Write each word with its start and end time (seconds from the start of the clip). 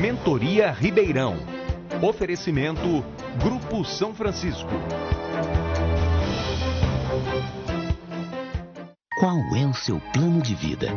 Mentoria 0.00 0.72
Ribeirão. 0.72 1.36
Oferecimento 2.00 3.04
Grupo 3.38 3.84
São 3.84 4.14
Francisco. 4.14 4.70
Qual 9.18 9.36
é 9.54 9.66
o 9.66 9.74
seu 9.74 10.00
plano 10.14 10.40
de 10.40 10.54
vida? 10.54 10.88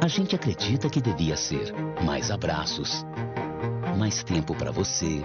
A 0.00 0.06
gente 0.06 0.36
acredita 0.36 0.88
que 0.88 1.00
devia 1.00 1.36
ser 1.36 1.74
mais 2.04 2.30
abraços, 2.30 3.04
mais 3.98 4.22
tempo 4.22 4.54
para 4.54 4.70
você, 4.70 5.22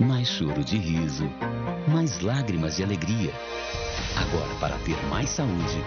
mais 0.00 0.26
choro 0.26 0.64
de 0.64 0.78
riso, 0.78 1.30
mais 1.86 2.22
lágrimas 2.22 2.76
de 2.76 2.82
alegria. 2.82 3.34
Agora, 4.16 4.54
para 4.58 4.78
ter 4.78 4.96
mais 5.08 5.28
saúde, 5.28 5.84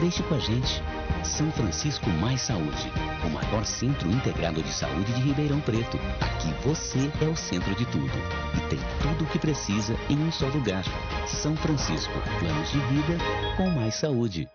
deixe 0.00 0.22
com 0.24 0.34
a 0.34 0.38
gente. 0.38 0.82
São 1.24 1.50
Francisco 1.52 2.08
Mais 2.08 2.40
Saúde, 2.40 2.90
o 3.24 3.30
maior 3.30 3.64
centro 3.64 4.10
integrado 4.10 4.62
de 4.62 4.72
saúde 4.72 5.12
de 5.12 5.20
Ribeirão 5.20 5.60
Preto. 5.60 5.98
Aqui 6.20 6.52
você 6.66 7.10
é 7.22 7.28
o 7.28 7.36
centro 7.36 7.74
de 7.74 7.84
tudo 7.86 8.12
e 8.56 8.60
tem 8.68 8.78
tudo 9.02 9.24
o 9.24 9.26
que 9.28 9.38
precisa 9.38 9.94
em 10.08 10.18
um 10.18 10.32
só 10.32 10.46
lugar. 10.46 10.84
São 11.26 11.56
Francisco, 11.56 12.12
planos 12.38 12.70
de 12.70 12.78
vida 12.80 13.18
com 13.56 13.68
mais 13.70 13.94
saúde. 13.94 14.48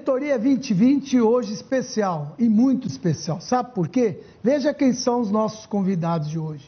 Mentoria 0.00 0.38
2020 0.38 1.20
hoje 1.20 1.52
especial 1.52 2.34
e 2.38 2.48
muito 2.48 2.88
especial. 2.88 3.38
Sabe 3.38 3.74
por 3.74 3.86
quê? 3.86 4.20
Veja 4.42 4.72
quem 4.72 4.94
são 4.94 5.20
os 5.20 5.30
nossos 5.30 5.66
convidados 5.66 6.30
de 6.30 6.38
hoje. 6.38 6.64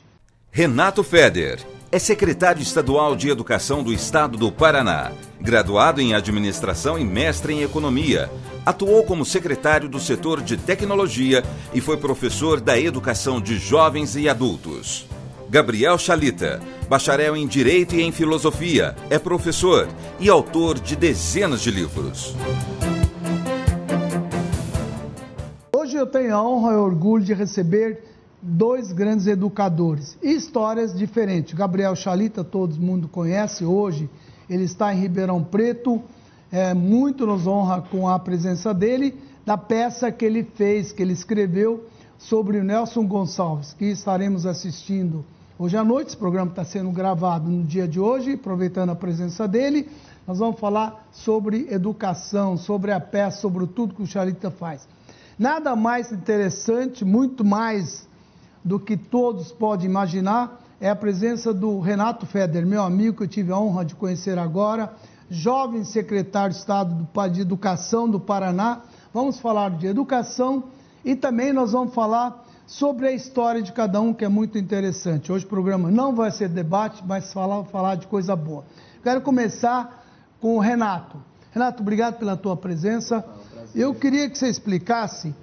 Renato 0.50 1.02
Feder 1.02 1.58
é 1.91 1.98
secretário 1.98 2.60
estadual 2.60 3.16
de 3.16 3.30
Educação 3.30 3.83
do 3.83 3.91
Estado 3.91 4.36
do 4.36 4.53
Paraná, 4.53 5.12
graduado 5.41 5.98
em 5.98 6.12
Administração 6.12 6.98
e 6.98 7.05
mestre 7.06 7.55
em 7.55 7.62
Economia. 7.62 8.30
Atuou 8.66 9.03
como 9.03 9.25
secretário 9.25 9.88
do 9.88 9.98
setor 9.98 10.42
de 10.42 10.58
tecnologia 10.58 11.42
e 11.72 11.80
foi 11.80 11.97
professor 11.97 12.60
da 12.60 12.78
educação 12.78 13.41
de 13.41 13.56
jovens 13.56 14.14
e 14.14 14.28
adultos. 14.28 15.06
Gabriel 15.48 15.97
Chalita, 15.97 16.60
bacharel 16.86 17.34
em 17.34 17.47
Direito 17.47 17.94
e 17.94 18.03
em 18.03 18.12
Filosofia, 18.12 18.94
é 19.08 19.19
professor 19.19 19.88
e 20.20 20.28
autor 20.28 20.78
de 20.78 20.94
dezenas 20.94 21.62
de 21.62 21.70
livros. 21.70 22.34
Eu 26.03 26.06
tenho 26.06 26.34
a 26.34 26.42
honra 26.42 26.72
e 26.72 26.77
orgulho 26.77 27.25
de 27.25 27.33
receber 27.33 28.03
dois 28.42 28.91
grandes 28.91 29.28
educadores 29.28 30.19
e 30.20 30.33
histórias 30.33 30.92
diferentes. 30.92 31.55
Gabriel 31.55 31.94
Chalita, 31.94 32.42
todo 32.42 32.75
mundo 32.75 33.06
conhece 33.06 33.64
hoje, 33.64 34.11
ele 34.50 34.64
está 34.64 34.92
em 34.92 34.98
Ribeirão 34.98 35.44
Preto, 35.44 36.03
é, 36.50 36.75
muito 36.75 37.25
nos 37.25 37.47
honra 37.47 37.83
com 37.83 38.09
a 38.09 38.19
presença 38.19 38.75
dele, 38.75 39.17
da 39.47 39.56
peça 39.56 40.11
que 40.11 40.25
ele 40.25 40.42
fez, 40.42 40.91
que 40.91 41.03
ele 41.03 41.12
escreveu 41.12 41.86
sobre 42.19 42.59
o 42.59 42.64
Nelson 42.64 43.06
Gonçalves, 43.06 43.72
que 43.72 43.84
estaremos 43.84 44.44
assistindo 44.44 45.25
hoje 45.56 45.77
à 45.77 45.84
noite. 45.84 46.09
Esse 46.09 46.16
programa 46.16 46.50
está 46.50 46.64
sendo 46.64 46.91
gravado 46.91 47.48
no 47.48 47.62
dia 47.62 47.87
de 47.87 48.00
hoje, 48.00 48.34
aproveitando 48.34 48.91
a 48.91 48.97
presença 48.97 49.47
dele. 49.47 49.89
Nós 50.27 50.41
vamos 50.41 50.59
falar 50.59 51.06
sobre 51.12 51.69
educação, 51.70 52.56
sobre 52.56 52.91
a 52.91 52.98
peça, 52.98 53.41
sobre 53.41 53.66
tudo 53.69 53.94
que 53.94 54.03
o 54.03 54.06
Chalita 54.06 54.50
faz. 54.50 54.87
Nada 55.42 55.74
mais 55.74 56.12
interessante, 56.12 57.04
muito 57.04 57.44
mais 57.44 58.08
do 58.62 58.78
que 58.78 58.96
todos 58.96 59.50
podem 59.50 59.86
imaginar, 59.86 60.60
é 60.80 60.88
a 60.88 60.94
presença 60.94 61.52
do 61.52 61.80
Renato 61.80 62.26
Feder, 62.26 62.64
meu 62.64 62.80
amigo 62.80 63.16
que 63.16 63.22
eu 63.24 63.28
tive 63.28 63.50
a 63.50 63.58
honra 63.58 63.84
de 63.84 63.96
conhecer 63.96 64.38
agora, 64.38 64.92
jovem 65.28 65.82
secretário 65.82 66.52
de 66.52 66.60
Estado 66.60 67.08
de 67.32 67.41
Educação 67.41 68.08
do 68.08 68.20
Paraná. 68.20 68.82
Vamos 69.12 69.41
falar 69.41 69.70
de 69.70 69.88
educação 69.88 70.62
e 71.04 71.16
também 71.16 71.52
nós 71.52 71.72
vamos 71.72 71.92
falar 71.92 72.44
sobre 72.64 73.08
a 73.08 73.12
história 73.12 73.60
de 73.60 73.72
cada 73.72 74.00
um, 74.00 74.14
que 74.14 74.25
é 74.25 74.28
muito 74.28 74.56
interessante. 74.56 75.32
Hoje 75.32 75.44
o 75.44 75.48
programa 75.48 75.91
não 75.91 76.14
vai 76.14 76.31
ser 76.31 76.50
debate, 76.50 77.02
mas 77.04 77.32
falar, 77.32 77.64
falar 77.64 77.97
de 77.97 78.06
coisa 78.06 78.36
boa. 78.36 78.62
Quero 79.02 79.20
começar 79.22 80.04
com 80.41 80.54
o 80.54 80.60
Renato. 80.60 81.16
Renato, 81.50 81.82
obrigado 81.82 82.16
pela 82.16 82.36
tua 82.36 82.56
presença. 82.56 83.25
Eu 83.75 83.94
queria 83.94 84.28
que 84.28 84.37
você 84.37 84.49
explicasse 84.49 85.34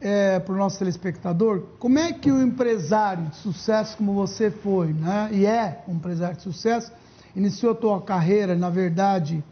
é, 0.00 0.38
para 0.38 0.54
o 0.54 0.56
nosso 0.56 0.78
telespectador 0.78 1.64
como 1.80 1.98
é 1.98 2.12
que 2.12 2.30
o 2.30 2.40
empresário 2.40 3.24
de 3.24 3.36
sucesso 3.36 3.96
como 3.96 4.14
você 4.14 4.52
foi, 4.52 4.92
né, 4.92 5.28
e 5.32 5.44
é 5.44 5.82
um 5.88 5.94
empresário 5.94 6.36
de 6.36 6.42
sucesso, 6.42 6.92
iniciou 7.34 7.72
a 7.72 7.74
tua 7.74 8.00
carreira, 8.00 8.54
na 8.54 8.70
verdade, 8.70 9.42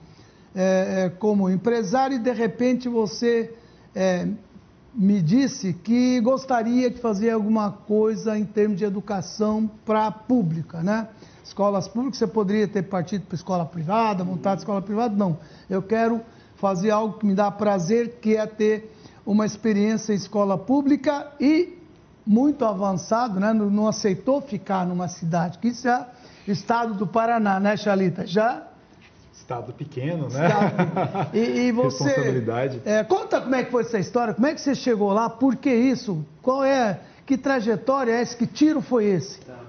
é, 0.55 1.07
é, 1.07 1.09
como 1.09 1.51
empresário 1.51 2.17
e 2.17 2.19
de 2.21 2.33
repente 2.33 2.89
você 2.89 3.53
é, 3.97 4.29
me 4.95 5.21
disse 5.21 5.73
que 5.73 6.21
gostaria 6.21 6.89
de 6.89 7.01
fazer 7.01 7.31
alguma 7.31 7.73
coisa 7.73 8.39
em 8.39 8.45
termos 8.45 8.79
de 8.79 8.85
educação 8.85 9.69
para 9.85 10.07
a 10.07 10.13
pública, 10.13 10.83
né? 10.83 11.09
Escolas 11.45 11.89
públicas, 11.89 12.19
você 12.19 12.29
poderia 12.29 12.69
ter 12.69 12.83
partido 12.83 13.27
para 13.27 13.35
escola 13.35 13.67
privada, 13.67 14.25
montado 14.25 14.59
escola 14.59 14.81
privada, 14.81 15.17
não. 15.17 15.37
Eu 15.69 15.83
quero 15.83 16.21
fazer 16.61 16.91
algo 16.91 17.19
que 17.19 17.27
me 17.27 17.35
dá 17.35 17.51
prazer, 17.51 18.19
que 18.21 18.37
é 18.37 18.47
ter 18.47 18.95
uma 19.25 19.47
experiência 19.47 20.13
em 20.13 20.17
escola 20.17 20.59
pública 20.59 21.33
e 21.41 21.79
muito 22.27 22.65
avançado, 22.65 23.41
né? 23.41 23.53
não, 23.53 23.71
não 23.71 23.89
aceitou 23.89 24.41
ficar 24.41 24.87
numa 24.87 25.09
cidade, 25.09 25.59
que 25.59 25.69
isso 25.69 25.89
é 25.89 26.07
estado 26.47 26.95
do 26.95 27.07
Paraná, 27.07 27.59
né, 27.59 27.77
Chalita? 27.77 28.27
Já 28.27 28.67
estado 29.33 29.73
pequeno, 29.73 30.29
né? 30.29 30.47
Estado. 30.47 31.31
E, 31.35 31.39
e 31.39 31.73
você. 31.73 32.05
Responsabilidade. 32.05 32.83
É, 32.85 33.03
conta 33.03 33.41
como 33.41 33.55
é 33.55 33.65
que 33.65 33.71
foi 33.71 33.83
essa 33.83 33.99
história, 33.99 34.35
como 34.35 34.47
é 34.47 34.55
que 34.55 34.61
você 34.61 34.75
chegou 34.75 35.13
lá, 35.13 35.31
por 35.31 35.57
que 35.57 35.73
isso? 35.73 36.25
Qual 36.43 36.63
é, 36.63 37.01
que 37.25 37.39
trajetória 37.39 38.13
é 38.13 38.23
esse, 38.23 38.37
que 38.37 38.47
tiro 38.47 38.81
foi 38.81 39.07
esse? 39.07 39.41
Tá. 39.41 39.61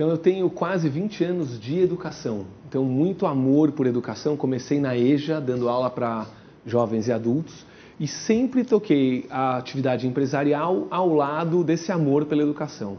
Então 0.00 0.08
eu 0.08 0.16
tenho 0.16 0.48
quase 0.48 0.88
20 0.88 1.24
anos 1.24 1.60
de 1.60 1.78
educação. 1.78 2.46
Então, 2.66 2.82
muito 2.86 3.26
amor 3.26 3.72
por 3.72 3.86
educação. 3.86 4.34
Comecei 4.34 4.80
na 4.80 4.96
EJA, 4.96 5.38
dando 5.38 5.68
aula 5.68 5.90
para 5.90 6.26
jovens 6.64 7.06
e 7.08 7.12
adultos, 7.12 7.66
e 8.00 8.08
sempre 8.08 8.64
toquei 8.64 9.26
a 9.28 9.58
atividade 9.58 10.06
empresarial 10.06 10.86
ao 10.90 11.12
lado 11.12 11.62
desse 11.62 11.92
amor 11.92 12.24
pela 12.24 12.42
educação. 12.42 12.96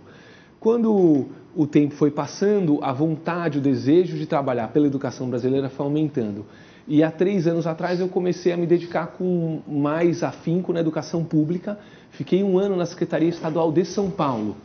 Quando 0.59 1.25
o 1.55 1.65
tempo 1.65 1.95
foi 1.95 2.11
passando, 2.11 2.77
a 2.83 2.93
vontade, 2.93 3.57
o 3.57 3.61
desejo 3.61 4.15
de 4.15 4.27
trabalhar 4.27 4.67
pela 4.67 4.85
educação 4.85 5.27
brasileira 5.27 5.71
foi 5.71 5.83
aumentando. 5.83 6.45
E 6.87 7.01
há 7.01 7.09
três 7.09 7.47
anos 7.47 7.65
atrás 7.65 7.99
eu 7.99 8.09
comecei 8.09 8.51
a 8.51 8.57
me 8.57 8.67
dedicar 8.67 9.07
com 9.07 9.61
mais 9.67 10.21
afinco 10.21 10.71
na 10.71 10.79
educação 10.81 11.23
pública. 11.23 11.79
Fiquei 12.11 12.43
um 12.43 12.59
ano 12.59 12.75
na 12.75 12.85
Secretaria 12.85 13.29
Estadual 13.29 13.71
de 13.71 13.85
São 13.85 14.11
Paulo. 14.11 14.55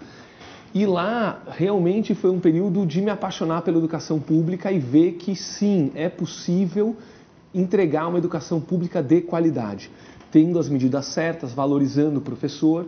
E 0.76 0.84
lá 0.84 1.40
realmente 1.48 2.14
foi 2.14 2.28
um 2.28 2.38
período 2.38 2.84
de 2.84 3.00
me 3.00 3.08
apaixonar 3.08 3.62
pela 3.62 3.78
educação 3.78 4.20
pública 4.20 4.70
e 4.70 4.78
ver 4.78 5.12
que 5.12 5.34
sim, 5.34 5.90
é 5.94 6.06
possível 6.06 6.94
entregar 7.54 8.06
uma 8.06 8.18
educação 8.18 8.60
pública 8.60 9.02
de 9.02 9.22
qualidade, 9.22 9.90
tendo 10.30 10.58
as 10.58 10.68
medidas 10.68 11.06
certas, 11.06 11.54
valorizando 11.54 12.18
o 12.18 12.20
professor. 12.20 12.84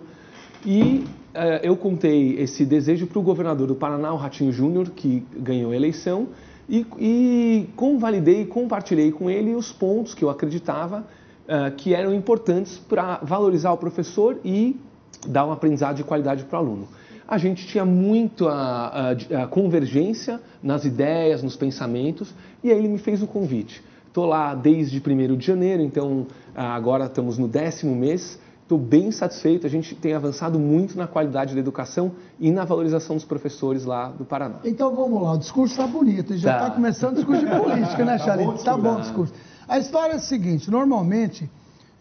E 0.66 1.03
uh, 1.34 1.62
eu 1.62 1.78
contei 1.78 2.38
esse 2.38 2.66
desejo 2.66 3.06
para 3.06 3.21
o 3.21 3.22
governador 3.22 3.66
do 3.66 3.75
Paraná, 3.75 4.12
o 4.12 4.19
Ratinho 4.19 4.53
Júnior, 4.53 4.91
que 4.91 5.25
ganhou 5.34 5.72
a 5.72 5.75
eleição, 5.75 6.28
e, 6.69 6.87
e 6.99 7.70
convalidei 7.75 8.43
e 8.43 8.44
compartilhei 8.44 9.10
com 9.10 9.31
ele 9.31 9.55
os 9.55 9.72
pontos 9.72 10.12
que 10.12 10.22
eu 10.22 10.28
acreditava 10.28 11.06
uh, 11.47 11.75
que 11.75 11.94
eram 11.94 12.12
importantes 12.12 12.76
para 12.76 13.20
valorizar 13.22 13.72
o 13.72 13.78
professor 13.78 14.37
e 14.44 14.78
dar 15.26 15.47
um 15.47 15.53
aprendizado 15.53 15.97
de 15.97 16.05
qualidade 16.05 16.44
para 16.44 16.59
o 16.59 16.62
aluno 16.62 16.87
a 17.28 17.37
gente 17.37 17.66
tinha 17.66 17.84
muito 17.84 18.49
a, 18.49 19.12
a, 19.35 19.43
a, 19.43 19.47
convergência 19.47 20.41
nas 20.62 20.87
ideias, 20.87 21.43
nos 21.43 21.56
pensamentos, 21.56 22.35
e 22.64 22.73
aí 22.73 22.79
ele 22.79 22.88
me 22.88 22.97
fez 22.97 23.23
o 23.23 23.26
convite. 23.26 23.85
Estou 24.06 24.25
lá 24.25 24.55
desde 24.55 24.99
1 24.99 25.37
de 25.37 25.47
janeiro, 25.47 25.82
então 25.82 26.26
agora 26.56 27.05
estamos 27.05 27.37
no 27.37 27.47
décimo 27.47 27.94
mês. 27.94 28.41
Estou 28.62 28.79
bem 28.79 29.11
satisfeito, 29.11 29.67
a 29.67 29.70
gente 29.70 29.94
tem 29.94 30.14
avançado 30.14 30.58
muito 30.58 30.97
na 30.97 31.06
qualidade 31.06 31.55
da 31.55 31.61
educação 31.61 32.12
e 32.38 32.50
na 32.50 32.64
valorização 32.64 33.17
dos 33.17 33.25
professores 33.25 33.85
lá 33.85 34.08
do 34.08 34.25
Paraná. 34.25 34.56
Então 34.64 34.94
vamos 34.94 35.23
lá, 35.23 35.32
o 35.32 35.38
discurso 35.38 35.75
está 35.75 35.87
bonito, 35.87 36.37
já 36.37 36.52
está 36.55 36.70
tá 36.70 36.75
começando 36.75 37.12
o 37.12 37.17
discurso 37.17 37.47
de 37.47 37.50
política, 37.50 38.05
né, 38.05 38.19
Charito? 38.19 38.55
Está 38.56 38.76
bom, 38.76 38.82
tá 38.82 38.91
bom 38.91 38.99
o 38.99 39.00
discurso. 39.00 39.35
A 39.67 39.79
história 39.79 40.14
é 40.14 40.17
a 40.17 40.20
seguinte, 40.20 40.70
normalmente 40.70 41.49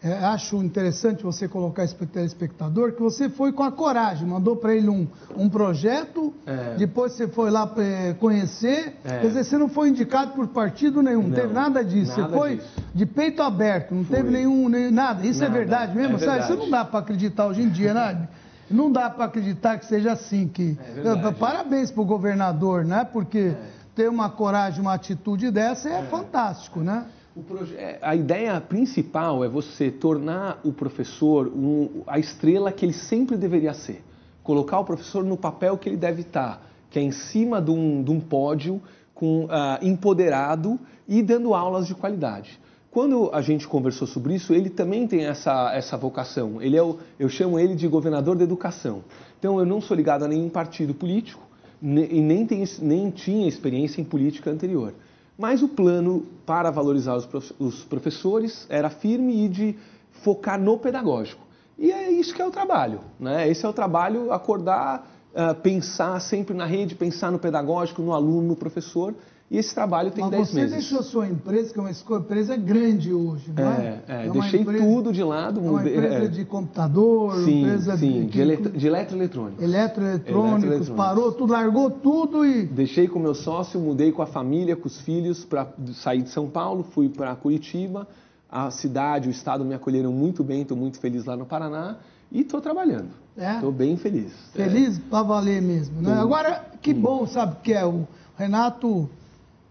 é, 0.02 0.12
acho 0.26 0.56
interessante 0.62 1.24
você 1.24 1.48
colocar 1.48 1.84
o 1.84 2.06
telespectador, 2.06 2.92
que 2.92 3.02
você 3.02 3.28
foi 3.28 3.52
com 3.52 3.64
a 3.64 3.72
coragem, 3.72 4.28
mandou 4.28 4.54
para 4.54 4.72
ele 4.72 4.88
um, 4.88 5.08
um 5.36 5.48
projeto, 5.48 6.32
é. 6.46 6.76
depois 6.76 7.14
você 7.14 7.26
foi 7.26 7.50
lá 7.50 7.68
é, 7.78 8.14
conhecer, 8.14 8.96
é. 9.04 9.18
quer 9.18 9.26
dizer, 9.26 9.44
você 9.44 9.58
não 9.58 9.68
foi 9.68 9.88
indicado 9.88 10.34
por 10.34 10.46
partido 10.48 11.02
nenhum, 11.02 11.22
não, 11.22 11.34
teve 11.34 11.52
nada 11.52 11.84
disso, 11.84 12.16
nada 12.16 12.28
você 12.28 12.38
foi 12.38 12.56
disso. 12.56 12.68
de 12.94 13.06
peito 13.06 13.42
aberto, 13.42 13.92
não 13.92 14.04
foi. 14.04 14.16
teve 14.18 14.30
nenhum, 14.30 14.68
nem, 14.68 14.88
nada, 14.88 15.26
isso 15.26 15.42
é 15.42 15.48
nada. 15.48 15.56
é 15.56 15.60
verdade 15.60 15.96
mesmo, 15.96 16.14
é 16.14 16.18
sabe? 16.18 16.30
Verdade. 16.30 16.52
Isso 16.52 16.62
não 16.62 16.70
dá 16.70 16.84
para 16.84 17.00
acreditar 17.00 17.46
hoje 17.46 17.62
em 17.62 17.68
dia, 17.68 17.92
né? 17.92 18.28
Não 18.70 18.92
dá 18.92 19.10
para 19.10 19.24
acreditar 19.24 19.78
que 19.78 19.86
seja 19.86 20.12
assim. 20.12 20.46
Que... 20.46 20.78
É 20.96 21.32
Parabéns 21.32 21.90
para 21.90 22.02
o 22.02 22.04
governador, 22.04 22.84
né? 22.84 23.02
Porque 23.02 23.38
é. 23.38 23.56
ter 23.96 24.08
uma 24.08 24.28
coragem, 24.28 24.80
uma 24.80 24.94
atitude 24.94 25.50
dessa 25.50 25.88
é, 25.88 26.00
é. 26.00 26.02
fantástico, 26.02 26.80
né? 26.80 27.06
É, 27.76 27.98
a 28.02 28.16
ideia 28.16 28.60
principal 28.60 29.44
é 29.44 29.48
você 29.48 29.90
tornar 29.90 30.60
o 30.64 30.72
professor 30.72 31.46
um, 31.48 32.02
a 32.06 32.18
estrela 32.18 32.72
que 32.72 32.84
ele 32.84 32.92
sempre 32.92 33.36
deveria 33.36 33.72
ser. 33.72 34.02
Colocar 34.42 34.80
o 34.80 34.84
professor 34.84 35.24
no 35.24 35.36
papel 35.36 35.76
que 35.78 35.88
ele 35.88 35.96
deve 35.96 36.22
estar, 36.22 36.66
que 36.90 36.98
é 36.98 37.02
em 37.02 37.12
cima 37.12 37.60
de 37.60 37.70
um, 37.70 38.02
de 38.02 38.10
um 38.10 38.18
pódio, 38.18 38.80
com, 39.14 39.44
uh, 39.44 39.48
empoderado 39.82 40.78
e 41.06 41.22
dando 41.22 41.54
aulas 41.54 41.86
de 41.86 41.94
qualidade. 41.94 42.58
Quando 42.90 43.30
a 43.32 43.42
gente 43.42 43.68
conversou 43.68 44.08
sobre 44.08 44.34
isso, 44.34 44.54
ele 44.54 44.70
também 44.70 45.06
tem 45.06 45.26
essa, 45.26 45.72
essa 45.74 45.96
vocação. 45.96 46.60
Ele 46.62 46.76
é 46.76 46.82
o, 46.82 46.98
eu 47.18 47.28
chamo 47.28 47.58
ele 47.58 47.74
de 47.74 47.86
governador 47.86 48.36
da 48.36 48.44
educação. 48.44 49.04
Então, 49.38 49.58
eu 49.58 49.66
não 49.66 49.80
sou 49.80 49.96
ligado 49.96 50.24
a 50.24 50.28
nenhum 50.28 50.48
partido 50.48 50.94
político 50.94 51.42
e 51.82 52.20
nem, 52.20 52.46
nem 52.80 53.10
tinha 53.10 53.46
experiência 53.46 54.00
em 54.00 54.04
política 54.04 54.50
anterior. 54.50 54.94
Mas 55.38 55.62
o 55.62 55.68
plano 55.68 56.26
para 56.44 56.68
valorizar 56.68 57.16
os 57.60 57.84
professores 57.84 58.66
era 58.68 58.90
firme 58.90 59.44
e 59.44 59.48
de 59.48 59.78
focar 60.10 60.60
no 60.60 60.76
pedagógico. 60.76 61.46
E 61.78 61.92
é 61.92 62.10
isso 62.10 62.34
que 62.34 62.42
é 62.42 62.46
o 62.46 62.50
trabalho. 62.50 63.00
Né? 63.20 63.48
Esse 63.48 63.64
é 63.64 63.68
o 63.68 63.72
trabalho, 63.72 64.32
acordar, 64.32 65.08
uh, 65.32 65.54
pensar 65.54 66.20
sempre 66.20 66.54
na 66.54 66.64
rede, 66.64 66.96
pensar 66.96 67.30
no 67.30 67.38
pedagógico, 67.38 68.02
no 68.02 68.12
aluno, 68.12 68.48
no 68.48 68.56
professor 68.56 69.14
e 69.50 69.56
esse 69.56 69.74
trabalho 69.74 70.10
tem 70.10 70.28
10 70.28 70.52
meses. 70.52 70.54
Mas 70.54 70.70
você 70.70 70.76
deixou 70.76 71.02
sua 71.02 71.26
empresa, 71.26 71.72
que 71.72 71.78
é 71.78 71.82
uma 71.82 71.90
empresa 71.90 72.54
grande 72.54 73.14
hoje, 73.14 73.50
não 73.56 73.64
é? 73.64 74.02
É, 74.06 74.24
é, 74.24 74.26
é 74.26 74.30
deixei 74.30 74.60
empresa, 74.60 74.84
tudo 74.84 75.10
de 75.10 75.22
lado. 75.22 75.60
É 75.60 75.62
uma 75.62 75.80
empresa 75.80 76.24
é. 76.24 76.28
de 76.28 76.44
computador, 76.44 77.34
sim, 77.44 77.62
empresa 77.62 77.96
sim, 77.96 78.26
de, 78.26 78.40
eletro, 78.40 78.70
de 78.70 78.86
eletroeletrônicos. 78.86 79.64
Eletroeletrônicos, 79.64 80.90
parou 80.90 81.32
tudo, 81.32 81.54
largou 81.54 81.90
tudo 81.90 82.44
e... 82.44 82.66
Deixei 82.66 83.08
com 83.08 83.18
meu 83.18 83.34
sócio, 83.34 83.80
mudei 83.80 84.12
com 84.12 84.20
a 84.20 84.26
família, 84.26 84.76
com 84.76 84.86
os 84.86 85.00
filhos, 85.00 85.46
para 85.46 85.66
sair 85.94 86.20
de 86.20 86.28
São 86.28 86.50
Paulo, 86.50 86.84
fui 86.90 87.08
para 87.08 87.34
Curitiba. 87.34 88.06
A 88.50 88.70
cidade, 88.70 89.28
o 89.28 89.30
estado 89.30 89.64
me 89.64 89.74
acolheram 89.74 90.12
muito 90.12 90.44
bem, 90.44 90.60
estou 90.60 90.76
muito 90.76 91.00
feliz 91.00 91.24
lá 91.24 91.36
no 91.36 91.46
Paraná. 91.46 91.96
E 92.30 92.42
estou 92.42 92.60
trabalhando. 92.60 93.08
Estou 93.34 93.72
bem 93.72 93.96
feliz. 93.96 94.30
Feliz 94.52 94.98
é. 94.98 95.00
para 95.08 95.22
valer 95.22 95.62
mesmo, 95.62 96.02
né? 96.02 96.12
Agora, 96.20 96.66
que 96.82 96.92
hum. 96.92 97.00
bom, 97.00 97.26
sabe, 97.26 97.56
que 97.62 97.72
é 97.72 97.86
o 97.86 98.06
Renato 98.36 99.08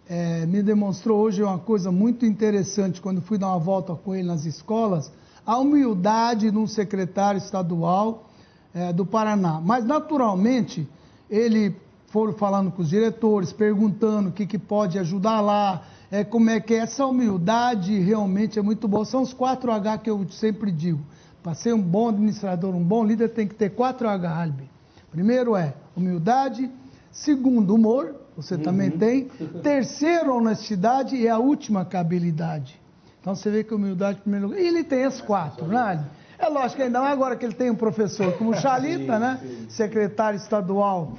é, 0.09 0.45
me 0.45 0.63
demonstrou 0.63 1.19
hoje 1.19 1.43
uma 1.43 1.59
coisa 1.59 1.91
muito 1.91 2.25
interessante 2.25 3.01
quando 3.01 3.21
fui 3.21 3.37
dar 3.37 3.47
uma 3.47 3.59
volta 3.59 3.93
com 3.93 4.15
ele 4.15 4.27
nas 4.27 4.45
escolas, 4.45 5.11
a 5.45 5.57
humildade 5.57 6.51
de 6.51 6.57
um 6.57 6.67
secretário 6.67 7.37
estadual 7.37 8.29
é, 8.73 8.93
do 8.93 9.05
Paraná. 9.05 9.61
Mas, 9.63 9.85
naturalmente, 9.85 10.87
ele 11.29 11.75
foram 12.07 12.33
falando 12.33 12.71
com 12.71 12.81
os 12.81 12.89
diretores, 12.89 13.51
perguntando 13.51 14.29
o 14.29 14.31
que, 14.31 14.45
que 14.45 14.57
pode 14.57 14.97
ajudar 14.97 15.41
lá, 15.41 15.83
é, 16.09 16.23
como 16.23 16.49
é 16.49 16.59
que 16.59 16.73
é. 16.73 16.77
Essa 16.77 17.05
humildade 17.05 17.97
realmente 17.99 18.57
é 18.57 18.61
muito 18.61 18.87
boa. 18.87 19.03
São 19.03 19.21
os 19.21 19.33
4H 19.33 19.99
que 19.99 20.09
eu 20.09 20.25
sempre 20.29 20.71
digo. 20.71 20.99
Para 21.43 21.53
ser 21.53 21.73
um 21.73 21.81
bom 21.81 22.09
administrador, 22.09 22.73
um 22.75 22.83
bom 22.83 23.03
líder, 23.03 23.29
tem 23.29 23.47
que 23.47 23.55
ter 23.55 23.71
4H, 23.71 24.25
Albi. 24.25 24.69
Primeiro 25.11 25.55
é 25.55 25.73
humildade, 25.95 26.69
segundo, 27.11 27.73
humor, 27.73 28.15
você 28.37 28.53
uhum. 28.53 28.61
também 28.61 28.91
tem. 28.91 29.25
Terceiro, 29.63 30.35
honestidade 30.35 31.15
e 31.15 31.27
a 31.27 31.39
última, 31.39 31.83
cabilidade. 31.83 32.79
Então 33.19 33.35
você 33.35 33.49
vê 33.49 33.63
que 33.63 33.73
humildade, 33.73 34.19
em 34.19 34.21
primeiro 34.21 34.47
lugar. 34.47 34.61
E 34.61 34.67
ele 34.67 34.83
tem 34.83 35.03
as 35.03 35.19
quatro, 35.19 35.67
né? 35.67 36.05
É 36.37 36.47
lógico, 36.47 36.83
ainda 36.83 37.01
mais 37.01 37.13
agora 37.13 37.35
que 37.35 37.43
ele 37.43 37.55
tem 37.55 37.71
um 37.71 37.75
professor 37.75 38.31
como 38.37 38.53
Chalita, 38.61 39.15
sim, 39.15 39.19
né? 39.19 39.39
Sim. 39.41 39.65
Secretário 39.69 40.37
estadual 40.37 41.13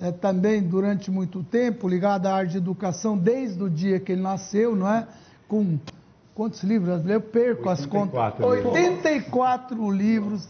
é, 0.00 0.12
também 0.12 0.62
durante 0.62 1.10
muito 1.10 1.42
tempo, 1.42 1.88
ligado 1.88 2.26
à 2.26 2.34
área 2.34 2.48
de 2.48 2.58
educação, 2.58 3.18
desde 3.18 3.60
o 3.60 3.68
dia 3.68 3.98
que 3.98 4.12
ele 4.12 4.22
nasceu, 4.22 4.76
não 4.76 4.88
é? 4.88 5.08
Com 5.48 5.76
quantos 6.36 6.62
livros? 6.62 7.04
Eu 7.04 7.20
perco 7.20 7.68
84 7.68 7.72
as 7.72 7.86
contas. 7.86 8.72
84 8.72 9.90
livros. 9.90 10.48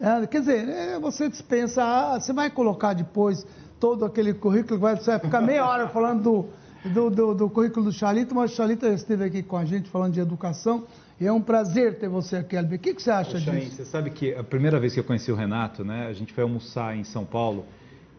É, 0.00 0.26
quer 0.26 0.40
dizer, 0.40 0.68
é, 0.68 0.98
você 0.98 1.28
dispensa, 1.28 1.82
ah, 1.84 2.20
você 2.20 2.32
vai 2.32 2.50
colocar 2.50 2.92
depois 2.92 3.46
todo 3.80 4.04
aquele 4.04 4.34
currículo, 4.34 4.78
vai, 4.78 4.96
você 4.96 5.10
vai 5.10 5.18
ficar 5.18 5.40
meia 5.40 5.66
hora 5.66 5.88
falando 5.88 6.22
do, 6.22 6.90
do, 6.90 7.10
do, 7.10 7.34
do 7.34 7.50
currículo 7.50 7.86
do 7.86 7.92
Chalita, 7.92 8.34
mas 8.34 8.52
o 8.52 8.54
Chalita 8.54 8.88
esteve 8.90 9.24
aqui 9.24 9.42
com 9.42 9.56
a 9.56 9.64
gente 9.64 9.88
falando 9.88 10.12
de 10.12 10.20
educação. 10.20 10.84
E 11.18 11.26
é 11.26 11.32
um 11.32 11.40
prazer 11.40 11.98
ter 11.98 12.08
você 12.08 12.36
aqui, 12.36 12.56
Albi. 12.56 12.76
O 12.76 12.78
que, 12.78 12.94
que 12.94 13.02
você 13.02 13.10
acha 13.10 13.32
Poxa, 13.32 13.50
disso? 13.50 13.76
Você 13.76 13.84
sabe 13.84 14.10
que 14.10 14.34
a 14.34 14.44
primeira 14.44 14.78
vez 14.78 14.94
que 14.94 15.00
eu 15.00 15.04
conheci 15.04 15.32
o 15.32 15.34
Renato, 15.34 15.84
né, 15.84 16.06
a 16.06 16.12
gente 16.12 16.32
foi 16.32 16.44
almoçar 16.44 16.96
em 16.96 17.04
São 17.04 17.24
Paulo 17.24 17.64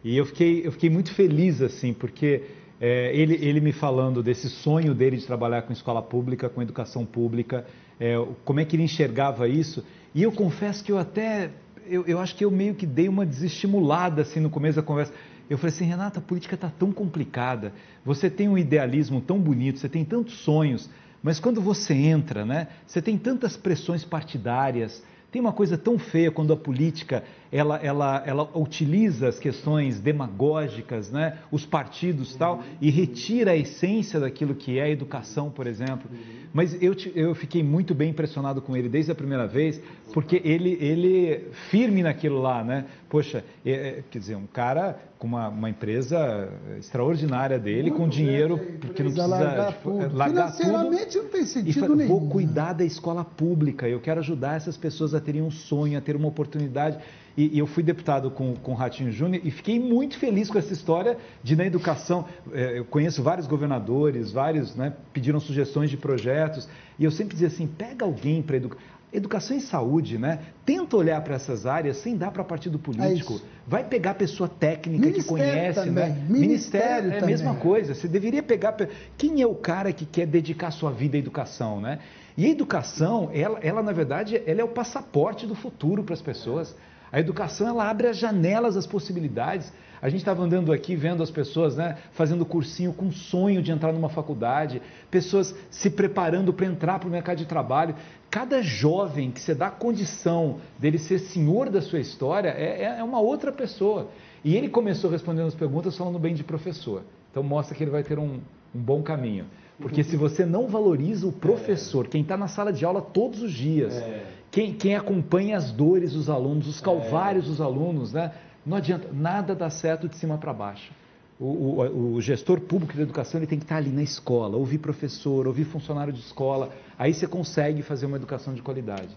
e 0.04 0.18
eu 0.18 0.26
fiquei, 0.26 0.66
eu 0.66 0.72
fiquei 0.72 0.90
muito 0.90 1.14
feliz, 1.14 1.62
assim, 1.62 1.94
porque 1.94 2.44
é, 2.80 3.16
ele, 3.16 3.36
ele 3.36 3.62
me 3.62 3.72
falando 3.72 4.24
desse 4.24 4.50
sonho 4.50 4.96
dele 4.96 5.18
de 5.18 5.26
trabalhar 5.26 5.62
com 5.62 5.72
escola 5.72 6.02
pública, 6.02 6.50
com 6.50 6.62
educação 6.62 7.06
pública, 7.06 7.66
é, 8.00 8.16
como 8.44 8.60
é 8.60 8.66
que 8.66 8.76
ele 8.76 8.84
enxergava 8.84 9.48
isso. 9.48 9.86
E 10.14 10.24
eu 10.24 10.32
confesso 10.32 10.84
que 10.84 10.92
eu 10.92 10.98
até, 10.98 11.52
eu, 11.88 12.04
eu 12.08 12.20
acho 12.20 12.36
que 12.36 12.44
eu 12.44 12.50
meio 12.50 12.74
que 12.74 12.88
dei 12.88 13.08
uma 13.08 13.26
desestimulada, 13.26 14.24
assim, 14.24 14.40
no 14.40 14.50
começo 14.50 14.76
da 14.76 14.82
conversa. 14.82 15.14
Eu 15.52 15.58
falei 15.58 15.76
assim, 15.76 15.84
Renata, 15.84 16.20
a 16.20 16.22
política 16.22 16.56
está 16.56 16.70
tão 16.70 16.94
complicada, 16.94 17.74
você 18.06 18.30
tem 18.30 18.48
um 18.48 18.58
idealismo 18.58 19.20
tão 19.20 19.38
bonito, 19.38 19.80
você 19.80 19.90
tem 19.90 20.06
tantos 20.06 20.36
sonhos, 20.36 20.90
mas 21.22 21.42
quando 21.42 21.60
você 21.60 21.94
entra, 21.94 22.46
né, 22.46 22.70
você 22.88 23.02
tem 23.02 23.18
tantas 23.18 23.58
pressões 23.58 24.06
partidárias, 24.06 25.04
tem 25.30 25.42
uma 25.42 25.52
coisa 25.52 25.78
tão 25.78 26.00
feia 26.00 26.32
quando 26.32 26.54
a 26.54 26.56
política 26.56 27.26
ela, 27.52 27.78
ela, 27.78 28.24
ela 28.26 28.50
utiliza 28.58 29.28
as 29.28 29.38
questões 29.38 30.00
demagógicas, 30.00 31.12
né, 31.12 31.38
os 31.52 31.66
partidos 31.66 32.36
tal, 32.36 32.64
e 32.80 32.90
retira 32.90 33.52
a 33.52 33.56
essência 33.56 34.20
daquilo 34.20 34.56
que 34.56 34.80
é 34.80 34.84
a 34.84 34.90
educação, 34.90 35.50
por 35.50 35.68
exemplo. 35.68 36.10
Mas 36.54 36.82
eu, 36.82 36.96
eu 37.16 37.36
fiquei 37.36 37.64
muito 37.64 37.94
bem 37.94 38.10
impressionado 38.10 38.62
com 38.62 38.76
ele 38.76 38.90
desde 38.90 39.12
a 39.12 39.16
primeira 39.16 39.48
vez, 39.48 39.82
porque 40.14 40.42
ele, 40.44 40.78
ele 40.82 41.50
firme 41.70 42.04
naquilo 42.04 42.42
lá, 42.42 42.64
né? 42.64 42.86
Poxa, 43.10 43.44
é, 43.66 43.72
é 43.72 44.04
quer 44.10 44.20
dizer, 44.20 44.36
um 44.36 44.48
cara 44.48 45.00
com 45.18 45.28
uma, 45.28 45.50
uma 45.50 45.70
empresa 45.70 46.50
extraordinária 46.80 47.60
dele, 47.60 47.92
muito 47.92 47.98
com 47.98 48.10
dinheiro 48.10 48.58
que 48.58 48.88
não 48.88 48.94
precisa 48.94 49.26
largar 49.28 49.74
tudo. 49.82 50.16
largar 50.16 50.52
Financeiramente 50.54 51.12
tudo, 51.12 51.24
não 51.24 51.30
tem 51.30 51.46
sentido 51.46 51.94
e, 51.94 51.98
nenhum. 51.98 52.10
Vou 52.10 52.30
cuidar 52.30 52.74
da 52.74 52.84
escola 52.84 53.24
pública, 53.24 53.88
eu 53.88 54.00
quero 54.00 54.20
ajudar 54.20 54.56
essas 54.58 54.76
pessoas 54.76 55.14
a 55.14 55.22
terem 55.22 55.42
um 55.42 55.52
sonho, 55.52 55.98
a 55.98 56.02
ter 56.02 56.16
uma 56.16 56.28
oportunidade. 56.28 56.98
E, 57.36 57.56
e, 57.56 57.60
eu 57.60 57.68
fui 57.68 57.82
deputado 57.84 58.30
com, 58.30 58.56
com 58.56 58.72
o 58.72 58.76
Ratinho 58.76 59.12
Júnior 59.12 59.42
e 59.46 59.52
fiquei 59.52 59.80
muito 59.80 60.18
feliz 60.18 60.50
com 60.50 60.58
essa 60.58 60.74
história 60.74 61.18
de 61.44 61.56
na 61.56 61.66
educação. 61.66 62.26
É, 62.52 62.80
eu 62.80 62.86
conheço 62.86 63.24
vários 63.24 63.48
governadores, 63.48 64.32
vários 64.32 64.76
né, 64.76 64.94
pediram 65.14 65.40
sugestões 65.40 65.90
de 65.90 65.98
projetos, 65.98 66.68
e 67.00 67.04
eu 67.04 67.12
sempre 67.12 67.34
dizia 67.34 67.48
assim: 67.48 67.68
pega 67.68 68.06
alguém 68.06 68.42
para 68.42 68.58
educar. 68.58 68.78
Educação 69.14 69.58
e 69.58 69.60
saúde, 69.60 70.18
né? 70.18 70.40
Tenta 70.66 70.96
olhar 70.96 71.20
para 71.22 71.36
essas 71.36 71.66
áreas 71.66 71.98
sem 71.98 72.16
dar 72.16 72.32
para 72.32 72.46
partido 72.46 72.80
político. 72.80 73.42
É 73.46 73.62
Vai 73.68 73.84
pegar 73.84 74.14
pessoa 74.14 74.48
técnica 74.48 75.06
Ministério 75.06 75.22
que 75.22 75.28
conhece, 75.28 75.80
também. 75.82 75.94
né? 75.94 76.26
Ministério, 76.30 76.40
Ministério 76.40 77.12
é 77.12 77.20
a 77.20 77.26
mesma 77.26 77.56
coisa. 77.56 77.94
Você 77.94 78.08
deveria 78.08 78.42
pegar. 78.42 78.74
Quem 79.18 79.42
é 79.42 79.46
o 79.46 79.54
cara 79.54 79.92
que 79.92 80.06
quer 80.06 80.26
dedicar 80.26 80.72
sua 80.72 80.92
vida 80.92 81.18
à 81.18 81.20
educação, 81.20 81.82
né? 81.82 82.00
E 82.38 82.46
a 82.46 82.50
educação, 82.50 83.30
ela, 83.34 83.60
ela 83.62 83.84
na 83.84 83.92
verdade, 83.92 84.42
ela 84.46 84.62
é 84.62 84.64
o 84.64 84.70
passaporte 84.70 85.46
do 85.46 85.56
futuro 85.56 86.06
para 86.06 86.14
as 86.14 86.22
pessoas. 86.22 86.74
A 87.12 87.20
educação 87.20 87.68
ela 87.68 87.90
abre 87.90 88.08
as 88.08 88.18
janelas, 88.18 88.78
as 88.78 88.88
possibilidades. 88.88 89.72
A 90.02 90.10
gente 90.10 90.22
estava 90.22 90.42
andando 90.42 90.72
aqui 90.72 90.96
vendo 90.96 91.22
as 91.22 91.30
pessoas 91.30 91.76
né, 91.76 91.98
fazendo 92.14 92.46
cursinho 92.46 92.94
com 92.94 93.12
sonho 93.12 93.62
de 93.62 93.72
entrar 93.72 93.94
numa 93.94 94.10
faculdade, 94.10 94.82
pessoas 95.12 95.54
se 95.70 95.90
preparando 95.92 96.52
para 96.52 96.66
entrar 96.66 96.98
para 96.98 97.08
o 97.08 97.12
mercado 97.12 97.38
de 97.38 97.46
trabalho. 97.46 97.96
Cada 98.30 98.62
jovem 98.62 99.30
que 99.30 99.40
você 99.40 99.54
dá 99.54 99.70
condição 99.70 100.58
dele 100.80 100.98
ser 100.98 101.20
senhor 101.20 101.70
da 101.70 101.82
sua 101.82 102.00
história 102.00 102.50
é, 102.50 102.84
é, 102.84 103.00
é 103.00 103.04
uma 103.04 103.20
outra 103.20 103.52
pessoa. 103.52 104.10
E 104.44 104.56
ele 104.56 104.70
começou 104.70 105.12
respondendo 105.12 105.48
as 105.48 105.56
perguntas 105.56 105.96
falando 105.96 106.18
bem 106.18 106.34
de 106.34 106.44
professor. 106.44 107.04
Então 107.30 107.44
mostra 107.44 107.76
que 107.76 107.84
ele 107.84 107.92
vai 107.92 108.04
ter 108.04 108.18
um, 108.18 108.40
um 108.74 108.80
bom 108.80 109.04
caminho. 109.04 109.46
Porque 109.82 110.04
se 110.04 110.16
você 110.16 110.46
não 110.46 110.68
valoriza 110.68 111.28
o 111.28 111.32
professor, 111.32 112.08
quem 112.08 112.22
está 112.22 112.38
na 112.38 112.48
sala 112.48 112.72
de 112.72 112.86
aula 112.86 113.02
todos 113.02 113.42
os 113.42 113.52
dias, 113.52 113.94
é. 113.96 114.26
quem, 114.52 114.74
quem, 114.74 114.96
acompanha 114.96 115.58
as 115.58 115.72
dores 115.72 116.14
dos 116.14 116.30
alunos, 116.30 116.68
os 116.68 116.80
calvários 116.80 117.46
é. 117.46 117.48
dos 117.50 117.60
alunos, 117.60 118.14
né? 118.14 118.32
não 118.66 118.78
adianta, 118.78 119.10
nada 119.12 119.56
dá 119.56 119.70
certo 119.70 120.08
de 120.08 120.16
cima 120.16 120.38
para 120.38 120.54
baixo. 120.54 120.92
O, 121.40 121.46
o, 121.46 122.14
o, 122.14 122.22
gestor 122.22 122.62
público 122.62 122.96
da 122.96 123.02
educação 123.02 123.40
ele 123.40 123.48
tem 123.48 123.58
que 123.58 123.66
estar 123.66 123.78
ali 123.78 123.90
na 123.90 124.04
escola, 124.04 124.56
ouvir 124.56 124.78
professor, 124.78 125.48
ouvir 125.48 125.66
funcionário 125.66 126.14
de 126.14 126.20
escola, 126.20 126.70
aí 127.00 127.14
você 127.16 127.26
consegue 127.26 127.82
fazer 127.82 128.06
uma 128.06 128.16
educação 128.16 128.54
de 128.54 128.62
qualidade. 128.62 129.10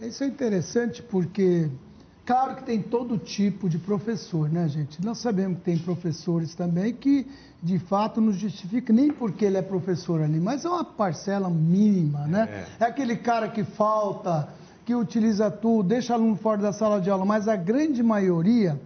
Isso 0.00 0.22
é 0.22 0.28
interessante 0.28 1.02
porque 1.02 1.68
Claro 2.28 2.56
que 2.56 2.62
tem 2.62 2.82
todo 2.82 3.16
tipo 3.16 3.70
de 3.70 3.78
professor, 3.78 4.50
né, 4.50 4.68
gente? 4.68 5.02
Nós 5.02 5.16
sabemos 5.16 5.60
que 5.60 5.64
tem 5.64 5.78
professores 5.78 6.54
também 6.54 6.92
que, 6.92 7.26
de 7.62 7.78
fato, 7.78 8.20
não 8.20 8.34
justifica 8.34 8.92
nem 8.92 9.10
porque 9.10 9.46
ele 9.46 9.56
é 9.56 9.62
professor 9.62 10.20
ali, 10.20 10.38
mas 10.38 10.62
é 10.66 10.68
uma 10.68 10.84
parcela 10.84 11.48
mínima, 11.48 12.26
né? 12.26 12.66
É, 12.78 12.84
é 12.84 12.86
aquele 12.86 13.16
cara 13.16 13.48
que 13.48 13.64
falta, 13.64 14.46
que 14.84 14.94
utiliza 14.94 15.50
tudo, 15.50 15.88
deixa 15.88 16.12
aluno 16.12 16.36
fora 16.36 16.60
da 16.60 16.70
sala 16.70 17.00
de 17.00 17.08
aula, 17.08 17.24
mas 17.24 17.48
a 17.48 17.56
grande 17.56 18.02
maioria, 18.02 18.78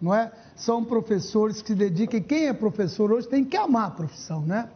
não 0.00 0.14
é? 0.14 0.30
São 0.56 0.84
professores 0.84 1.60
que 1.60 1.68
se 1.68 1.74
dedicam, 1.74 2.18
e 2.18 2.22
quem 2.22 2.46
é 2.46 2.52
professor 2.52 3.12
hoje 3.12 3.28
tem 3.28 3.44
que 3.44 3.56
amar 3.56 3.88
a 3.88 3.90
profissão, 3.90 4.42
né? 4.42 4.68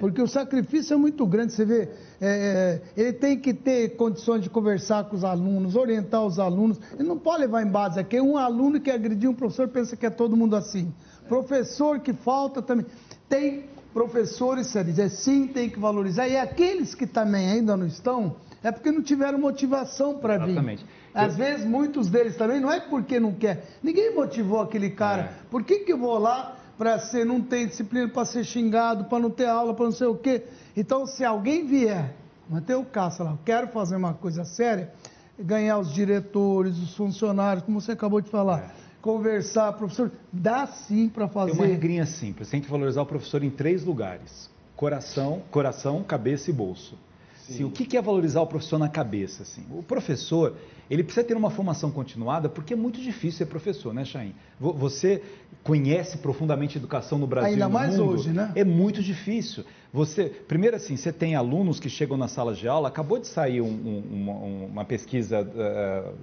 Porque 0.00 0.20
o 0.20 0.26
sacrifício 0.26 0.94
é 0.94 0.96
muito 0.96 1.24
grande, 1.26 1.52
você 1.52 1.64
vê, 1.64 1.82
é, 1.82 1.90
é, 2.20 2.82
ele 2.96 3.12
tem 3.12 3.38
que 3.38 3.54
ter 3.54 3.90
condições 3.90 4.42
de 4.42 4.50
conversar 4.50 5.04
com 5.04 5.14
os 5.14 5.22
alunos, 5.22 5.76
orientar 5.76 6.24
os 6.24 6.38
alunos. 6.38 6.80
Ele 6.98 7.06
não 7.06 7.18
pode 7.18 7.42
levar 7.42 7.62
em 7.62 7.70
base 7.70 8.00
aqui. 8.00 8.20
Um 8.20 8.36
aluno 8.36 8.80
que 8.80 8.90
agrediu 8.90 9.30
um 9.30 9.34
professor 9.34 9.68
pensa 9.68 9.96
que 9.96 10.04
é 10.04 10.10
todo 10.10 10.36
mundo 10.36 10.56
assim. 10.56 10.92
Professor 11.28 12.00
que 12.00 12.12
falta 12.12 12.60
também. 12.60 12.86
Tem 13.28 13.66
professores, 13.92 14.66
você 14.66 14.82
dizer, 14.82 15.10
sim, 15.10 15.46
tem 15.46 15.70
que 15.70 15.78
valorizar. 15.78 16.26
E 16.26 16.36
aqueles 16.36 16.94
que 16.94 17.06
também 17.06 17.48
ainda 17.48 17.76
não 17.76 17.86
estão, 17.86 18.36
é 18.62 18.70
porque 18.70 18.90
não 18.90 19.02
tiveram 19.02 19.38
motivação 19.38 20.18
para 20.18 20.38
vir. 20.38 20.50
Exatamente. 20.50 20.86
Às 21.14 21.32
eu... 21.32 21.44
vezes, 21.44 21.66
muitos 21.66 22.08
deles 22.08 22.36
também, 22.36 22.60
não 22.60 22.70
é 22.70 22.80
porque 22.80 23.18
não 23.18 23.32
quer. 23.32 23.64
Ninguém 23.82 24.14
motivou 24.14 24.60
aquele 24.60 24.90
cara. 24.90 25.22
É. 25.22 25.32
Por 25.50 25.64
que, 25.64 25.80
que 25.80 25.92
eu 25.92 25.98
vou 25.98 26.18
lá 26.18 26.56
para 26.78 26.98
ser, 26.98 27.24
não 27.24 27.40
tem 27.40 27.66
disciplina 27.66 28.08
para 28.08 28.24
ser 28.24 28.44
xingado, 28.44 29.04
para 29.04 29.18
não 29.18 29.30
ter 29.30 29.46
aula, 29.46 29.74
para 29.74 29.84
não 29.84 29.92
sei 29.92 30.06
o 30.06 30.16
quê? 30.16 30.44
Então, 30.76 31.06
se 31.06 31.24
alguém 31.24 31.66
vier, 31.66 32.14
manter 32.48 32.74
o 32.74 32.84
caça 32.84 33.22
lá, 33.22 33.32
eu 33.32 33.38
quero 33.44 33.68
fazer 33.68 33.96
uma 33.96 34.14
coisa 34.14 34.44
séria, 34.44 34.92
ganhar 35.38 35.78
os 35.78 35.92
diretores, 35.92 36.78
os 36.78 36.96
funcionários, 36.96 37.64
como 37.64 37.80
você 37.80 37.92
acabou 37.92 38.20
de 38.20 38.30
falar. 38.30 38.74
É 38.78 38.82
conversar, 39.02 39.72
professor, 39.72 40.12
dá 40.32 40.64
sim 40.66 41.08
para 41.08 41.26
fazer. 41.26 41.50
Tem 41.50 41.60
uma 41.60 41.66
regrinha 41.66 42.06
simples, 42.06 42.48
tem 42.48 42.60
que 42.60 42.70
valorizar 42.70 43.02
o 43.02 43.06
professor 43.06 43.42
em 43.42 43.50
três 43.50 43.84
lugares: 43.84 44.48
coração, 44.76 45.42
coração, 45.50 46.02
cabeça 46.04 46.48
e 46.48 46.52
bolso. 46.52 46.96
Sim. 47.58 47.64
o 47.64 47.70
que 47.70 47.96
é 47.96 48.02
valorizar 48.02 48.40
o 48.40 48.46
professor 48.46 48.78
na 48.78 48.88
cabeça? 48.88 49.42
Assim? 49.42 49.64
O 49.70 49.82
professor, 49.82 50.56
ele 50.90 51.02
precisa 51.02 51.26
ter 51.26 51.36
uma 51.36 51.50
formação 51.50 51.90
continuada, 51.90 52.48
porque 52.48 52.74
é 52.74 52.76
muito 52.76 53.00
difícil 53.00 53.38
ser 53.38 53.46
professor, 53.46 53.92
né, 53.92 54.04
Chain? 54.04 54.34
Você 54.58 55.22
conhece 55.62 56.18
profundamente 56.18 56.76
educação 56.76 57.18
no 57.18 57.26
Brasil 57.26 57.52
Ainda 57.52 57.68
mais 57.68 57.96
mundo, 57.96 58.10
hoje, 58.10 58.30
né? 58.30 58.52
É 58.54 58.64
muito 58.64 59.02
difícil. 59.02 59.64
Você, 59.92 60.24
primeiro 60.24 60.76
assim, 60.76 60.96
você 60.96 61.12
tem 61.12 61.34
alunos 61.34 61.78
que 61.78 61.88
chegam 61.88 62.16
na 62.16 62.28
sala 62.28 62.54
de 62.54 62.66
aula, 62.66 62.88
acabou 62.88 63.18
de 63.18 63.26
sair 63.26 63.60
um, 63.60 63.66
um, 63.66 64.02
uma, 64.10 64.32
uma, 64.66 64.84
pesquisa... 64.84 65.42
Uh, 65.42 66.14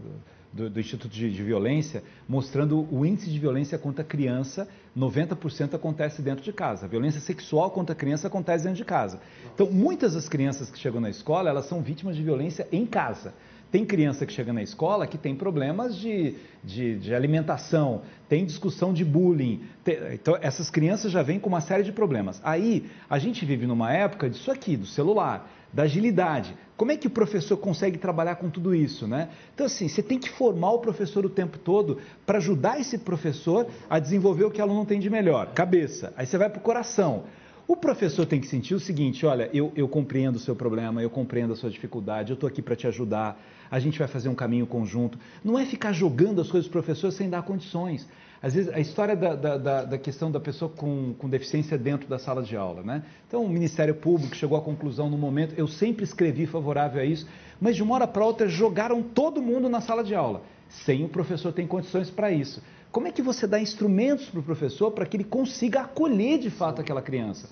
do, 0.51 0.69
do 0.69 0.79
Instituto 0.79 1.11
de, 1.11 1.31
de, 1.31 1.43
Violência, 1.43 2.03
mostrando 2.27 2.87
o 2.91 3.05
índice 3.05 3.29
de 3.29 3.39
violência 3.39 3.77
contra 3.77 4.03
criança, 4.03 4.67
90% 4.97 5.75
acontece 5.75 6.21
dentro 6.21 6.43
de 6.43 6.51
casa. 6.51 6.85
A 6.85 6.89
violência 6.89 7.21
sexual 7.21 7.69
contra 7.71 7.95
criança 7.95 8.27
acontece 8.27 8.63
dentro 8.63 8.77
de 8.77 8.85
casa. 8.85 9.19
Então, 9.53 9.69
muitas 9.71 10.13
das 10.13 10.27
crianças 10.27 10.69
que 10.69 10.79
chegam 10.79 10.99
na 10.99 11.09
escola, 11.09 11.49
elas 11.49 11.65
são 11.65 11.81
vítimas 11.81 12.15
de 12.15 12.23
violência 12.23 12.67
em 12.71 12.85
casa. 12.85 13.33
Tem 13.71 13.85
criança 13.85 14.25
que 14.25 14.33
chega 14.33 14.51
na 14.51 14.63
escola 14.63 15.05
que 15.05 15.17
tem 15.17 15.35
problemas 15.35 15.95
de, 15.95 16.35
de, 16.63 16.97
de 16.97 17.13
alimentação, 17.13 18.01
tem 18.27 18.43
discussão 18.43 18.91
de 18.91 19.05
bullying. 19.05 19.61
Tem, 19.83 19.97
então, 20.13 20.35
essas 20.41 20.71
crianças 20.71 21.11
já 21.11 21.21
vêm 21.21 21.39
com 21.39 21.49
uma 21.49 21.61
série 21.61 21.83
de 21.83 21.91
problemas. 21.91 22.41
Aí, 22.43 22.89
a 23.07 23.19
gente 23.19 23.45
vive 23.45 23.67
numa 23.67 23.93
época 23.93 24.27
disso 24.27 24.49
aqui, 24.49 24.75
do 24.75 24.87
celular 24.87 25.47
da 25.71 25.83
agilidade. 25.83 26.55
Como 26.75 26.91
é 26.91 26.97
que 26.97 27.07
o 27.07 27.09
professor 27.09 27.57
consegue 27.57 27.97
trabalhar 27.97 28.35
com 28.35 28.49
tudo 28.49 28.73
isso, 28.73 29.07
né? 29.07 29.29
Então, 29.53 29.65
assim, 29.65 29.87
você 29.87 30.01
tem 30.01 30.17
que 30.17 30.29
formar 30.29 30.71
o 30.71 30.79
professor 30.79 31.25
o 31.25 31.29
tempo 31.29 31.57
todo 31.57 31.97
para 32.25 32.37
ajudar 32.37 32.79
esse 32.79 32.97
professor 32.97 33.67
a 33.89 33.99
desenvolver 33.99 34.45
o 34.45 34.51
que 34.51 34.61
o 34.61 34.63
aluno 34.63 34.85
tem 34.85 34.99
de 34.99 35.09
melhor. 35.09 35.53
Cabeça. 35.53 36.13
Aí 36.15 36.25
você 36.25 36.37
vai 36.37 36.49
para 36.49 36.59
o 36.59 36.61
coração. 36.61 37.25
O 37.67 37.75
professor 37.75 38.25
tem 38.25 38.39
que 38.39 38.47
sentir 38.47 38.73
o 38.73 38.79
seguinte: 38.79 39.25
olha, 39.25 39.49
eu, 39.53 39.71
eu 39.75 39.87
compreendo 39.87 40.37
o 40.37 40.39
seu 40.39 40.55
problema, 40.55 41.03
eu 41.03 41.09
compreendo 41.09 41.53
a 41.53 41.55
sua 41.55 41.69
dificuldade, 41.69 42.31
eu 42.31 42.33
estou 42.33 42.47
aqui 42.47 42.63
para 42.63 42.75
te 42.75 42.87
ajudar, 42.87 43.39
a 43.69 43.79
gente 43.79 43.99
vai 43.99 44.07
fazer 44.07 44.27
um 44.27 44.33
caminho 44.33 44.65
conjunto. 44.65 45.19
Não 45.43 45.59
é 45.59 45.65
ficar 45.65 45.91
jogando 45.91 46.41
as 46.41 46.49
coisas 46.49 46.67
para 46.67 46.79
o 46.79 46.83
professor 46.83 47.11
sem 47.11 47.29
dar 47.29 47.43
condições. 47.43 48.07
Às 48.41 48.53
vezes, 48.53 48.73
a 48.73 48.79
história 48.79 49.15
da, 49.15 49.35
da, 49.35 49.83
da 49.83 49.97
questão 49.97 50.31
da 50.31 50.39
pessoa 50.39 50.71
com, 50.71 51.13
com, 51.17 51.27
deficiência 51.27 51.77
dentro 51.77 52.07
da 52.07 52.17
sala 52.17 52.41
de 52.41 52.55
aula, 52.55 52.81
né? 52.81 53.03
Então, 53.27 53.43
o 53.43 53.49
Ministério 53.49 53.93
Público 53.93 54.33
chegou 54.33 54.57
à 54.57 54.61
conclusão 54.61 55.09
no 55.09 55.17
momento, 55.17 55.53
eu 55.57 55.67
sempre 55.67 56.05
escrevi 56.05 56.45
favorável 56.45 57.01
a 57.01 57.05
isso, 57.05 57.27
mas 57.59 57.75
de 57.75 57.83
uma 57.83 57.95
hora 57.95 58.07
para 58.07 58.23
outra 58.23 58.47
jogaram 58.47 59.03
todo 59.03 59.41
mundo 59.41 59.67
na 59.67 59.81
sala 59.81 60.03
de 60.03 60.15
aula, 60.15 60.41
sem 60.69 61.03
o 61.03 61.09
professor 61.09 61.51
ter 61.51 61.67
condições 61.67 62.09
para 62.09 62.31
isso. 62.31 62.63
Como 62.91 63.07
é 63.07 63.11
que 63.11 63.21
você 63.21 63.45
dá 63.45 63.59
instrumentos 63.59 64.29
para 64.29 64.39
o 64.39 64.43
professor 64.43 64.91
para 64.91 65.05
que 65.05 65.17
ele 65.17 65.25
consiga 65.25 65.81
acolher 65.81 66.39
de 66.39 66.49
fato 66.49 66.79
aquela 66.79 67.01
criança? 67.01 67.49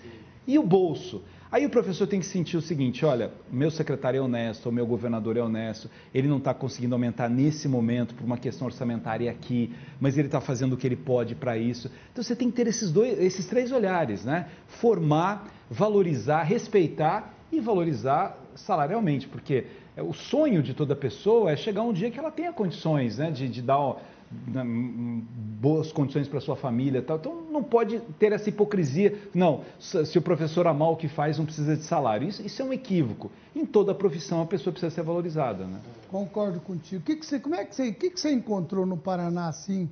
E 0.48 0.58
o 0.58 0.64
bolso? 0.64 1.22
Aí 1.52 1.66
o 1.66 1.70
professor 1.70 2.06
tem 2.08 2.20
que 2.20 2.26
sentir 2.26 2.58
o 2.58 2.62
seguinte: 2.62 3.06
olha, 3.06 3.32
meu 3.52 3.72
secretário 3.72 4.18
é 4.18 4.22
honesto, 4.22 4.68
o 4.68 4.72
meu 4.72 4.86
governador 4.86 5.38
é 5.38 5.42
honesto, 5.42 5.90
ele 6.14 6.28
não 6.28 6.38
está 6.38 6.54
conseguindo 6.54 6.94
aumentar 6.94 7.30
nesse 7.30 7.68
momento 7.68 8.14
por 8.14 8.26
uma 8.26 8.38
questão 8.38 8.68
orçamentária 8.68 9.32
aqui, 9.32 9.74
mas 10.00 10.18
ele 10.18 10.28
está 10.28 10.42
fazendo 10.42 10.74
o 10.74 10.78
que 10.78 10.86
ele 10.86 10.98
pode 10.98 11.36
para 11.36 11.58
isso. 11.58 11.90
Então 12.12 12.24
você 12.24 12.36
tem 12.36 12.50
que 12.50 12.58
ter 12.58 12.68
esses, 12.68 12.92
dois, 12.92 13.18
esses 13.20 13.46
três 13.46 13.72
olhares, 13.72 14.26
né? 14.26 14.50
Formar, 14.68 15.48
valorizar, 15.70 16.44
respeitar 16.44 17.34
e 17.52 17.60
valorizar 17.62 18.38
salarialmente, 18.56 19.28
porque 19.28 19.66
o 19.98 20.14
sonho 20.14 20.62
de 20.62 20.74
toda 20.74 20.96
pessoa 20.96 21.52
é 21.52 21.56
chegar 21.56 21.82
um 21.82 21.94
dia 21.94 22.12
que 22.12 22.20
ela 22.20 22.32
tenha 22.32 22.52
condições 22.54 23.18
né, 23.18 23.32
de, 23.32 23.48
de 23.48 23.62
dar 23.62 23.98
boas 24.32 25.92
condições 25.92 26.28
para 26.28 26.40
sua 26.40 26.56
família 26.56 27.02
tal. 27.02 27.18
Então 27.18 27.42
não 27.52 27.64
pode 27.64 28.00
ter 28.20 28.32
essa 28.32 28.50
hipocrisia. 28.50 29.18
Não, 29.34 29.62
se 29.80 30.18
o 30.18 30.22
professor 30.22 30.68
amar 30.68 30.92
o 30.92 30.96
que 30.96 31.08
faz, 31.08 31.38
não 31.38 31.46
precisa 31.46 31.76
de 31.76 31.84
salário. 31.84 32.28
Isso, 32.28 32.46
isso 32.46 32.62
é 32.62 32.66
um 32.66 32.74
equívoco. 32.74 33.32
Em 33.56 33.66
toda 33.66 33.94
profissão 33.96 34.42
a 34.42 34.46
pessoa 34.46 34.72
precisa 34.72 34.94
ser 34.94 35.04
valorizada. 35.04 35.66
Né? 35.66 35.80
Concordo 36.10 36.60
contigo. 36.60 37.04
Que 37.04 37.16
que 37.16 37.26
você, 37.26 37.40
como 37.40 37.56
é 37.56 37.66
que 37.66 37.76
você, 37.76 37.92
que, 37.92 38.10
que 38.10 38.20
você 38.20 38.32
encontrou 38.32 38.86
no 38.86 38.98
Paraná 38.98 39.48
assim? 39.48 39.90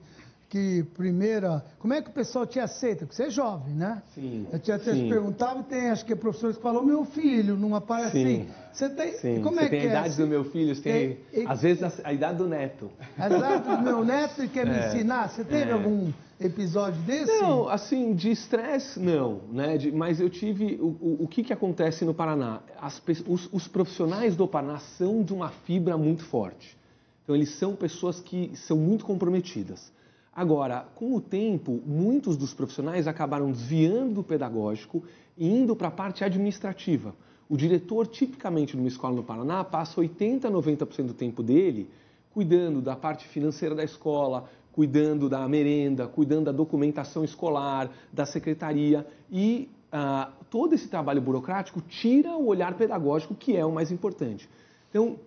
Que 0.50 0.84
primeira. 0.96 1.66
Como 1.80 1.94
é 1.94 2.02
que 2.02 2.10
o 2.10 2.14
pessoal 2.14 2.46
te 2.46 2.60
aceita? 2.60 3.06
Porque 3.06 3.16
você 3.16 3.24
é 3.24 3.30
jovem, 3.30 3.74
né? 3.74 4.02
Sim. 4.14 4.48
Eu 4.52 4.60
tinha 4.60 4.78
até 4.78 4.94
te 4.94 5.10
perguntado, 5.10 5.64
tem, 5.64 5.90
acho 5.90 6.06
que 6.06 6.16
professores 6.16 6.58
que 6.58 6.64
falam, 6.64 6.86
meu 6.86 7.06
filho, 7.06 7.56
não 7.56 7.76
aparece 7.76 8.12
sim. 8.12 8.42
assim. 8.42 8.48
Você 8.72 8.90
tem. 8.90 9.14
Sim. 9.18 9.42
Como 9.42 9.56
você 9.56 9.66
é 9.66 9.70
tem 9.70 9.80
que 9.80 9.88
a 9.88 9.90
é 9.90 9.92
idade 9.92 10.18
do 10.18 10.28
meu 10.28 10.44
filho, 10.46 10.76
você 10.76 10.82
tem, 10.82 11.18
e, 11.34 11.46
às 11.48 11.62
vezes, 11.62 11.84
a, 11.84 12.10
a, 12.10 12.14
idade 12.14 12.38
do 12.38 12.48
neto. 12.48 12.92
A 13.18 13.28
idade 13.28 13.70
do 13.70 13.82
meu 13.82 14.04
neto 14.04 14.44
e 14.44 14.48
quer 14.48 14.68
é. 14.68 14.70
me 14.70 14.88
ensinar. 14.88 15.30
Você 15.30 15.44
teve 15.44 15.72
é. 15.72 15.74
algum 15.74 16.12
episódio 16.40 17.02
desse? 17.04 17.42
Não, 17.42 17.68
assim, 17.70 18.14
de 18.14 18.32
estresse, 18.32 19.00
não, 19.00 19.42
né? 19.52 19.78
De, 19.78 19.92
mas 19.92 20.20
eu 20.20 20.30
tive. 20.30 20.76
O, 20.76 20.88
o, 20.88 21.18
o, 21.24 21.28
que, 21.28 21.44
que 21.44 21.54
acontece 21.54 22.06
no 22.06 22.14
Paraná? 22.14 22.62
As, 22.80 23.02
os, 23.28 23.50
os 23.52 23.68
profissionais 23.68 24.36
do 24.36 24.48
Paraná 24.48 24.80
são 24.98 25.24
de 25.24 25.34
uma 25.34 25.50
fibra 25.50 25.98
muito 25.98 26.24
forte. 26.26 26.78
Então, 27.24 27.36
eles 27.36 27.56
são 27.58 27.76
pessoas 27.76 28.20
que 28.20 28.52
são 28.56 28.78
muito 28.78 29.04
comprometidas. 29.04 29.92
Agora, 30.36 30.86
com 30.96 31.16
o 31.16 31.22
tempo, 31.22 31.82
muitos 31.86 32.36
dos 32.36 32.54
profissionais 32.54 33.08
acabaram 33.08 33.52
desviando 33.52 34.16
do 34.16 34.24
pedagógico 34.24 35.02
e 35.38 35.48
indo 35.48 35.76
para 35.76 35.88
a 35.88 35.92
parte 35.92 36.26
administrativa. 36.26 37.16
O 37.48 37.56
diretor, 37.56 38.08
tipicamente 38.08 38.76
numa 38.76 38.90
escola 38.90 39.16
no 39.16 39.24
Paraná, 39.24 39.64
passa 39.64 40.02
80% 40.02 40.46
a 40.46 40.52
90% 40.52 41.06
do 41.06 41.14
tempo 41.14 41.42
dele 41.42 41.90
cuidando 42.36 42.82
da 42.82 42.98
parte 42.98 43.26
financeira 43.26 43.74
da 43.74 43.84
escola, 43.86 44.50
cuidando 44.74 45.30
da 45.30 45.48
merenda, 45.48 46.06
cuidando 46.06 46.46
da 46.46 46.52
documentação 46.52 47.24
escolar, 47.24 47.90
da 48.12 48.26
secretaria 48.26 49.08
e 49.32 49.70
ah, 49.90 50.34
todo 50.50 50.76
esse 50.76 50.90
trabalho 50.90 51.22
burocrático 51.22 51.80
tira 51.80 52.36
o 52.36 52.48
olhar 52.48 52.74
pedagógico, 52.74 53.34
que 53.34 53.56
é 53.56 53.66
o 53.66 53.72
mais 53.72 53.90
importante. 53.90 54.50
Então, 54.90 55.18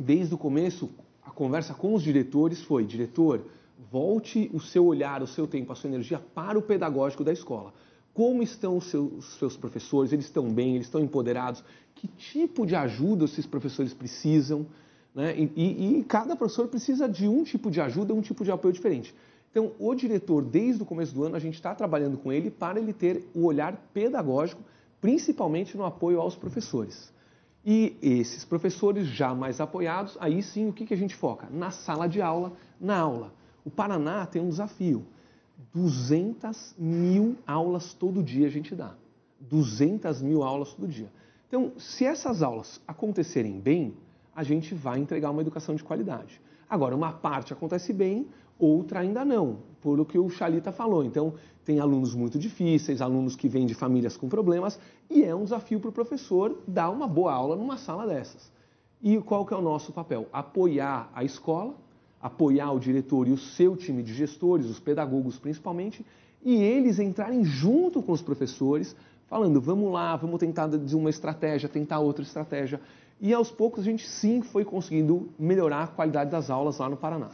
desde 0.00 0.32
o 0.32 0.38
começo, 0.38 0.88
a 1.26 1.32
conversa 1.32 1.74
com 1.74 1.94
os 1.94 2.02
diretores 2.04 2.62
foi: 2.62 2.84
diretor, 2.84 3.44
Volte 3.90 4.50
o 4.52 4.60
seu 4.60 4.86
olhar, 4.86 5.22
o 5.22 5.26
seu 5.26 5.46
tempo, 5.46 5.72
a 5.72 5.74
sua 5.74 5.88
energia 5.88 6.22
para 6.34 6.58
o 6.58 6.62
pedagógico 6.62 7.24
da 7.24 7.32
escola. 7.32 7.72
Como 8.14 8.42
estão 8.42 8.76
os 8.76 8.84
seus, 8.86 9.38
seus 9.38 9.56
professores? 9.56 10.12
Eles 10.12 10.26
estão 10.26 10.52
bem? 10.52 10.74
Eles 10.74 10.86
estão 10.86 11.00
empoderados? 11.00 11.64
Que 11.94 12.06
tipo 12.06 12.66
de 12.66 12.76
ajuda 12.76 13.24
esses 13.24 13.46
professores 13.46 13.94
precisam? 13.94 14.66
Né? 15.14 15.34
E, 15.38 15.52
e, 15.56 15.98
e 15.98 16.04
cada 16.04 16.36
professor 16.36 16.68
precisa 16.68 17.08
de 17.08 17.26
um 17.26 17.42
tipo 17.42 17.70
de 17.70 17.80
ajuda, 17.80 18.14
um 18.14 18.20
tipo 18.20 18.44
de 18.44 18.50
apoio 18.50 18.72
diferente. 18.72 19.14
Então, 19.50 19.72
o 19.78 19.94
diretor, 19.94 20.42
desde 20.42 20.82
o 20.82 20.86
começo 20.86 21.14
do 21.14 21.24
ano, 21.24 21.36
a 21.36 21.38
gente 21.38 21.54
está 21.54 21.74
trabalhando 21.74 22.16
com 22.16 22.32
ele 22.32 22.50
para 22.50 22.80
ele 22.80 22.92
ter 22.92 23.28
o 23.34 23.44
olhar 23.44 23.76
pedagógico, 23.92 24.62
principalmente 25.00 25.76
no 25.76 25.84
apoio 25.84 26.20
aos 26.20 26.34
professores. 26.34 27.12
E 27.64 27.96
esses 28.02 28.44
professores 28.44 29.06
já 29.06 29.34
mais 29.34 29.60
apoiados, 29.60 30.16
aí 30.20 30.42
sim 30.42 30.68
o 30.68 30.72
que, 30.72 30.86
que 30.86 30.94
a 30.94 30.96
gente 30.96 31.14
foca? 31.14 31.48
Na 31.50 31.70
sala 31.70 32.08
de 32.08 32.20
aula, 32.20 32.52
na 32.80 32.98
aula. 32.98 33.32
O 33.64 33.70
Paraná 33.70 34.26
tem 34.26 34.42
um 34.42 34.48
desafio. 34.48 35.04
200 35.72 36.74
mil 36.78 37.36
aulas 37.46 37.92
todo 37.94 38.22
dia 38.22 38.46
a 38.46 38.50
gente 38.50 38.74
dá. 38.74 38.94
200 39.40 40.22
mil 40.22 40.42
aulas 40.42 40.72
todo 40.72 40.88
dia. 40.88 41.10
Então, 41.48 41.72
se 41.76 42.04
essas 42.04 42.42
aulas 42.42 42.80
acontecerem 42.86 43.60
bem, 43.60 43.94
a 44.34 44.42
gente 44.42 44.74
vai 44.74 44.98
entregar 44.98 45.30
uma 45.30 45.42
educação 45.42 45.74
de 45.74 45.84
qualidade. 45.84 46.40
Agora, 46.68 46.96
uma 46.96 47.12
parte 47.12 47.52
acontece 47.52 47.92
bem, 47.92 48.26
outra 48.58 49.00
ainda 49.00 49.24
não, 49.24 49.58
por 49.80 50.00
o 50.00 50.04
que 50.06 50.18
o 50.18 50.30
Chalita 50.30 50.72
falou. 50.72 51.04
Então, 51.04 51.34
tem 51.64 51.78
alunos 51.78 52.14
muito 52.14 52.38
difíceis, 52.38 53.02
alunos 53.02 53.36
que 53.36 53.48
vêm 53.48 53.66
de 53.66 53.74
famílias 53.74 54.16
com 54.16 54.28
problemas, 54.28 54.80
e 55.10 55.22
é 55.22 55.34
um 55.34 55.44
desafio 55.44 55.78
para 55.78 55.90
o 55.90 55.92
professor 55.92 56.58
dar 56.66 56.90
uma 56.90 57.06
boa 57.06 57.32
aula 57.32 57.56
numa 57.56 57.76
sala 57.76 58.06
dessas. 58.06 58.50
E 59.02 59.18
qual 59.18 59.44
que 59.44 59.52
é 59.52 59.56
o 59.56 59.60
nosso 59.60 59.92
papel? 59.92 60.26
Apoiar 60.32 61.10
a 61.14 61.22
escola, 61.22 61.74
apoiar 62.22 62.70
o 62.70 62.78
diretor 62.78 63.26
e 63.26 63.32
o 63.32 63.36
seu 63.36 63.76
time 63.76 64.02
de 64.02 64.14
gestores, 64.14 64.66
os 64.66 64.78
pedagogos 64.78 65.38
principalmente, 65.38 66.06
e 66.44 66.54
eles 66.54 66.98
entrarem 67.00 67.44
junto 67.44 68.00
com 68.00 68.12
os 68.12 68.22
professores, 68.22 68.94
falando, 69.28 69.60
vamos 69.60 69.92
lá, 69.92 70.14
vamos 70.16 70.38
tentar 70.38 70.68
de 70.68 70.96
uma 70.96 71.10
estratégia, 71.10 71.68
tentar 71.68 71.98
outra 71.98 72.22
estratégia. 72.22 72.80
E 73.20 73.32
aos 73.32 73.50
poucos 73.50 73.80
a 73.80 73.84
gente 73.84 74.08
sim 74.08 74.42
foi 74.42 74.64
conseguindo 74.64 75.28
melhorar 75.38 75.84
a 75.84 75.86
qualidade 75.88 76.30
das 76.30 76.48
aulas 76.48 76.78
lá 76.78 76.88
no 76.88 76.96
Paraná. 76.96 77.30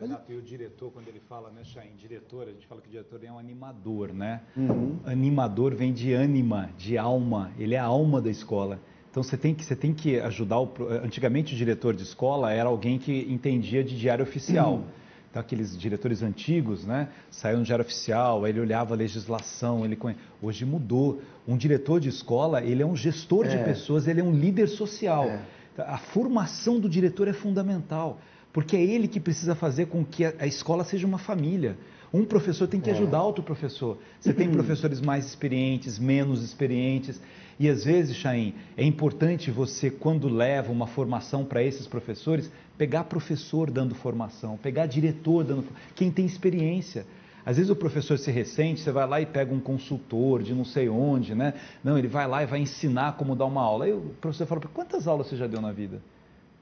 Renato, 0.00 0.32
e 0.32 0.36
o 0.36 0.40
diretor, 0.40 0.90
quando 0.90 1.08
ele 1.08 1.20
fala, 1.28 1.50
né, 1.50 1.62
Chain, 1.62 1.90
diretor, 1.98 2.48
a 2.48 2.50
gente 2.52 2.66
fala 2.66 2.80
que 2.80 2.88
o 2.88 2.90
diretor 2.90 3.22
é 3.22 3.30
um 3.30 3.38
animador, 3.38 4.14
né? 4.14 4.40
Uhum. 4.56 4.98
Animador 5.04 5.74
vem 5.74 5.92
de 5.92 6.14
ânima, 6.14 6.70
de 6.78 6.96
alma, 6.96 7.52
ele 7.58 7.74
é 7.74 7.78
a 7.78 7.84
alma 7.84 8.18
da 8.18 8.30
escola. 8.30 8.80
Então 9.10 9.22
você 9.22 9.36
tem 9.36 9.54
que, 9.54 9.64
você 9.64 9.74
tem 9.74 9.92
que 9.92 10.18
ajudar. 10.20 10.60
O, 10.60 10.70
antigamente 11.02 11.54
o 11.54 11.56
diretor 11.56 11.94
de 11.94 12.02
escola 12.02 12.52
era 12.52 12.68
alguém 12.68 12.98
que 12.98 13.26
entendia 13.28 13.82
de 13.82 13.98
diário 13.98 14.22
oficial. 14.22 14.74
Uhum. 14.74 14.84
Então 15.30 15.40
aqueles 15.40 15.76
diretores 15.76 16.22
antigos, 16.22 16.84
né, 16.84 17.08
saíam 17.30 17.60
no 17.60 17.64
diário 17.64 17.84
oficial, 17.84 18.46
ele 18.46 18.58
olhava 18.58 18.94
a 18.94 18.96
legislação, 18.96 19.84
ele 19.84 19.96
hoje 20.42 20.64
mudou. 20.64 21.20
Um 21.46 21.56
diretor 21.56 22.00
de 22.00 22.08
escola, 22.08 22.62
ele 22.62 22.82
é 22.82 22.86
um 22.86 22.96
gestor 22.96 23.46
é. 23.46 23.56
de 23.56 23.64
pessoas, 23.64 24.08
ele 24.08 24.20
é 24.20 24.24
um 24.24 24.32
líder 24.32 24.68
social. 24.68 25.24
É. 25.26 25.42
A 25.78 25.98
formação 25.98 26.78
do 26.78 26.88
diretor 26.88 27.28
é 27.28 27.32
fundamental 27.32 28.18
porque 28.52 28.76
é 28.76 28.82
ele 28.82 29.06
que 29.06 29.20
precisa 29.20 29.54
fazer 29.54 29.86
com 29.86 30.04
que 30.04 30.24
a, 30.24 30.46
escola 30.46 30.84
seja 30.84 31.06
uma 31.06 31.18
família. 31.18 31.76
Um 32.12 32.24
professor 32.24 32.66
tem 32.66 32.80
que 32.80 32.90
é. 32.90 32.92
ajudar 32.92 33.22
outro 33.22 33.42
professor. 33.42 33.98
Você 34.20 34.32
tem 34.32 34.50
professores 34.50 35.00
mais 35.00 35.26
experientes, 35.26 35.98
menos 35.98 36.42
experientes. 36.42 37.20
E 37.58 37.68
às 37.68 37.84
vezes, 37.84 38.16
Chaim, 38.16 38.54
é 38.76 38.84
importante 38.84 39.50
você, 39.50 39.90
quando 39.90 40.28
leva 40.28 40.72
uma 40.72 40.86
formação 40.86 41.44
para 41.44 41.62
esses 41.62 41.86
professores, 41.86 42.50
pegar 42.76 43.04
professor 43.04 43.70
dando 43.70 43.94
formação, 43.94 44.56
pegar 44.56 44.86
diretor 44.86 45.44
dando 45.44 45.64
quem 45.94 46.10
tem 46.10 46.24
experiência. 46.24 47.06
Às 47.44 47.56
vezes 47.56 47.70
o 47.70 47.76
professor 47.76 48.18
se 48.18 48.30
ressente, 48.30 48.80
você 48.80 48.90
vai 48.90 49.06
lá 49.06 49.20
e 49.20 49.26
pega 49.26 49.52
um 49.52 49.60
consultor 49.60 50.42
de 50.42 50.54
não 50.54 50.64
sei 50.64 50.88
onde, 50.88 51.34
né? 51.34 51.54
Não, 51.82 51.98
ele 51.98 52.08
vai 52.08 52.26
lá 52.26 52.42
e 52.42 52.46
vai 52.46 52.60
ensinar 52.60 53.16
como 53.16 53.36
dar 53.36 53.46
uma 53.46 53.62
aula. 53.62 53.84
Aí 53.84 53.92
o 53.92 54.00
professor 54.20 54.46
fala, 54.46 54.62
quantas 54.72 55.06
aulas 55.06 55.26
você 55.26 55.36
já 55.36 55.46
deu 55.46 55.60
na 55.60 55.72
vida? 55.72 56.02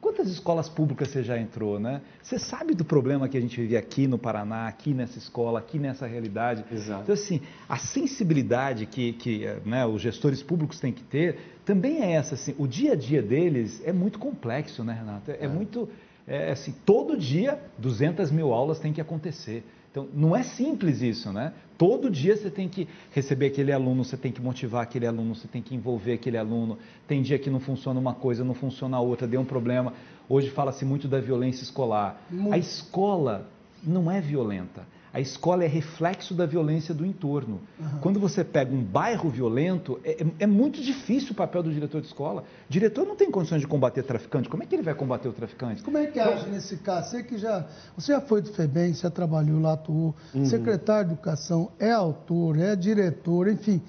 Quantas 0.01 0.29
escolas 0.29 0.69
públicas 0.69 1.09
você 1.09 1.25
já 1.25 1.39
entrou, 1.39 1.81
né? 1.81 2.01
Você 2.23 2.39
sabe 2.39 2.73
do 2.73 2.85
problema 2.85 3.29
que 3.29 3.37
a 3.37 3.41
gente 3.41 3.61
vive 3.61 3.77
aqui 3.77 4.07
no 4.07 4.17
Paraná, 4.17 4.69
aqui 4.69 4.95
nessa 4.95 5.19
escola, 5.19 5.59
aqui 5.59 5.77
nessa 5.77 6.07
realidade. 6.07 6.65
Exato. 6.71 7.03
Então, 7.03 7.13
assim, 7.13 7.41
a 7.69 7.77
sensibilidade 7.77 8.87
que, 8.87 9.13
que 9.15 9.45
né, 9.65 9.85
os 9.85 10.01
gestores 10.01 10.41
públicos 10.41 10.79
têm 10.79 10.93
que 10.93 11.03
ter 11.03 11.59
também 11.65 12.01
é 12.03 12.13
essa. 12.13 12.37
Assim, 12.37 12.55
o 12.59 12.67
dia 12.67 12.93
a 12.93 12.97
dia 12.97 13.21
deles 13.21 13.83
é 13.85 13.93
muito 13.93 14.21
complexo, 14.21 14.85
né, 14.85 14.95
Renato? 14.95 15.33
É, 15.33 15.45
é. 15.45 15.49
muito. 15.49 15.89
É, 16.27 16.53
assim, 16.53 16.75
todo 16.85 17.17
dia, 17.17 17.59
200 17.79 18.31
mil 18.31 18.53
aulas 18.53 18.79
têm 18.79 18.93
que 18.93 19.01
acontecer. 19.01 19.65
Então, 19.91 20.07
não 20.13 20.37
é 20.37 20.43
simples 20.43 21.01
isso, 21.01 21.33
né? 21.33 21.53
Todo 21.79 22.11
dia 22.11 22.37
você 22.37 22.51
tem 22.51 22.69
que 22.69 22.89
receber 23.13 23.47
aquele 23.47 23.73
aluno, 23.73 24.05
você 24.05 24.17
tem 24.17 24.33
que 24.33 24.41
motivar 24.43 24.83
aquele 24.83 25.07
aluno, 25.07 25.35
você 25.35 25.47
tem 25.49 25.63
que 25.63 25.75
envolver 25.75 26.15
aquele 26.15 26.37
aluno. 26.37 26.79
Tem 27.07 27.23
dia 27.23 27.39
que 27.39 27.49
não 27.49 27.61
funciona 27.61 27.99
uma 27.99 28.15
coisa, 28.15 28.45
não 28.45 28.55
funciona 28.55 28.97
a 28.97 29.01
outra, 29.01 29.27
deu 29.27 29.41
um 29.41 29.45
problema. 29.45 29.93
Hoje 30.29 30.51
fala-se 30.51 30.85
muito 30.85 31.09
da 31.09 31.21
violência 31.21 31.63
escolar. 31.63 32.21
Muito. 32.31 32.53
A 32.53 32.59
escola 32.59 33.49
não 33.83 34.11
é 34.11 34.21
violenta. 34.21 34.87
A 35.13 35.21
escola 35.21 35.65
é 35.65 35.67
reflexo 35.67 36.35
da 36.35 36.45
violência 36.45 36.95
do 36.95 37.05
entorno. 37.05 37.61
Uhum. 37.79 37.99
Quando 38.01 38.21
você 38.21 38.45
pega 38.45 38.75
um 38.75 38.83
bairro 38.83 39.31
violento, 39.31 39.99
é, 40.05 40.23
é, 40.23 40.27
é, 40.41 40.47
muito 40.47 40.83
difícil 40.83 41.33
o 41.33 41.35
papel 41.35 41.63
do 41.63 41.73
diretor 41.73 42.01
de 42.01 42.09
escola. 42.09 42.43
O 42.69 42.73
diretor 42.73 43.07
não 43.07 43.17
tem 43.17 43.31
condições 43.31 43.61
de 43.61 43.67
combater 43.67 44.03
traficante. 44.03 44.49
Como 44.49 44.63
é 44.63 44.67
que 44.67 44.75
ele 44.75 44.83
vai 44.83 44.95
combater 44.95 45.29
o 45.29 45.33
traficante? 45.33 45.83
Como 45.83 45.97
é 45.97 46.07
que 46.07 46.21
então, 46.21 46.33
age 46.33 46.49
nesse 46.51 46.77
caso? 46.77 47.11
Você 47.11 47.23
que 47.23 47.39
já, 47.39 47.67
você 47.97 48.13
já 48.13 48.21
foi 48.21 48.43
do 48.43 48.51
FEBEM, 48.53 48.93
já 48.95 49.11
trabalhou 49.11 49.61
lá, 49.61 49.73
atuou, 49.73 50.15
uhum. 50.35 50.45
secretário 50.45 51.09
de 51.09 51.15
Educação, 51.15 51.73
é 51.79 51.91
autor, 51.91 52.59
é 52.59 52.77
diretor, 52.77 53.49
enfim. 53.49 53.83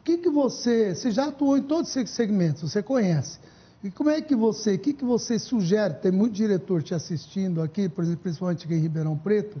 O 0.00 0.04
que, 0.04 0.18
que 0.18 0.30
você, 0.30 0.94
você 0.94 1.10
já 1.10 1.26
atuou 1.26 1.56
em 1.56 1.62
todos 1.62 1.94
esses 1.96 2.14
segmentos, 2.14 2.62
você 2.62 2.82
conhece. 2.82 3.38
E 3.82 3.90
como 3.90 4.10
é 4.10 4.20
que 4.20 4.36
você, 4.36 4.74
o 4.74 4.78
que, 4.78 4.92
que 4.92 5.04
você 5.04 5.38
sugere? 5.38 5.94
Tem 5.94 6.12
muito 6.12 6.34
diretor 6.34 6.82
te 6.82 6.94
assistindo 6.94 7.62
aqui, 7.62 7.88
por 7.88 8.04
exemplo, 8.04 8.22
principalmente 8.22 8.66
aqui 8.66 8.74
em 8.74 8.80
Ribeirão 8.80 9.16
Preto. 9.16 9.60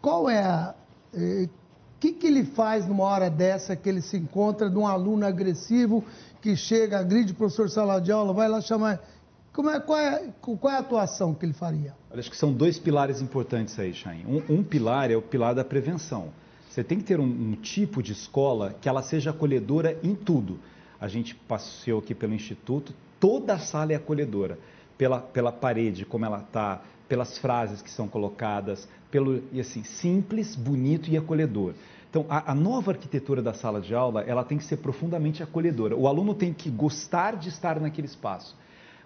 Qual 0.00 0.28
é 0.28 0.42
a. 0.42 0.74
O 1.12 1.18
eh, 1.18 1.48
que, 1.98 2.12
que 2.12 2.26
ele 2.26 2.44
faz 2.44 2.86
numa 2.86 3.04
hora 3.04 3.30
dessa 3.30 3.74
que 3.74 3.88
ele 3.88 4.00
se 4.00 4.16
encontra 4.16 4.68
de 4.68 4.76
um 4.76 4.86
aluno 4.86 5.26
agressivo 5.26 6.04
que 6.40 6.54
chega, 6.54 6.98
agride 6.98 7.32
o 7.32 7.34
professor 7.34 7.70
sala 7.70 8.00
de 8.00 8.12
aula, 8.12 8.32
vai 8.32 8.48
lá 8.48 8.60
chamar. 8.60 9.00
Como 9.52 9.70
é, 9.70 9.80
qual, 9.80 9.98
é, 9.98 10.28
qual 10.42 10.72
é 10.72 10.76
a 10.76 10.80
atuação 10.80 11.34
que 11.34 11.46
ele 11.46 11.54
faria? 11.54 11.94
Acho 12.12 12.30
que 12.30 12.36
são 12.36 12.52
dois 12.52 12.78
pilares 12.78 13.22
importantes 13.22 13.78
aí, 13.78 13.94
Chain. 13.94 14.24
Um, 14.26 14.56
um 14.56 14.62
pilar 14.62 15.10
é 15.10 15.16
o 15.16 15.22
pilar 15.22 15.54
da 15.54 15.64
prevenção. 15.64 16.28
Você 16.68 16.84
tem 16.84 16.98
que 16.98 17.04
ter 17.04 17.18
um, 17.18 17.24
um, 17.24 17.54
tipo 17.54 18.02
de 18.02 18.12
escola 18.12 18.74
que 18.78 18.86
ela 18.86 19.02
seja 19.02 19.30
acolhedora 19.30 19.98
em 20.02 20.14
tudo. 20.14 20.60
A 21.00 21.08
gente 21.08 21.34
passeou 21.34 22.00
aqui 22.00 22.14
pelo 22.14 22.34
Instituto, 22.34 22.92
toda 23.18 23.54
a 23.54 23.58
sala 23.58 23.92
é 23.92 23.96
acolhedora. 23.96 24.58
Pela, 24.98 25.20
pela 25.20 25.52
parede, 25.52 26.06
como 26.06 26.24
ela 26.24 26.40
está, 26.40 26.82
pelas 27.08 27.38
frases 27.38 27.82
que 27.82 27.90
são 27.90 28.08
colocadas, 28.08 28.88
pelo 29.10 29.42
e 29.52 29.60
assim 29.60 29.84
simples, 29.84 30.54
bonito 30.56 31.08
e 31.08 31.16
acolhedor. 31.16 31.74
Então, 32.10 32.26
a, 32.28 32.52
a, 32.52 32.54
nova 32.54 32.92
arquitetura 32.92 33.42
da 33.42 33.52
sala 33.52 33.80
de 33.80 33.94
aula, 33.94 34.22
ela 34.22 34.44
tem 34.44 34.56
que 34.56 34.64
ser 34.64 34.78
profundamente 34.78 35.42
acolhedora. 35.42 35.94
O 35.94 36.08
aluno 36.08 36.34
tem 36.34 36.52
que 36.52 36.70
gostar 36.70 37.36
de 37.36 37.48
estar 37.48 37.78
naquele 37.80 38.06
espaço. 38.06 38.56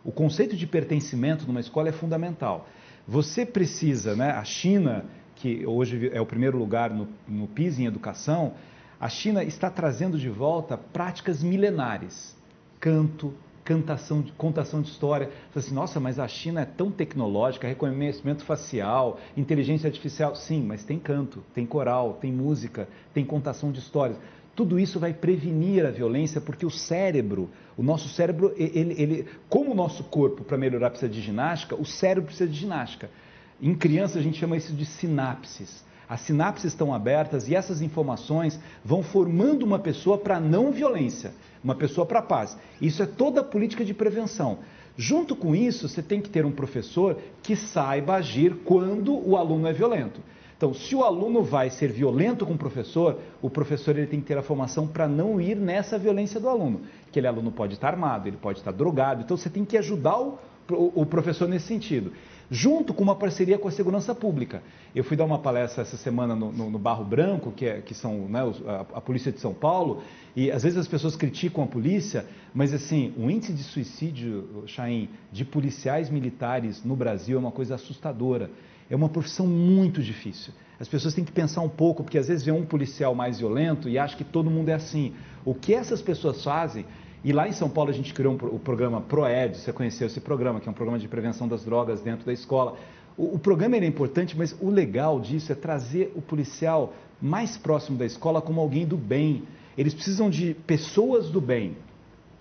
O 0.05 0.13
conceito 0.13 0.57
de 0.57 0.67
pertencimento 0.67 1.47
numa 1.47 1.61
escola 1.61 1.89
é 1.89 1.93
fundamental. 1.93 2.69
Você 3.07 3.45
precisa, 3.45 4.15
né, 4.15 4.31
a 4.31 4.45
China, 4.45 5.05
que 5.35 5.67
hoje 5.67 6.11
é 6.13 6.21
o 6.21 6.27
primeiro 6.27 6.59
lugar 6.59 6.91
no, 6.91 7.09
no 7.27 7.49
PIS 7.49 7.79
em 7.79 7.87
educação, 7.87 8.55
a 9.01 9.09
China 9.09 9.43
está 9.43 9.71
trazendo 9.71 10.19
de 10.19 10.29
volta 10.29 10.77
práticas 10.77 11.43
milenares. 11.43 12.37
Canto, 12.79 13.35
cantação, 13.65 14.23
contação 14.37 14.83
de 14.83 14.91
história. 14.91 15.31
Você 15.53 15.67
assim, 15.67 15.75
nossa, 15.75 16.01
mas 16.01 16.19
a 16.19 16.27
China 16.27 16.63
é 16.63 16.65
tão 16.65 16.91
tecnológica, 16.91 17.69
reconhecimento 17.69 18.45
facial, 18.45 19.19
inteligência 19.37 19.87
artificial. 19.87 20.35
Sim, 20.35 20.63
mas 20.63 20.85
tem 20.85 20.99
canto, 20.99 21.43
tem 21.55 21.67
coral, 21.67 22.15
tem 22.15 22.33
música, 22.33 22.89
tem 23.13 23.25
contação 23.25 23.71
de 23.71 23.79
histórias. 23.79 24.19
Tudo 24.55 24.79
isso 24.79 24.99
vai 24.99 25.15
prevenir 25.15 25.87
a 25.87 25.91
violência 25.91 26.41
porque 26.41 26.67
o 26.67 26.71
cérebro, 26.71 27.49
o 27.77 27.83
nosso 27.83 28.09
cérebro, 28.09 28.53
ele, 28.57 28.95
ele 29.01 29.27
como 29.49 29.73
o 29.73 29.75
nosso 29.75 30.05
corpo 30.05 30.45
para 30.45 30.59
melhorar 30.59 30.91
precisa 30.91 31.11
de 31.11 31.21
ginástica, 31.21 31.75
o 31.75 31.85
cérebro 31.85 32.27
precisa 32.27 32.51
de 32.51 32.59
ginástica. 32.59 33.11
Em 33.61 33.75
criança 33.75 34.19
a 34.19 34.23
gente 34.23 34.39
chama 34.39 34.57
isso 34.57 34.73
de 34.73 34.85
sinapses. 34.85 35.85
As 36.09 36.23
sinapses 36.23 36.65
estão 36.73 36.93
abertas 36.93 37.49
e 37.49 37.55
essas 37.55 37.81
informações 37.81 38.59
vão 38.85 39.01
formando 39.01 39.63
uma 39.63 39.79
pessoa 39.79 40.19
para 40.19 40.41
não 40.41 40.73
violência 40.73 41.33
uma 41.63 41.75
pessoa 41.75 42.07
para 42.07 42.21
a 42.21 42.23
paz. 42.23 42.57
Isso 42.81 43.03
é 43.03 43.07
toda 43.07 43.41
a 43.41 43.45
política 43.45 43.85
de 43.85 43.95
prevenção. 43.95 44.59
Junto 44.97 45.37
com 45.37 45.55
isso, 45.55 45.89
você 45.89 46.03
tem 46.03 46.21
que 46.21 46.29
ter 46.29 46.45
um 46.45 46.51
professor 46.51 47.17
que 47.43 47.57
saiba 47.57 48.15
agir 48.15 48.57
quando 48.65 49.17
o 49.17 49.37
aluno 49.37 49.67
é 49.67 49.73
violento. 49.73 50.21
Então, 50.57 50.75
se 50.75 50.95
o 50.95 51.03
aluno 51.03 51.43
vai 51.43 51.71
ser 51.71 51.91
violento 51.91 52.45
com 52.45 52.53
o 52.53 52.59
professor, 52.59 53.19
o 53.41 53.49
professor 53.49 53.97
ele 53.97 54.07
tem 54.07 54.21
que 54.21 54.27
ter 54.27 54.37
a 54.37 54.43
formação 54.43 54.87
para 54.87 55.09
não 55.09 55.41
ir 55.41 55.57
nessa 55.57 55.99
violência 55.99 56.39
do 56.39 56.51
aluno. 56.51 56.83
Aquele 57.09 57.27
aluno 57.27 57.51
pode 57.51 57.75
estar 57.75 57.89
armado, 57.89 58.29
ele 58.29 58.37
pode 58.37 58.59
estar 58.59 58.71
drogado, 58.71 59.23
então 59.23 59.39
você 59.39 59.49
tem 59.49 59.65
que 59.65 59.79
ajudar 59.79 60.21
o, 60.21 60.39
o, 60.71 61.03
o 61.03 61.07
professor 61.07 61.49
nesse 61.49 61.67
sentido 61.67 62.13
junto 62.51 62.93
com 62.93 63.03
uma 63.03 63.15
parceria 63.15 63.57
com 63.59 63.69
a 63.69 63.71
segurança 63.71 64.15
pública. 64.15 64.63
Eu 64.95 65.05
fui 65.05 65.17
dar 65.17 65.25
uma 65.25 65.39
palestra 65.39 65.83
essa 65.83 65.97
semana 65.97 66.35
no, 66.35 66.51
no, 66.51 66.71
no 66.71 66.79
Barro 66.79 67.05
Branco, 67.05 67.53
que, 67.53 67.65
é, 67.65 67.81
que 67.81 67.95
são 67.95 68.29
né, 68.29 68.41
a, 68.67 68.81
a, 68.99 69.01
polícia 69.01 69.31
de 69.31 69.39
São 69.39 69.55
Paulo, 69.55 70.03
e 70.35 70.51
às 70.51 70.65
vezes 70.65 70.77
as 70.77 70.89
pessoas 70.89 71.15
criticam 71.15 71.63
a 71.63 71.67
polícia, 71.67 72.27
mas 72.53 72.75
assim, 72.75 73.15
o 73.17 73.31
índice 73.31 73.53
de 73.53 73.63
suicídio, 73.63 74.65
Chaim, 74.67 75.09
de 75.31 75.45
policiais 75.45 76.11
militares 76.11 76.85
no 76.85 76.97
Brasil 76.97 77.37
é 77.37 77.41
uma 77.41 77.53
coisa 77.53 77.77
assustadora. 77.77 78.51
É 78.91 78.97
uma 78.97 79.09
profissão 79.09 79.47
muito 79.47 80.03
difícil. 80.03 80.53
As 80.81 80.89
pessoas 80.89 81.15
têm 81.15 81.25
que 81.25 81.31
pensar 81.31 81.61
um 81.61 81.69
pouco, 81.69 82.03
porque 82.03 82.19
às 82.19 82.27
vezes 82.27 82.45
vê 82.45 82.51
um 82.51 82.67
policial 82.67 83.15
mais 83.15 83.39
violento 83.39 83.89
e 83.89 83.97
acha 83.97 84.17
que 84.17 84.25
todo 84.25 84.51
mundo 84.51 84.71
é 84.71 84.75
assim. 84.75 85.13
O 85.45 85.55
que 85.55 85.73
essas 85.73 86.03
pessoas 86.03 86.43
fazem 86.43 86.85
e 87.23 87.33
lá 87.33 87.49
em 87.49 87.53
São 87.53 87.69
Paulo 87.69 87.91
a 87.91 87.93
gente 87.93 88.15
criou 88.15 88.35
um, 88.35 88.37
o 88.55 88.59
programa 88.59 89.01
ProEd, 89.01 89.57
você 89.57 89.73
conheceu 89.73 90.07
esse 90.07 90.21
programa, 90.21 90.61
que 90.61 90.69
é 90.69 90.71
um 90.71 90.75
programa 90.75 90.99
de 90.99 91.07
prevenção 91.07 91.47
das 91.47 91.65
drogas 91.65 92.01
dentro 92.01 92.25
da 92.25 92.33
escola. 92.33 92.77
O, 93.17 93.35
o 93.35 93.39
programa 93.39 93.77
é 93.77 93.85
importante, 93.85 94.37
mas 94.37 94.57
o 94.61 94.71
legal 94.71 95.21
disso 95.21 95.53
é 95.53 95.55
trazer 95.55 96.13
o 96.15 96.23
policial 96.23 96.95
mais 97.21 97.59
próximo 97.59 97.99
da 97.99 98.07
escola 98.07 98.41
como 98.41 98.61
alguém 98.61 98.87
do 98.87 98.97
bem. 98.97 99.43
Eles 99.77 99.93
precisam 99.93 100.31
de 100.31 100.55
pessoas 100.67 101.31
do 101.31 101.41
bem. 101.41 101.77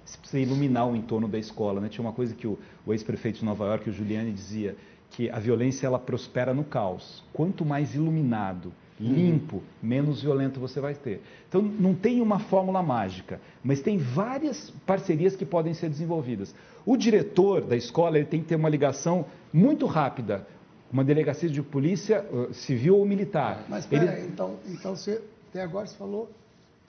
Você 0.06 0.18
precisa 0.18 0.42
iluminar 0.42 0.88
o 0.88 0.96
entorno 0.96 1.28
da 1.28 1.38
escola. 1.38 1.82
Né? 1.82 1.89
Tinha 1.89 2.04
uma 2.04 2.13
coisa 2.13 2.34
que 2.34 2.48
o, 2.48 2.58
o 2.86 2.94
ex-prefeito 2.94 3.39
de 3.39 3.46
Nova 3.46 3.65
York, 3.65 3.89
o 3.89 3.94
Giuliani, 3.94 4.32
dizia, 4.32 4.76
que 5.12 5.30
a 5.30 5.39
violência 5.39 5.86
ela 5.86 6.00
prospera 6.00 6.54
no 6.54 6.63
caos. 6.63 7.24
Quanto 7.34 7.65
mais 7.65 7.96
iluminado, 7.96 8.72
limpo, 8.99 9.63
menos 9.81 10.21
violento 10.21 10.59
você 10.59 10.81
vai 10.81 10.93
ter. 10.93 11.21
Então 11.47 11.62
não 11.62 11.95
tem 11.95 12.21
uma 12.21 12.39
fórmula 12.39 12.83
mágica, 12.83 13.39
mas 13.63 13.81
tem 13.81 13.97
várias 13.97 14.71
parcerias 14.85 15.35
que 15.35 15.45
podem 15.45 15.73
ser 15.73 15.89
desenvolvidas. 15.89 16.53
O 16.85 16.97
diretor 16.97 17.62
da 17.62 17.77
escola 17.77 18.17
ele 18.17 18.27
tem 18.27 18.41
que 18.41 18.47
ter 18.47 18.55
uma 18.55 18.69
ligação 18.69 19.25
muito 19.53 19.85
rápida, 19.85 20.45
uma 20.91 21.03
delegacia 21.03 21.49
de 21.49 21.62
polícia 21.62 22.25
uh, 22.31 22.53
civil 22.53 22.97
ou 22.97 23.05
militar. 23.05 23.63
Mas 23.69 23.85
espera 23.85 24.17
ele... 24.17 24.27
então, 24.27 24.57
então 24.67 24.95
você, 24.95 25.21
até 25.49 25.62
agora 25.62 25.85
você 25.85 25.95
falou 25.95 26.29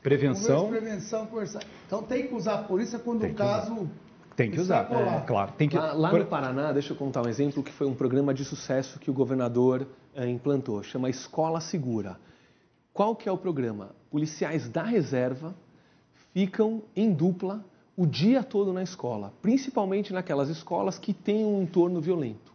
prevenção. 0.02 0.68
prevenção, 0.68 1.26
conversar. 1.26 1.62
Então 1.86 2.02
tem 2.02 2.26
que 2.26 2.34
usar 2.34 2.54
a 2.54 2.62
polícia 2.62 2.98
quando 2.98 3.24
o 3.24 3.34
caso 3.34 3.88
tem 4.36 4.50
que 4.50 4.60
usar, 4.60 4.90
é, 4.90 5.20
claro. 5.26 5.52
Tem 5.52 5.68
que... 5.68 5.76
Lá, 5.76 5.92
lá, 5.92 6.12
no 6.12 6.26
Paraná, 6.26 6.72
deixa 6.72 6.92
eu 6.92 6.96
contar 6.96 7.22
um 7.24 7.28
exemplo 7.28 7.62
que 7.62 7.72
foi 7.72 7.86
um 7.86 7.94
programa 7.94 8.32
de 8.32 8.44
sucesso 8.44 8.98
que 8.98 9.10
o 9.10 9.14
governador 9.14 9.86
é, 10.14 10.28
implantou, 10.28 10.82
chama 10.82 11.10
Escola 11.10 11.60
Segura. 11.60 12.18
Qual 12.92 13.14
que 13.14 13.28
é 13.28 13.32
o 13.32 13.38
programa? 13.38 13.90
Policiais 14.10 14.68
da 14.68 14.82
reserva 14.82 15.54
ficam 16.32 16.82
em 16.94 17.12
dupla 17.12 17.64
o 17.96 18.06
dia 18.06 18.42
todo 18.42 18.72
na 18.72 18.82
escola, 18.82 19.32
principalmente 19.42 20.12
naquelas 20.12 20.48
escolas 20.48 20.98
que 20.98 21.12
têm 21.12 21.44
um 21.44 21.62
entorno 21.62 22.00
violento. 22.00 22.52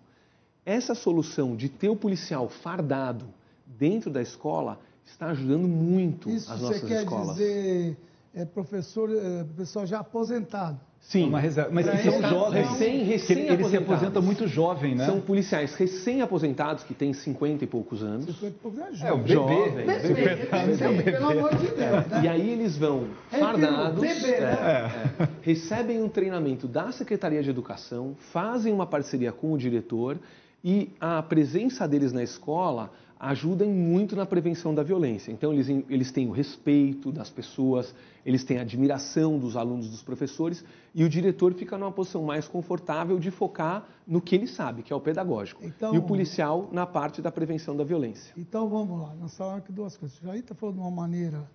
Essa 0.66 0.96
solução 0.96 1.56
de 1.56 1.70
ter 1.70 1.90
o 1.90 1.96
policial 1.96 2.50
fardado 2.50 3.26
dentro 3.66 4.10
da 4.10 4.22
escola 4.22 4.80
está 5.06 5.28
ajudando 5.28 5.68
muito 5.68 6.30
Isso 6.30 6.52
as 6.52 6.62
nossas 6.62 6.84
escolas. 6.84 7.38
Isso 7.38 7.38
quer 7.38 7.52
dizer 7.52 7.98
é, 8.36 8.44
professor, 8.44 9.10
é, 9.10 9.44
pessoal 9.56 9.86
já 9.86 10.00
aposentado. 10.00 10.80
Sim, 11.08 11.30
uma 11.30 11.40
reserva. 11.40 11.70
mas 11.72 11.88
eles 11.88 12.02
são 12.02 12.22
jovens. 12.22 12.68
Recém, 12.68 13.04
recém 13.04 13.48
ele 13.48 13.64
se 13.66 13.78
aposenta 13.78 14.20
muito 14.20 14.48
jovem, 14.48 14.96
né? 14.96 15.06
São 15.06 15.22
policiais 15.22 15.76
recém-aposentados 15.76 16.84
que 16.84 16.96
têm 16.96 17.14
50 17.14 17.64
e 17.64 17.68
poucos 17.68 18.02
anos. 18.02 18.26
50 18.26 18.48
e 18.48 18.52
poucos 18.52 18.80
anos. 18.80 19.02
É, 19.02 19.14
um 19.14 19.18
bebê. 19.18 19.34
Jovem, 19.34 19.86
bebê, 19.86 20.14
bebê, 20.14 20.50
anos 20.52 20.82
é 20.82 20.90
um 20.90 20.98
bebê. 20.98 21.12
Pelo 21.12 21.30
amor 21.30 21.56
de 21.56 21.68
Deus. 21.68 21.78
Né? 21.78 22.22
E 22.24 22.28
aí 22.28 22.50
eles 22.50 22.76
vão 22.76 23.08
é 23.32 23.38
fardados, 23.38 24.02
bebê, 24.02 24.32
é, 24.32 24.42
né? 24.42 24.92
é, 25.20 25.28
recebem 25.44 26.02
um 26.02 26.10
treinamento 26.10 26.68
da 26.68 26.92
Secretaria 26.92 27.44
de 27.44 27.52
Educação, 27.52 28.16
fazem 28.32 28.74
uma 28.74 28.88
parceria 28.88 29.32
com 29.32 29.54
o 29.54 29.58
diretor 29.60 30.18
e 30.64 30.90
a 31.00 31.22
presença 31.22 31.88
deles 31.88 32.12
na 32.12 32.24
escola 32.24 32.92
ajudam 33.20 33.70
muito 33.70 34.16
na 34.16 34.26
prevenção 34.26 34.74
da 34.76 34.84
violência. 34.84 35.32
Então, 35.32 35.54
eles, 35.54 35.70
eles 35.90 36.12
têm 36.12 36.28
o 36.28 36.32
respeito 36.32 37.12
das 37.12 37.30
pessoas, 37.30 37.94
eles 38.26 38.44
têm 38.44 38.58
a 38.58 38.62
admiração 38.62 39.40
dos 39.40 39.56
alunos, 39.56 39.90
dos 39.90 40.04
professores, 40.04 40.64
e 40.94 41.04
o 41.04 41.10
diretor 41.10 41.54
fica 41.54 41.78
numa 41.78 41.92
posição 41.92 42.24
mais 42.24 42.48
confortável 42.48 43.18
de 43.20 43.32
focar 43.32 43.86
no 44.06 44.22
que 44.22 44.36
ele 44.36 44.48
sabe, 44.48 44.84
que 44.84 44.92
é 44.92 44.96
o 44.96 45.02
pedagógico. 45.02 45.64
Então, 45.64 45.94
e 45.94 45.98
o 45.98 46.04
policial 46.04 46.70
na 46.72 46.86
parte 46.86 47.22
da 47.22 47.32
prevenção 47.32 47.76
da 47.76 47.84
violência. 47.84 48.34
Então, 48.38 48.68
vamos 48.70 49.00
lá. 49.00 49.16
Nós 49.16 49.36
falamos 49.36 49.60
aqui 49.60 49.72
duas 49.72 49.96
coisas. 49.96 50.20
O 50.20 50.24
Jair 50.26 50.40
está 50.40 50.54
falando 50.54 50.76
de 50.76 50.82
uma 50.82 50.92
maneira 50.92 51.50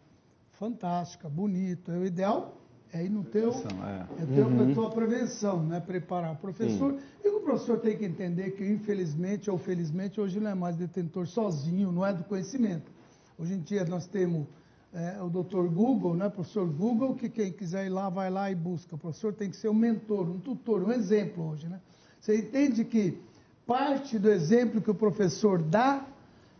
fantástica, 0.53 1.29
bonita. 1.29 1.93
É 1.93 1.99
o 1.99 2.05
ideal 2.05 2.60
é 2.93 3.05
ir 3.05 3.11
no 3.11 3.23
teu, 3.25 3.51
é. 3.51 4.23
é 4.23 4.27
ter 4.27 4.43
uhum. 4.43 4.71
a 4.71 4.75
tua 4.75 4.91
prevenção, 4.91 5.63
né? 5.63 5.81
preparar 5.81 6.33
o 6.33 6.37
professor. 6.37 6.93
Sim. 6.93 6.99
E 7.25 7.29
o 7.29 7.41
professor 7.41 7.79
tem 7.79 7.97
que 7.97 8.05
entender 8.05 8.51
que, 8.53 8.65
infelizmente 8.65 9.51
ou 9.51 9.59
felizmente, 9.59 10.21
hoje 10.21 10.41
não 10.41 10.51
é 10.51 10.55
mais 10.55 10.77
detentor 10.77 11.27
sozinho, 11.27 11.93
não 11.93 12.05
é 12.05 12.13
do 12.13 12.25
conhecimento. 12.25 12.91
Hoje 13.39 13.55
em 13.55 13.61
dia 13.61 13.85
nós 13.85 14.07
temos 14.07 14.47
é, 14.93 15.23
o 15.23 15.29
doutor 15.29 15.69
Google, 15.69 16.15
né? 16.15 16.29
professor 16.29 16.67
Google, 16.67 17.15
que 17.15 17.29
quem 17.29 17.53
quiser 17.53 17.87
ir 17.87 17.91
lá, 17.91 18.09
vai 18.09 18.29
lá 18.29 18.51
e 18.51 18.55
busca. 18.55 18.97
O 18.97 18.99
professor 18.99 19.33
tem 19.33 19.51
que 19.51 19.57
ser 19.57 19.69
um 19.69 19.75
mentor, 19.75 20.29
um 20.29 20.41
tutor, 20.41 20.83
um 20.83 20.93
exemplo 20.93 21.49
hoje. 21.49 21.69
Né? 21.69 21.81
Você 22.21 22.37
entende 22.37 22.85
que 22.85 23.19
parte 23.67 24.19
do 24.19 24.29
exemplo 24.31 24.81
que 24.81 24.91
o 24.91 24.95
professor 24.95 25.63
dá 25.63 26.05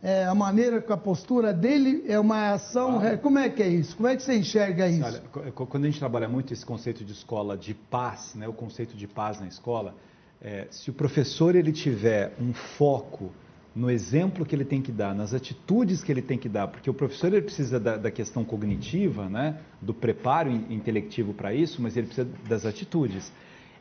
é, 0.03 0.25
a 0.25 0.33
maneira 0.33 0.83
a 0.89 0.97
postura 0.97 1.53
dele 1.53 2.03
é 2.07 2.19
uma 2.19 2.53
ação. 2.53 2.99
Ah. 2.99 3.17
Como 3.17 3.37
é 3.37 3.49
que 3.49 3.61
é 3.61 3.67
isso? 3.67 3.95
Como 3.95 4.07
é 4.07 4.15
que 4.15 4.23
você 4.23 4.35
enxerga 4.35 4.87
isso? 4.87 5.05
Olha, 5.35 5.51
quando 5.51 5.83
a 5.85 5.87
gente 5.87 5.99
trabalha 5.99 6.27
muito 6.27 6.51
esse 6.51 6.65
conceito 6.65 7.05
de 7.05 7.11
escola 7.11 7.55
de 7.55 7.73
paz, 7.73 8.33
né, 8.35 8.47
o 8.47 8.53
conceito 8.53 8.97
de 8.97 9.07
paz 9.07 9.39
na 9.39 9.47
escola, 9.47 9.95
é, 10.41 10.67
se 10.71 10.89
o 10.89 10.93
professor 10.93 11.55
ele 11.55 11.71
tiver 11.71 12.33
um 12.41 12.51
foco 12.51 13.31
no 13.75 13.89
exemplo 13.89 14.45
que 14.45 14.55
ele 14.55 14.65
tem 14.65 14.81
que 14.81 14.91
dar, 14.91 15.15
nas 15.15 15.33
atitudes 15.33 16.03
que 16.03 16.11
ele 16.11 16.21
tem 16.21 16.37
que 16.37 16.49
dar, 16.49 16.67
porque 16.67 16.89
o 16.89 16.93
professor 16.93 17.27
ele 17.27 17.43
precisa 17.43 17.79
da, 17.79 17.95
da 17.95 18.11
questão 18.11 18.43
cognitiva, 18.43 19.29
né, 19.29 19.59
do 19.79 19.93
preparo 19.93 20.49
intelectivo 20.49 21.33
para 21.33 21.53
isso, 21.53 21.81
mas 21.81 21.95
ele 21.95 22.07
precisa 22.07 22.27
das 22.49 22.65
atitudes. 22.65 23.31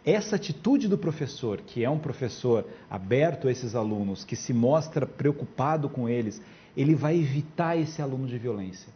Essa 0.04 0.36
atitude 0.36 0.88
do 0.88 0.96
professor, 0.96 1.60
que 1.60 1.84
é 1.84 1.90
um 1.90 1.98
professor 1.98 2.64
aberto 2.88 3.48
a 3.48 3.52
esses 3.52 3.74
alunos, 3.74 4.24
que 4.24 4.34
se 4.34 4.52
mostra 4.52 5.06
preocupado 5.06 5.88
com 5.88 6.08
eles, 6.08 6.40
ele 6.76 6.94
vai 6.94 7.18
evitar 7.18 7.76
esse 7.76 8.00
aluno 8.00 8.26
de 8.26 8.38
violência. 8.38 8.88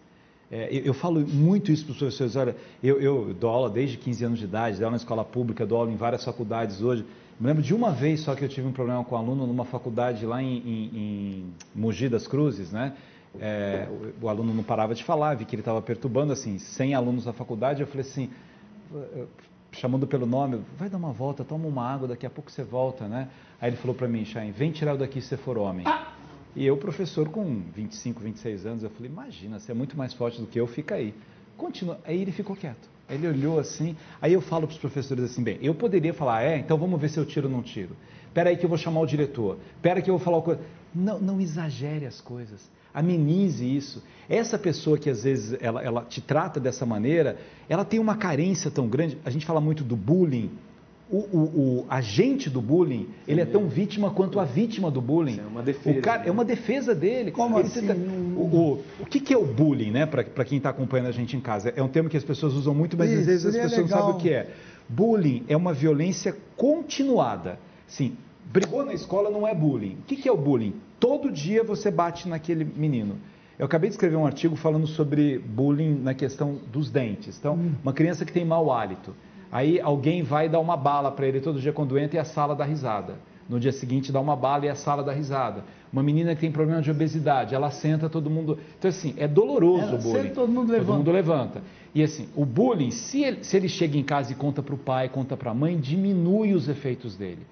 É, 0.51 0.69
eu, 0.71 0.85
eu, 0.85 0.95
falo 0.95 1.21
muito 1.21 1.73
isso 1.73 1.85
para 1.85 1.93
os 1.93 1.99
professores. 1.99 2.37
Olha, 2.37 2.57
eu, 2.83 3.01
eu, 3.01 3.35
dou 3.35 3.51
aula 3.51 3.69
desde 3.69 3.97
15 3.99 4.25
anos 4.25 4.39
de 4.39 4.45
idade, 4.45 4.77
dou 4.77 4.87
aula 4.87 4.93
na 4.93 4.97
escola 4.97 5.25
pública, 5.25 5.67
dou 5.67 5.79
aula 5.79 5.91
em 5.91 5.97
várias 5.97 6.25
faculdades 6.25 6.81
hoje. 6.81 7.05
Me 7.39 7.49
lembro 7.49 7.63
de 7.63 7.75
uma 7.75 7.91
vez 7.91 8.21
só 8.21 8.35
que 8.35 8.45
eu 8.45 8.49
tive 8.49 8.67
um 8.67 8.73
problema 8.73 9.05
com 9.05 9.15
um 9.15 9.19
aluno 9.19 9.47
numa 9.47 9.65
faculdade 9.65 10.25
lá 10.25 10.43
em, 10.43 10.59
em, 10.59 10.91
em 10.95 11.45
Mogi 11.75 12.09
das 12.09 12.27
Cruzes, 12.27 12.71
né? 12.71 12.95
É, 13.41 13.89
o, 13.91 14.27
o, 14.27 14.29
aluno 14.29 14.55
não 14.55 14.63
parava 14.63 14.95
de 14.95 15.03
falar, 15.03 15.35
vi 15.35 15.45
que 15.45 15.57
ele 15.57 15.63
estava 15.63 15.83
perturbando, 15.83 16.33
assim, 16.33 16.57
100 16.59 16.95
alunos 16.95 17.25
da 17.25 17.33
faculdade. 17.33 17.81
Eu 17.81 17.89
falei 17.89 18.03
assim, 18.03 18.31
chamando 19.75 20.07
pelo 20.07 20.27
nome, 20.27 20.63
vai 20.79 20.89
dar 20.89 20.99
uma 20.99 21.13
volta, 21.13 21.45
toma 21.45 21.67
uma 21.67 21.87
água, 21.87 22.09
daqui 22.09 22.27
a 22.27 22.31
pouco 22.31 22.51
você 22.51 22.63
volta, 22.63 23.07
né? 23.07 23.29
Aí 23.61 23.71
ele 23.71 23.77
falou 23.77 23.95
para 23.95 24.09
mim, 24.09 24.25
Chain, 24.25 24.51
vem 24.53 24.71
tirar 24.71 24.97
daqui 24.97 25.21
se 25.21 25.29
você 25.29 25.37
for 25.37 25.59
homem. 25.59 25.85
Ah! 25.87 26.13
E 26.57 26.65
eu, 26.65 26.77
professor, 26.77 27.29
com 27.29 27.63
25, 27.75 28.21
26 28.21 28.67
anos, 28.67 28.85
eu 28.85 28.91
falei, 28.91 29.11
imagina, 29.11 29.59
você 29.59 29.73
é 29.73 29.75
muito 29.75 29.97
mais 29.97 30.15
forte 30.15 30.41
do 30.41 30.47
que 30.47 30.61
eu, 30.61 30.67
fica 30.67 30.95
aí. 30.95 31.13
Continua. 31.57 31.99
Aí 32.05 32.21
ele 32.21 32.31
ficou 32.31 32.55
quieto. 32.55 32.89
Ele 33.09 33.27
olhou 33.27 33.59
assim, 33.59 33.97
aí 34.23 34.33
eu 34.33 34.41
falo 34.41 34.67
para 34.67 34.75
os 34.75 34.79
professores 34.79 35.25
assim, 35.25 35.43
bem, 35.43 35.59
eu 35.61 35.75
poderia 35.75 36.15
falar, 36.15 36.43
é, 36.43 36.57
então 36.57 36.79
vamos 36.79 36.99
ver 37.01 37.11
se 37.11 37.19
eu 37.19 37.27
tiro 37.27 37.49
ou 37.49 37.53
não 37.53 37.63
tiro. 37.63 37.97
Espera 38.27 38.51
aí 38.51 38.57
que 38.57 38.65
eu 38.65 38.69
vou 38.69 38.79
chamar 38.79 39.01
o 39.01 39.07
diretor. 39.07 39.59
Espera 39.77 40.01
que 40.01 40.11
eu 40.11 40.17
vou 40.17 40.25
falar 40.25 40.41
coisa. 40.43 40.61
Não, 40.95 41.21
não 41.21 41.41
exagere 41.41 42.07
as 42.07 42.21
coisas 42.21 42.69
amenize 42.95 43.65
isso. 43.65 44.03
Essa 44.29 44.57
pessoa 44.57 44.97
que 44.97 45.11
às 45.11 45.25
vezes 45.25 45.59
ela, 45.61 45.83
ela 45.83 46.03
te 46.03 46.21
trata 46.21 46.61
dessa 46.61 46.87
maneira, 46.87 47.37
ela 47.69 47.85
tem 47.85 47.99
uma 47.99 48.17
carência 48.17 48.71
tão 48.71 48.89
grande. 48.89 49.19
A 49.25 49.31
gente 49.31 49.45
fala 49.45 49.61
muito 49.61 49.83
do 49.83 49.97
bullying. 49.97 50.51
O, 51.11 51.19
o, 51.19 51.39
o 51.81 51.87
agente 51.91 52.49
do 52.49 52.63
bullying, 52.63 53.05
Sim, 53.05 53.33
ele 53.33 53.41
é 53.43 53.45
tão 53.45 53.69
vítima 53.69 54.11
quanto 54.11 54.41
a 54.41 54.45
vítima 54.45 54.91
do 54.91 55.03
bullying. 55.03 55.39
é 55.39 55.47
uma 55.47 55.63
defesa. 55.63 55.99
O 55.99 56.03
cara, 56.03 56.23
né? 56.23 56.29
É 56.29 56.31
uma 56.31 56.45
defesa 56.45 56.95
dele. 56.95 57.31
Como 57.31 57.59
ele 57.59 57.69
assim? 57.69 57.87
Tenta, 57.87 57.95
o, 57.95 58.41
o, 58.41 58.85
o 59.01 59.07
que, 59.07 59.21
que, 59.21 59.35
é 59.35 59.37
o 59.37 59.45
bullying, 59.45 59.91
né? 59.91 60.07
Para 60.07 60.45
quem 60.45 60.57
está 60.57 60.71
acompanhando 60.71 61.09
a 61.09 61.13
gente 61.13 61.37
em 61.37 61.41
casa? 61.41 61.75
É 61.77 61.83
um 61.83 61.89
termo 61.89 62.09
que 62.09 62.17
as 62.17 62.25
pessoas 62.25 62.55
usam 62.55 62.75
muito, 62.75 62.97
mas 62.97 63.11
Isso, 63.11 63.21
às 63.21 63.27
vezes 63.27 63.47
as 63.47 63.55
pessoas 63.55 63.83
legal. 63.83 63.99
não 63.99 64.07
sabem 64.07 64.15
o 64.17 64.23
que 64.23 64.31
é. 64.31 64.51
Bullying 64.89 65.45
é 65.47 65.57
uma 65.57 65.75
violência 65.75 66.35
continuada. 66.57 67.59
Sim, 67.87 68.17
brigou 68.53 68.85
na 68.85 68.93
escola 68.93 69.31
não 69.31 69.47
é 69.47 69.55
bullying. 69.55 69.97
O 70.01 70.03
que, 70.07 70.17
que 70.17 70.29
é 70.29 70.33
o 70.33 70.37
bullying? 70.37 70.75
Todo 70.99 71.31
dia 71.31 71.63
você 71.63 71.91
bate 71.91 72.29
naquele 72.29 72.65
menino. 72.65 73.17
Eu 73.59 73.67
acabei 73.67 73.89
de 73.89 73.95
escrever 73.95 74.17
um 74.17 74.27
artigo 74.27 74.57
falando 74.57 74.87
sobre 74.87 75.39
bullying 75.39 75.95
na 75.95 76.13
questão 76.15 76.59
dos 76.73 76.91
dentes. 76.91 77.39
Então, 77.39 77.55
hum. 77.55 77.73
uma 77.83 77.93
criança 77.93 78.25
que 78.25 78.33
tem 78.33 78.45
mau 78.45 78.73
hálito. 78.73 79.15
Aí 79.51 79.81
alguém 79.81 80.23
vai 80.23 80.49
dar 80.49 80.59
uma 80.59 80.77
bala 80.77 81.13
para 81.13 81.29
ele 81.29 81.41
todo 81.41 81.61
dia 81.61 81.73
quando 81.73 81.97
entra 81.97 82.17
e 82.17 82.19
a 82.19 82.25
sala 82.25 82.57
dá 82.57 82.65
risada. 82.65 83.15
No 83.49 83.61
dia 83.61 83.71
seguinte 83.71 84.11
dá 84.11 84.21
uma 84.21 84.35
bala 84.35 84.67
e 84.67 84.69
a 84.69 84.75
sala 84.75 85.03
dá 85.03 85.13
risada. 85.13 85.65
Uma 85.93 86.03
menina 86.03 86.35
que 86.35 86.41
tem 86.41 86.51
problema 86.51 86.83
de 86.83 86.91
obesidade, 86.91 87.55
ela 87.55 87.71
senta, 87.71 88.09
todo 88.09 88.29
mundo. 88.29 88.59
Então, 88.77 88.89
assim, 88.89 89.15
é 89.17 89.29
doloroso 89.29 89.83
ela 89.83 89.95
o 89.95 89.99
bullying. 89.99 90.23
Senta, 90.23 90.35
todo 90.35 90.51
mundo 90.51 90.73
levanta. 90.73 90.87
Todo 90.87 90.97
mundo 90.97 91.13
levanta. 91.13 91.63
E 91.95 92.03
assim, 92.03 92.29
o 92.35 92.45
bullying, 92.45 92.91
se 92.91 93.23
ele, 93.23 93.45
se 93.45 93.57
ele 93.57 93.69
chega 93.69 93.97
em 93.97 94.03
casa 94.03 94.33
e 94.33 94.35
conta 94.35 94.61
para 94.61 94.75
o 94.75 94.79
pai, 94.79 95.09
conta 95.09 95.37
para 95.37 95.53
a 95.53 95.55
mãe, 95.55 95.79
diminui 95.79 96.53
os 96.53 96.69
efeitos 96.69 97.17
dele. 97.17 97.47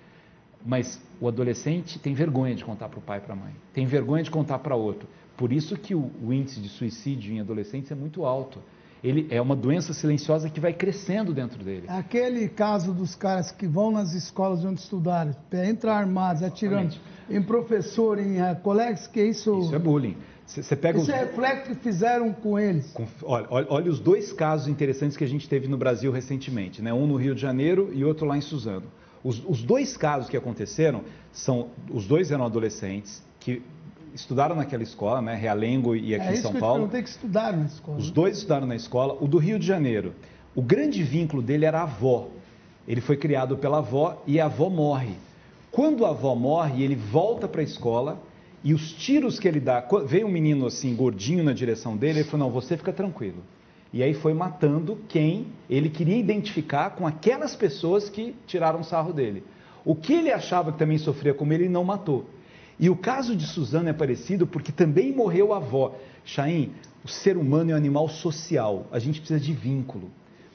Mas 0.64 1.00
o 1.20 1.28
adolescente 1.28 1.98
tem 1.98 2.14
vergonha 2.14 2.54
de 2.54 2.64
contar 2.64 2.88
para 2.88 2.98
o 2.98 3.02
pai 3.02 3.18
e 3.18 3.20
para 3.20 3.34
a 3.34 3.36
mãe, 3.36 3.52
tem 3.72 3.86
vergonha 3.86 4.22
de 4.22 4.30
contar 4.30 4.58
para 4.58 4.76
outro. 4.76 5.08
Por 5.36 5.52
isso 5.52 5.76
que 5.76 5.94
o, 5.94 6.10
o, 6.22 6.32
índice 6.32 6.60
de 6.60 6.68
suicídio 6.68 7.32
em 7.32 7.40
adolescentes 7.40 7.90
é 7.90 7.94
muito 7.94 8.24
alto. 8.24 8.60
Ele 9.02 9.26
é 9.30 9.40
uma 9.40 9.56
doença 9.56 9.92
silenciosa 9.92 10.48
que 10.48 10.60
vai 10.60 10.72
crescendo 10.72 11.34
dentro 11.34 11.64
dele. 11.64 11.86
Aquele 11.88 12.48
caso 12.48 12.92
dos 12.92 13.16
caras 13.16 13.50
que 13.50 13.66
vão 13.66 13.90
nas 13.90 14.12
escolas 14.12 14.64
onde 14.64 14.80
estudaram, 14.80 15.34
entrar 15.52 15.96
armados, 15.96 16.44
atirando 16.44 16.94
em 17.28 17.42
professor, 17.42 18.20
em 18.20 18.40
uh, 18.40 18.54
colegas, 18.62 19.08
que 19.08 19.20
isso... 19.20 19.58
Isso 19.58 19.74
é 19.74 19.78
bullying. 19.78 20.16
Você 20.46 20.76
pega 20.76 20.98
Isso 20.98 21.10
os... 21.10 21.16
é 21.16 21.20
reflexo 21.20 21.70
que 21.70 21.74
fizeram 21.76 22.32
com 22.32 22.58
eles. 22.58 22.92
Com... 22.92 23.06
Olha, 23.22 23.46
olha, 23.48 23.66
olha, 23.70 23.90
os 23.90 23.98
dois 23.98 24.32
casos 24.32 24.68
interessantes 24.68 25.16
que 25.16 25.24
a 25.24 25.28
gente 25.28 25.48
teve 25.48 25.66
no 25.66 25.78
Brasil 25.78 26.12
recentemente, 26.12 26.82
né? 26.82 26.92
um 26.92 27.06
no 27.06 27.16
Rio 27.16 27.34
de 27.34 27.40
Janeiro 27.40 27.90
e 27.92 28.04
outro 28.04 28.26
lá 28.26 28.36
em 28.36 28.40
Suzano. 28.40 28.86
Os, 29.24 29.42
os 29.46 29.62
dois 29.62 29.96
casos 29.96 30.28
que 30.28 30.36
aconteceram 30.36 31.02
são, 31.32 31.68
os 31.90 32.06
dois 32.06 32.30
eram 32.30 32.44
adolescentes 32.44 33.22
que 33.38 33.62
estudaram 34.14 34.54
naquela 34.56 34.82
escola, 34.82 35.22
né, 35.22 35.34
Realengo 35.34 35.96
e 35.96 36.14
aqui 36.14 36.26
é 36.26 36.32
em 36.32 36.36
São 36.36 36.54
Paulo. 36.54 36.90
É 36.92 37.02
que 37.02 37.08
estudaram 37.08 37.60
na 37.60 37.66
escola. 37.66 37.98
Os 37.98 38.10
dois 38.10 38.36
estudaram 38.36 38.66
na 38.66 38.76
escola. 38.76 39.16
O 39.20 39.26
do 39.26 39.38
Rio 39.38 39.58
de 39.58 39.66
Janeiro, 39.66 40.14
o 40.54 40.62
grande 40.62 41.02
vínculo 41.02 41.42
dele 41.42 41.64
era 41.64 41.80
a 41.80 41.84
avó. 41.84 42.28
Ele 42.86 43.00
foi 43.00 43.16
criado 43.16 43.56
pela 43.56 43.78
avó 43.78 44.22
e 44.26 44.40
a 44.40 44.46
avó 44.46 44.68
morre. 44.68 45.14
Quando 45.70 46.04
a 46.04 46.10
avó 46.10 46.34
morre, 46.34 46.82
ele 46.82 46.96
volta 46.96 47.48
para 47.48 47.60
a 47.60 47.64
escola 47.64 48.20
e 48.62 48.74
os 48.74 48.92
tiros 48.92 49.40
que 49.40 49.48
ele 49.48 49.60
dá, 49.60 49.84
veio 50.06 50.26
um 50.26 50.30
menino 50.30 50.66
assim 50.66 50.94
gordinho 50.94 51.42
na 51.42 51.52
direção 51.52 51.96
dele, 51.96 52.20
ele 52.20 52.28
falou: 52.28 52.46
"Não, 52.46 52.52
você 52.52 52.76
fica 52.76 52.92
tranquilo. 52.92 53.42
E 53.92 54.02
aí 54.02 54.14
foi 54.14 54.32
matando 54.32 54.98
quem 55.08 55.48
ele 55.68 55.90
queria 55.90 56.16
identificar 56.16 56.90
com 56.90 57.06
aquelas 57.06 57.54
pessoas 57.54 58.08
que 58.08 58.34
tiraram 58.46 58.82
sarro 58.82 59.12
dele. 59.12 59.44
O 59.84 59.94
que 59.94 60.14
ele 60.14 60.32
achava 60.32 60.72
que 60.72 60.78
também 60.78 60.96
sofria 60.96 61.34
como 61.34 61.52
ele, 61.52 61.68
não 61.68 61.84
matou. 61.84 62.24
E 62.80 62.88
o 62.88 62.96
caso 62.96 63.36
de 63.36 63.46
Suzana 63.46 63.90
é 63.90 63.92
parecido 63.92 64.46
porque 64.46 64.72
também 64.72 65.14
morreu 65.14 65.52
a 65.52 65.58
avó. 65.58 65.94
Chaim, 66.24 66.72
o 67.04 67.08
ser 67.08 67.36
humano 67.36 67.70
é 67.70 67.74
um 67.74 67.76
animal 67.76 68.08
social, 68.08 68.86
a 68.90 68.98
gente 68.98 69.20
precisa 69.20 69.40
de 69.40 69.52
vínculo. 69.52 70.10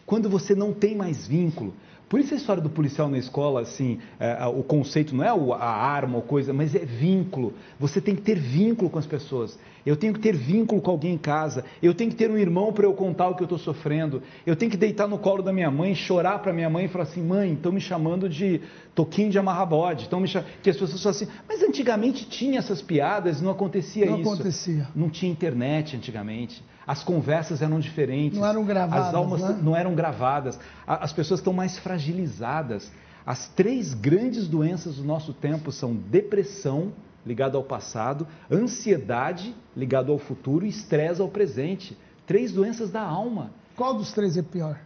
Quando 0.06 0.30
você 0.30 0.56
não 0.56 0.74
tem 0.74 0.96
mais 0.96 1.28
vínculo, 1.28 1.74
por 2.10 2.20
isso 2.20 2.34
a 2.34 2.38
história 2.38 2.62
do 2.62 2.70
policial 2.70 3.10
na 3.10 3.18
escola, 3.18 3.62
assim, 3.62 4.00
é, 4.20 4.46
o 4.46 4.64
conceito 4.64 5.14
não 5.14 5.24
é 5.24 5.28
a 5.28 5.70
arma 5.70 6.18
ou 6.18 6.22
coisa, 6.22 6.54
mas 6.54 6.74
é 6.74 6.80
vínculo. 6.80 7.54
Você 7.80 8.00
tem 8.00 8.16
que 8.16 8.22
ter 8.22 8.40
vínculo 8.40 8.90
com 8.90 8.98
as 8.98 9.06
pessoas. 9.06 9.60
Eu 9.86 9.96
tenho 9.96 10.14
que 10.14 10.20
ter 10.20 10.36
vínculo 10.36 10.82
com 10.82 10.92
alguém 10.92 11.14
em 11.14 11.18
casa. 11.18 11.64
Eu 11.82 11.94
tenho 11.94 12.10
que 12.10 12.18
ter 12.18 12.30
um 12.30 12.38
irmão 12.38 12.74
para 12.74 12.86
eu 12.86 12.94
contar 12.94 13.30
o 13.30 13.36
que 13.36 13.44
eu 13.44 13.46
estou 13.46 13.58
sofrendo. 13.58 14.22
Eu 14.46 14.56
tenho 14.56 14.70
que 14.70 14.78
deitar 14.78 15.08
no 15.08 15.18
colo 15.18 15.42
da 15.42 15.54
minha 15.54 15.72
mãe, 15.72 15.96
chorar 15.96 16.40
para 16.40 16.52
minha 16.52 16.70
mãe 16.70 16.86
e 16.86 16.88
falar 16.90 17.06
assim: 17.06 17.24
mãe, 17.24 17.54
estão 17.54 17.72
me 17.72 17.80
chamando 17.80 18.28
de 18.28 18.62
toquinho 18.98 19.30
de 19.30 19.38
amarrabode. 19.38 20.04
Estão 20.04 20.20
me 20.20 20.28
chamando... 20.28 20.50
Que 20.64 20.72
as 20.72 20.76
pessoas 20.76 21.02
falam 21.04 21.16
assim, 21.16 21.28
mas 21.48 21.62
antigamente 21.62 22.26
tinha 22.26 22.58
essas 22.58 22.82
piadas, 22.82 23.40
não 23.40 23.52
acontecia 23.52 24.08
não 24.08 24.16
isso. 24.16 24.24
Não 24.26 24.34
acontecia. 24.34 24.88
Não 24.96 25.10
tinha 25.10 25.32
internet 25.32 25.96
antigamente 25.96 26.64
as 26.88 27.04
conversas 27.04 27.62
eram 27.62 27.82
diferentes. 27.82 28.40
Não 28.40 28.48
eram 28.48 28.64
gravadas. 28.64 29.08
As 29.10 29.14
almas 29.14 29.42
né? 29.42 29.60
não 29.62 29.76
eram 29.76 29.94
gravadas. 29.94 30.58
As 30.88 31.12
pessoas 31.12 31.42
estão 31.42 31.52
mais 31.52 31.78
fragilizadas. 31.78 32.90
As 33.26 33.50
três 33.50 33.94
grandes 33.94 34.48
doenças 34.48 34.96
do 34.96 35.04
nosso 35.04 35.34
tempo 35.34 35.70
são 35.70 35.94
depressão, 35.94 36.94
ligado 37.26 37.58
ao 37.58 37.64
passado, 37.64 38.26
ansiedade, 38.50 39.54
ligado 39.76 40.14
ao 40.14 40.18
futuro, 40.18 40.66
e 40.66 40.70
estresse 40.70 41.20
ao 41.20 41.28
presente. 41.28 41.98
Três 42.26 42.54
doenças 42.54 42.90
da 42.90 43.02
alma. 43.02 43.52
Qual 43.76 43.94
dos 43.94 44.14
três 44.14 44.38
é 44.38 44.42
pior? 44.42 44.80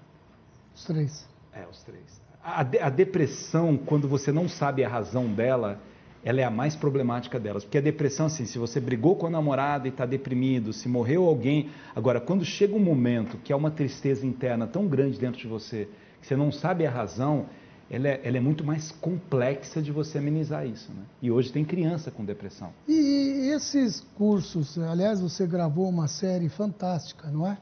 Os 0.76 0.84
três. 0.84 1.30
É, 1.54 1.68
os 1.70 1.84
três. 1.84 2.21
A, 2.44 2.62
a 2.62 2.90
depressão, 2.90 3.78
quando 3.78 4.08
você 4.08 4.32
não 4.32 4.50
sabe 4.50 4.84
a 4.84 4.90
razão 4.90 5.28
dela, 5.28 5.80
ela 6.24 6.42
é 6.42 6.44
a 6.44 6.50
mais 6.52 6.76
problemática 6.76 7.40
delas. 7.40 7.64
Porque 7.64 7.78
a 7.78 7.82
depressão, 7.82 8.28
assim, 8.28 8.46
se 8.46 8.58
você 8.58 8.80
brigou 8.80 9.16
com 9.16 9.28
a 9.28 9.30
namorada 9.30 9.88
e 9.88 9.92
está 9.92 10.06
deprimido, 10.06 10.74
se 10.74 10.88
morreu 10.88 11.26
alguém. 11.26 11.70
Agora, 11.96 12.20
quando 12.20 12.46
chega 12.46 12.76
um 12.76 12.80
momento 12.80 13.38
que 13.38 13.52
há 13.52 13.58
uma 13.58 13.72
tristeza 13.72 14.26
interna 14.26 14.68
tão 14.68 14.88
grande 14.88 15.20
dentro 15.20 15.40
de 15.40 15.48
você, 15.48 15.88
que 16.20 16.28
você 16.28 16.36
não 16.36 16.52
sabe 16.52 16.86
a 16.86 16.92
razão, 16.92 17.48
ela 17.90 18.08
é, 18.08 18.22
ela 18.24 18.38
é 18.38 18.40
muito 18.40 18.64
mais 18.64 18.92
complexa 18.92 19.82
de 19.82 19.92
você 19.92 20.18
amenizar 20.18 20.66
isso. 20.66 20.92
Né? 20.94 21.04
E 21.22 21.32
hoje 21.32 21.52
tem 21.52 21.66
criança 21.66 22.10
com 22.12 22.24
depressão. 22.24 22.72
E, 22.88 22.94
e 22.94 23.50
esses 23.50 24.02
cursos, 24.16 24.78
aliás, 24.78 25.20
você 25.20 25.46
gravou 25.46 25.90
uma 25.90 26.08
série 26.08 26.48
fantástica, 26.48 27.30
não 27.30 27.46
é? 27.46 27.58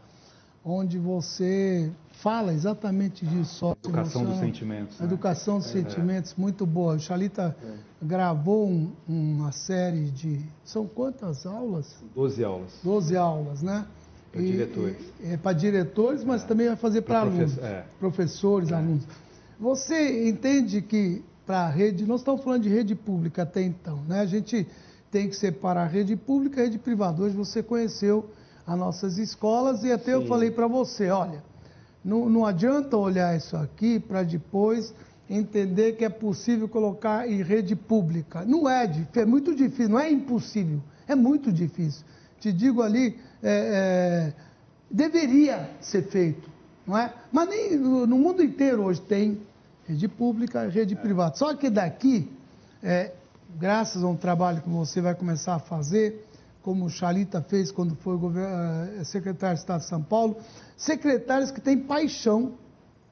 Onde 0.71 0.99
você 0.99 1.91
fala 2.21 2.53
exatamente 2.53 3.25
disso. 3.25 3.75
Educação 3.83 4.23
dos 4.23 4.37
sentimentos. 4.37 4.99
Né? 4.99 5.05
Educação 5.05 5.57
dos 5.57 5.67
é, 5.67 5.71
sentimentos, 5.71 6.35
muito 6.35 6.63
boa. 6.63 6.93
O 6.93 6.99
Chalita 6.99 7.57
é. 7.59 7.73
gravou 8.05 8.69
um, 8.69 8.91
uma 9.07 9.51
série 9.51 10.11
de. 10.11 10.39
São 10.63 10.85
quantas 10.85 11.47
aulas? 11.47 11.95
Doze 12.13 12.43
aulas. 12.43 12.71
Doze 12.83 13.17
aulas, 13.17 13.63
né? 13.63 13.83
Para 14.31 14.41
diretores. 14.41 14.97
É, 15.23 15.37
para 15.37 15.53
diretores, 15.53 16.23
mas 16.23 16.43
é. 16.43 16.45
também 16.47 16.67
vai 16.67 16.75
fazer 16.75 17.01
para 17.01 17.21
alunos. 17.21 17.57
É. 17.57 17.85
Professores, 17.99 18.69
é. 18.69 18.75
alunos. 18.75 19.03
Você 19.59 20.29
entende 20.29 20.83
que 20.83 21.23
para 21.47 21.61
a 21.61 21.69
rede, 21.69 22.05
nós 22.05 22.21
estamos 22.21 22.43
falando 22.43 22.61
de 22.61 22.69
rede 22.69 22.93
pública 22.93 23.41
até 23.41 23.63
então, 23.63 24.03
né? 24.07 24.19
A 24.19 24.25
gente 24.27 24.67
tem 25.09 25.27
que 25.27 25.35
separar 25.35 25.85
a 25.85 25.87
rede 25.87 26.15
pública 26.15 26.59
e 26.59 26.61
a 26.61 26.65
rede 26.65 26.77
privada. 26.77 27.23
Hoje 27.23 27.35
você 27.35 27.63
conheceu 27.63 28.29
as 28.69 28.77
nossas 28.77 29.17
escolas 29.17 29.83
e 29.83 29.91
até 29.91 30.05
Sim. 30.05 30.11
eu 30.11 30.27
falei 30.27 30.51
para 30.51 30.67
você, 30.67 31.09
olha, 31.09 31.43
não, 32.05 32.29
não 32.29 32.45
adianta 32.45 32.95
olhar 32.95 33.35
isso 33.35 33.57
aqui 33.57 33.99
para 33.99 34.21
depois 34.21 34.93
entender 35.27 35.93
que 35.93 36.05
é 36.05 36.09
possível 36.09 36.69
colocar 36.69 37.27
em 37.27 37.41
rede 37.41 37.75
pública. 37.75 38.45
Não 38.45 38.69
é, 38.69 38.87
é 39.15 39.25
muito 39.25 39.55
difícil, 39.55 39.89
não 39.89 39.99
é 39.99 40.11
impossível, 40.11 40.79
é 41.07 41.15
muito 41.15 41.51
difícil. 41.51 42.05
Te 42.39 42.53
digo 42.53 42.83
ali, 42.83 43.19
é, 43.41 44.31
é, 44.31 44.33
deveria 44.89 45.71
ser 45.81 46.03
feito, 46.03 46.47
não 46.85 46.95
é? 46.95 47.11
Mas 47.31 47.49
nem 47.49 47.75
no, 47.75 48.17
mundo 48.17 48.43
inteiro 48.43 48.83
hoje 48.83 49.01
tem 49.01 49.41
rede 49.87 50.07
pública 50.07 50.65
e 50.65 50.69
rede 50.69 50.93
é. 50.93 50.97
privada. 50.97 51.35
Só 51.35 51.55
que 51.55 51.71
daqui, 51.71 52.31
é, 52.83 53.13
graças 53.59 54.03
a 54.03 54.07
um 54.07 54.15
trabalho 54.15 54.61
que 54.61 54.69
você 54.69 55.01
vai 55.01 55.15
começar 55.15 55.55
a 55.55 55.59
fazer, 55.59 56.28
como 56.69 56.85
o 56.85 56.89
Chalita 56.89 57.41
fez 57.41 57.71
quando 57.71 57.95
foi 57.95 58.15
eh, 58.37 59.03
secretário 59.03 59.55
de 59.55 59.61
Estado 59.61 59.79
de 59.79 59.87
São 59.87 60.03
Paulo, 60.03 60.37
secretários 60.77 61.49
que 61.49 61.59
têm 61.59 61.79
paixão, 61.79 62.53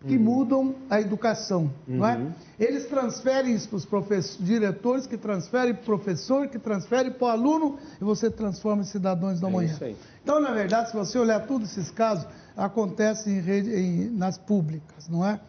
que 0.06 0.16
uhum. 0.16 0.22
mudam 0.22 0.76
a 0.88 1.02
educação, 1.02 1.72
uhum. 1.88 1.98
não 1.98 2.08
é? 2.08 2.18
Uhum. 2.18 2.32
Eles 2.60 2.86
transferem 2.86 3.56
isso 3.56 3.68
para 3.68 3.98
os 3.98 4.38
diretores, 4.40 5.08
que 5.08 5.18
transferem 5.18 5.74
para 5.74 5.82
o 5.82 5.86
professor, 5.86 6.48
que 6.48 6.60
transferem 6.60 7.12
para 7.12 7.26
o 7.26 7.30
aluno, 7.32 7.80
e 8.00 8.04
você 8.04 8.30
transforma 8.30 8.84
em 8.84 8.86
cidadãos 8.86 9.40
da 9.40 9.48
é 9.48 9.52
manhã. 9.52 9.76
Então, 10.22 10.40
na 10.40 10.52
verdade, 10.52 10.92
se 10.92 10.96
você 10.96 11.18
olhar 11.18 11.48
todos 11.48 11.72
esses 11.72 11.90
casos, 11.90 12.28
acontecem 12.56 13.40
em 13.40 13.42
rede, 13.42 13.74
em, 13.74 14.12
nas 14.12 14.38
públicas, 14.38 15.10
não 15.10 15.26
é? 15.26 15.40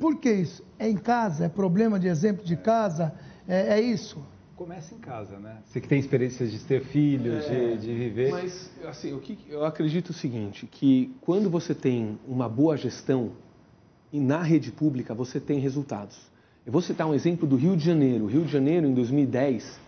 Por 0.00 0.16
que 0.16 0.32
isso? 0.32 0.64
É 0.78 0.88
em 0.88 0.96
casa, 0.96 1.44
é 1.44 1.48
problema 1.50 2.00
de 2.00 2.08
exemplo 2.08 2.42
de 2.42 2.56
casa, 2.56 3.12
é, 3.46 3.74
é 3.74 3.80
isso 3.82 4.24
começa 4.58 4.92
em 4.92 4.98
casa, 4.98 5.38
né? 5.38 5.58
Você 5.64 5.80
que 5.80 5.86
tem 5.86 6.00
experiências 6.00 6.50
de 6.50 6.58
ter 6.58 6.82
filhos, 6.82 7.44
é, 7.44 7.76
de, 7.76 7.78
de, 7.78 7.94
viver. 7.94 8.32
Mas, 8.32 8.68
assim, 8.84 9.12
o 9.12 9.20
que 9.20 9.38
eu 9.48 9.64
acredito 9.64 10.10
o 10.10 10.12
seguinte, 10.12 10.66
que 10.66 11.14
quando 11.20 11.48
você 11.48 11.72
tem 11.72 12.18
uma 12.26 12.48
boa 12.48 12.76
gestão 12.76 13.30
e 14.12 14.18
na 14.18 14.42
rede 14.42 14.72
pública 14.72 15.14
você 15.14 15.38
tem 15.38 15.60
resultados. 15.60 16.18
Eu 16.66 16.72
vou 16.72 16.82
citar 16.82 17.06
um 17.06 17.14
exemplo 17.14 17.46
do 17.46 17.54
Rio 17.54 17.76
de 17.76 17.84
Janeiro. 17.84 18.24
O 18.24 18.26
Rio 18.26 18.44
de 18.44 18.50
Janeiro, 18.50 18.84
em 18.84 18.92
2010, 18.92 19.78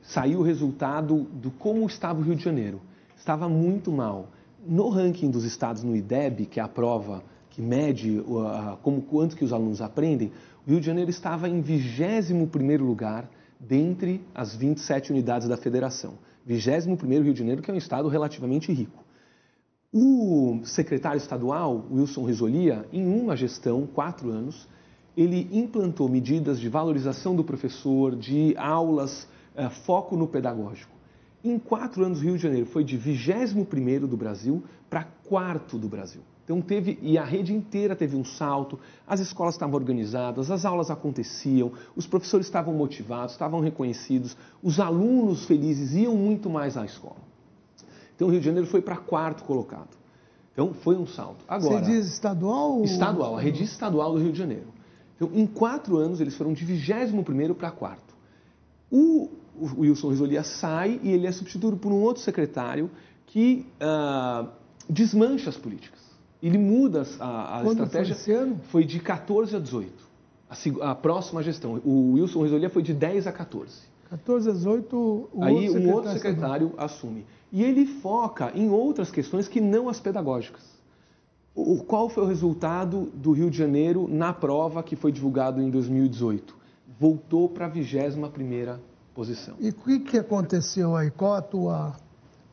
saiu 0.00 0.38
o 0.38 0.42
resultado 0.42 1.22
do 1.32 1.50
como 1.50 1.84
estava 1.86 2.20
o 2.20 2.22
Rio 2.22 2.36
de 2.36 2.44
Janeiro. 2.44 2.80
Estava 3.16 3.48
muito 3.48 3.90
mal. 3.90 4.28
No 4.64 4.90
ranking 4.90 5.28
dos 5.28 5.44
estados 5.44 5.82
no 5.82 5.96
IDEB, 5.96 6.46
que 6.46 6.60
é 6.60 6.62
a 6.62 6.68
prova 6.68 7.24
que 7.50 7.60
mede 7.60 8.20
uh, 8.20 8.76
como 8.80 9.02
quanto 9.02 9.34
que 9.34 9.44
os 9.44 9.52
alunos 9.52 9.82
aprendem, 9.82 10.30
o 10.64 10.70
Rio 10.70 10.78
de 10.78 10.86
Janeiro 10.86 11.10
estava 11.10 11.48
em 11.48 11.60
21 11.60 12.46
primeiro 12.46 12.84
lugar 12.84 13.28
dentre 13.60 14.24
as 14.34 14.56
27 14.56 15.12
unidades 15.12 15.46
da 15.46 15.56
federação. 15.56 16.14
21º 16.48 17.22
Rio 17.22 17.34
de 17.34 17.38
Janeiro, 17.38 17.60
que 17.60 17.70
é 17.70 17.74
um 17.74 17.76
estado 17.76 18.08
relativamente 18.08 18.72
rico. 18.72 19.04
O 19.92 20.60
secretário 20.64 21.18
estadual, 21.18 21.84
Wilson 21.90 22.24
Risolia, 22.24 22.86
em 22.92 23.06
uma 23.06 23.36
gestão, 23.36 23.86
quatro 23.86 24.30
anos, 24.30 24.68
ele 25.16 25.48
implantou 25.52 26.08
medidas 26.08 26.58
de 26.58 26.68
valorização 26.68 27.34
do 27.36 27.44
professor, 27.44 28.16
de 28.16 28.56
aulas, 28.56 29.28
eh, 29.54 29.68
foco 29.68 30.16
no 30.16 30.26
pedagógico. 30.26 30.92
Em 31.42 31.58
quatro 31.58 32.04
anos, 32.04 32.20
o 32.20 32.22
Rio 32.22 32.36
de 32.36 32.42
Janeiro 32.42 32.66
foi 32.66 32.84
de 32.84 32.96
21º 32.96 34.06
do 34.06 34.16
Brasil 34.16 34.62
para 34.88 35.04
quarto 35.04 35.76
do 35.76 35.88
Brasil. 35.88 36.22
Então 36.50 36.60
teve, 36.60 36.98
e 37.00 37.16
a 37.16 37.22
rede 37.22 37.54
inteira 37.54 37.94
teve 37.94 38.16
um 38.16 38.24
salto, 38.24 38.76
as 39.06 39.20
escolas 39.20 39.54
estavam 39.54 39.76
organizadas, 39.76 40.50
as 40.50 40.64
aulas 40.64 40.90
aconteciam, 40.90 41.70
os 41.94 42.08
professores 42.08 42.44
estavam 42.46 42.74
motivados, 42.74 43.34
estavam 43.34 43.60
reconhecidos, 43.60 44.36
os 44.60 44.80
alunos 44.80 45.44
felizes 45.44 45.94
iam 45.94 46.16
muito 46.16 46.50
mais 46.50 46.76
à 46.76 46.84
escola. 46.84 47.20
Então 48.16 48.26
o 48.26 48.32
Rio 48.32 48.40
de 48.40 48.46
Janeiro 48.46 48.66
foi 48.66 48.82
para 48.82 48.96
quarto 48.96 49.44
colocado. 49.44 49.96
Então 50.52 50.74
foi 50.74 50.96
um 50.96 51.06
salto. 51.06 51.44
Agora, 51.46 51.84
Você 51.84 51.92
diz 51.92 52.12
estadual? 52.14 52.82
Estadual, 52.82 53.36
a 53.36 53.40
rede 53.40 53.62
estadual 53.62 54.14
do 54.14 54.18
Rio 54.18 54.32
de 54.32 54.38
Janeiro. 54.38 54.66
Então 55.14 55.30
em 55.32 55.46
quatro 55.46 55.98
anos 55.98 56.20
eles 56.20 56.34
foram 56.34 56.52
de 56.52 56.64
21 56.64 57.54
para 57.54 57.70
quarto. 57.70 58.12
O, 58.90 59.30
o 59.56 59.82
Wilson 59.82 60.08
Risolia 60.08 60.42
sai 60.42 60.98
e 61.00 61.12
ele 61.12 61.28
é 61.28 61.32
substituído 61.32 61.76
por 61.76 61.92
um 61.92 62.00
outro 62.00 62.20
secretário 62.20 62.90
que 63.24 63.64
uh, 63.80 64.48
desmancha 64.88 65.48
as 65.48 65.56
políticas. 65.56 66.09
Ele 66.42 66.58
muda 66.58 67.06
a, 67.18 67.58
a 67.58 67.64
estratégia. 67.64 68.14
Foi, 68.14 68.22
esse 68.22 68.32
ano? 68.32 68.60
foi 68.70 68.84
de 68.84 69.00
14 69.00 69.56
a 69.56 69.58
18. 69.58 69.92
A, 70.48 70.90
a 70.90 70.94
próxima 70.94 71.42
gestão. 71.42 71.80
O 71.84 72.12
Wilson 72.12 72.42
Risolia 72.42 72.70
foi 72.70 72.82
de 72.82 72.94
10 72.94 73.26
a 73.26 73.32
14. 73.32 73.90
14 74.10 74.50
a 74.50 74.52
18, 74.52 74.96
o 74.96 75.44
Aí 75.44 75.68
outro 75.68 75.82
um 75.82 75.92
outro 75.92 76.12
secretário 76.12 76.72
assume. 76.76 77.24
E 77.52 77.62
ele 77.62 77.86
foca 77.86 78.50
em 78.54 78.68
outras 78.68 79.10
questões 79.10 79.46
que 79.46 79.60
não 79.60 79.88
as 79.88 80.00
pedagógicas. 80.00 80.62
O, 81.54 81.82
qual 81.84 82.08
foi 82.08 82.24
o 82.24 82.26
resultado 82.26 83.10
do 83.14 83.32
Rio 83.32 83.50
de 83.50 83.58
Janeiro 83.58 84.08
na 84.08 84.32
prova 84.32 84.82
que 84.82 84.96
foi 84.96 85.12
divulgado 85.12 85.60
em 85.60 85.70
2018? 85.70 86.56
Voltou 86.98 87.48
para 87.48 87.66
a 87.66 87.68
21 87.68 88.78
posição. 89.14 89.54
E 89.58 89.68
o 89.70 89.74
que, 89.74 89.98
que 90.00 90.18
aconteceu 90.18 90.96
aí? 90.96 91.10
Qual 91.10 91.34
a 91.34 91.42
tua 91.42 91.96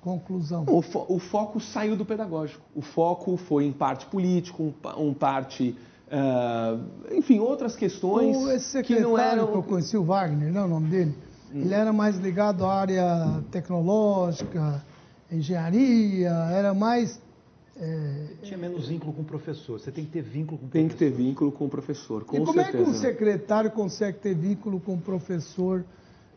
conclusão? 0.08 0.66
O, 0.68 0.82
fo 0.82 1.06
o, 1.10 1.20
foco 1.20 1.60
saiu 1.60 1.96
do 1.96 2.06
pedagógico. 2.06 2.64
O 2.76 2.82
foco 2.82 3.36
foi 3.38 3.66
em 3.66 3.74
parte 3.74 4.06
político, 4.06 4.64
um, 4.64 5.08
um 5.10 5.14
parte. 5.14 5.76
Uh, 6.08 7.16
enfim, 7.16 7.40
outras 7.40 7.76
questões 7.76 8.38
o, 8.38 8.50
esse 8.50 8.82
que 8.82 9.00
não 9.00 9.18
eram. 9.18 9.48
que 9.48 9.58
eu 9.58 9.64
conheci, 9.64 9.98
o 9.98 10.04
Wagner, 10.04 10.52
não 10.54 10.62
é 10.62 10.66
o 10.66 10.68
nome 10.70 10.90
dele? 10.90 11.16
Hum. 11.54 11.62
Ele 11.62 11.74
era 11.74 11.92
mais 11.92 12.18
ligado 12.18 12.66
à 12.66 12.74
área 12.74 13.44
tecnológica, 13.52 14.82
engenharia, 15.32 16.32
era 16.52 16.74
mais 16.74 17.20
É, 17.76 18.28
tinha 18.42 18.58
menos 18.58 18.88
vínculo 18.88 19.14
com 19.14 19.22
o 19.22 19.26
professor. 19.26 19.80
Você 19.80 19.92
tem 19.92 20.06
que 20.06 20.12
ter 20.12 20.24
vínculo 20.24 20.58
com 20.58 20.66
o 20.66 20.70
tem 20.70 20.88
professor. 20.88 21.00
Tem 21.00 21.10
que 21.10 21.18
ter 21.18 21.24
vínculo 21.24 21.52
com 21.52 21.66
o 21.66 21.70
professor, 21.70 22.26
com 22.26 22.36
e 22.36 22.40
como 22.40 22.54
certeza. 22.54 22.78
é 22.78 22.84
que 22.84 22.90
um 22.90 22.94
secretário 22.94 23.72
consegue 23.72 24.18
ter 24.20 24.34
vínculo 24.34 24.80
com 24.80 24.96
o 24.96 25.02
professor 25.02 25.86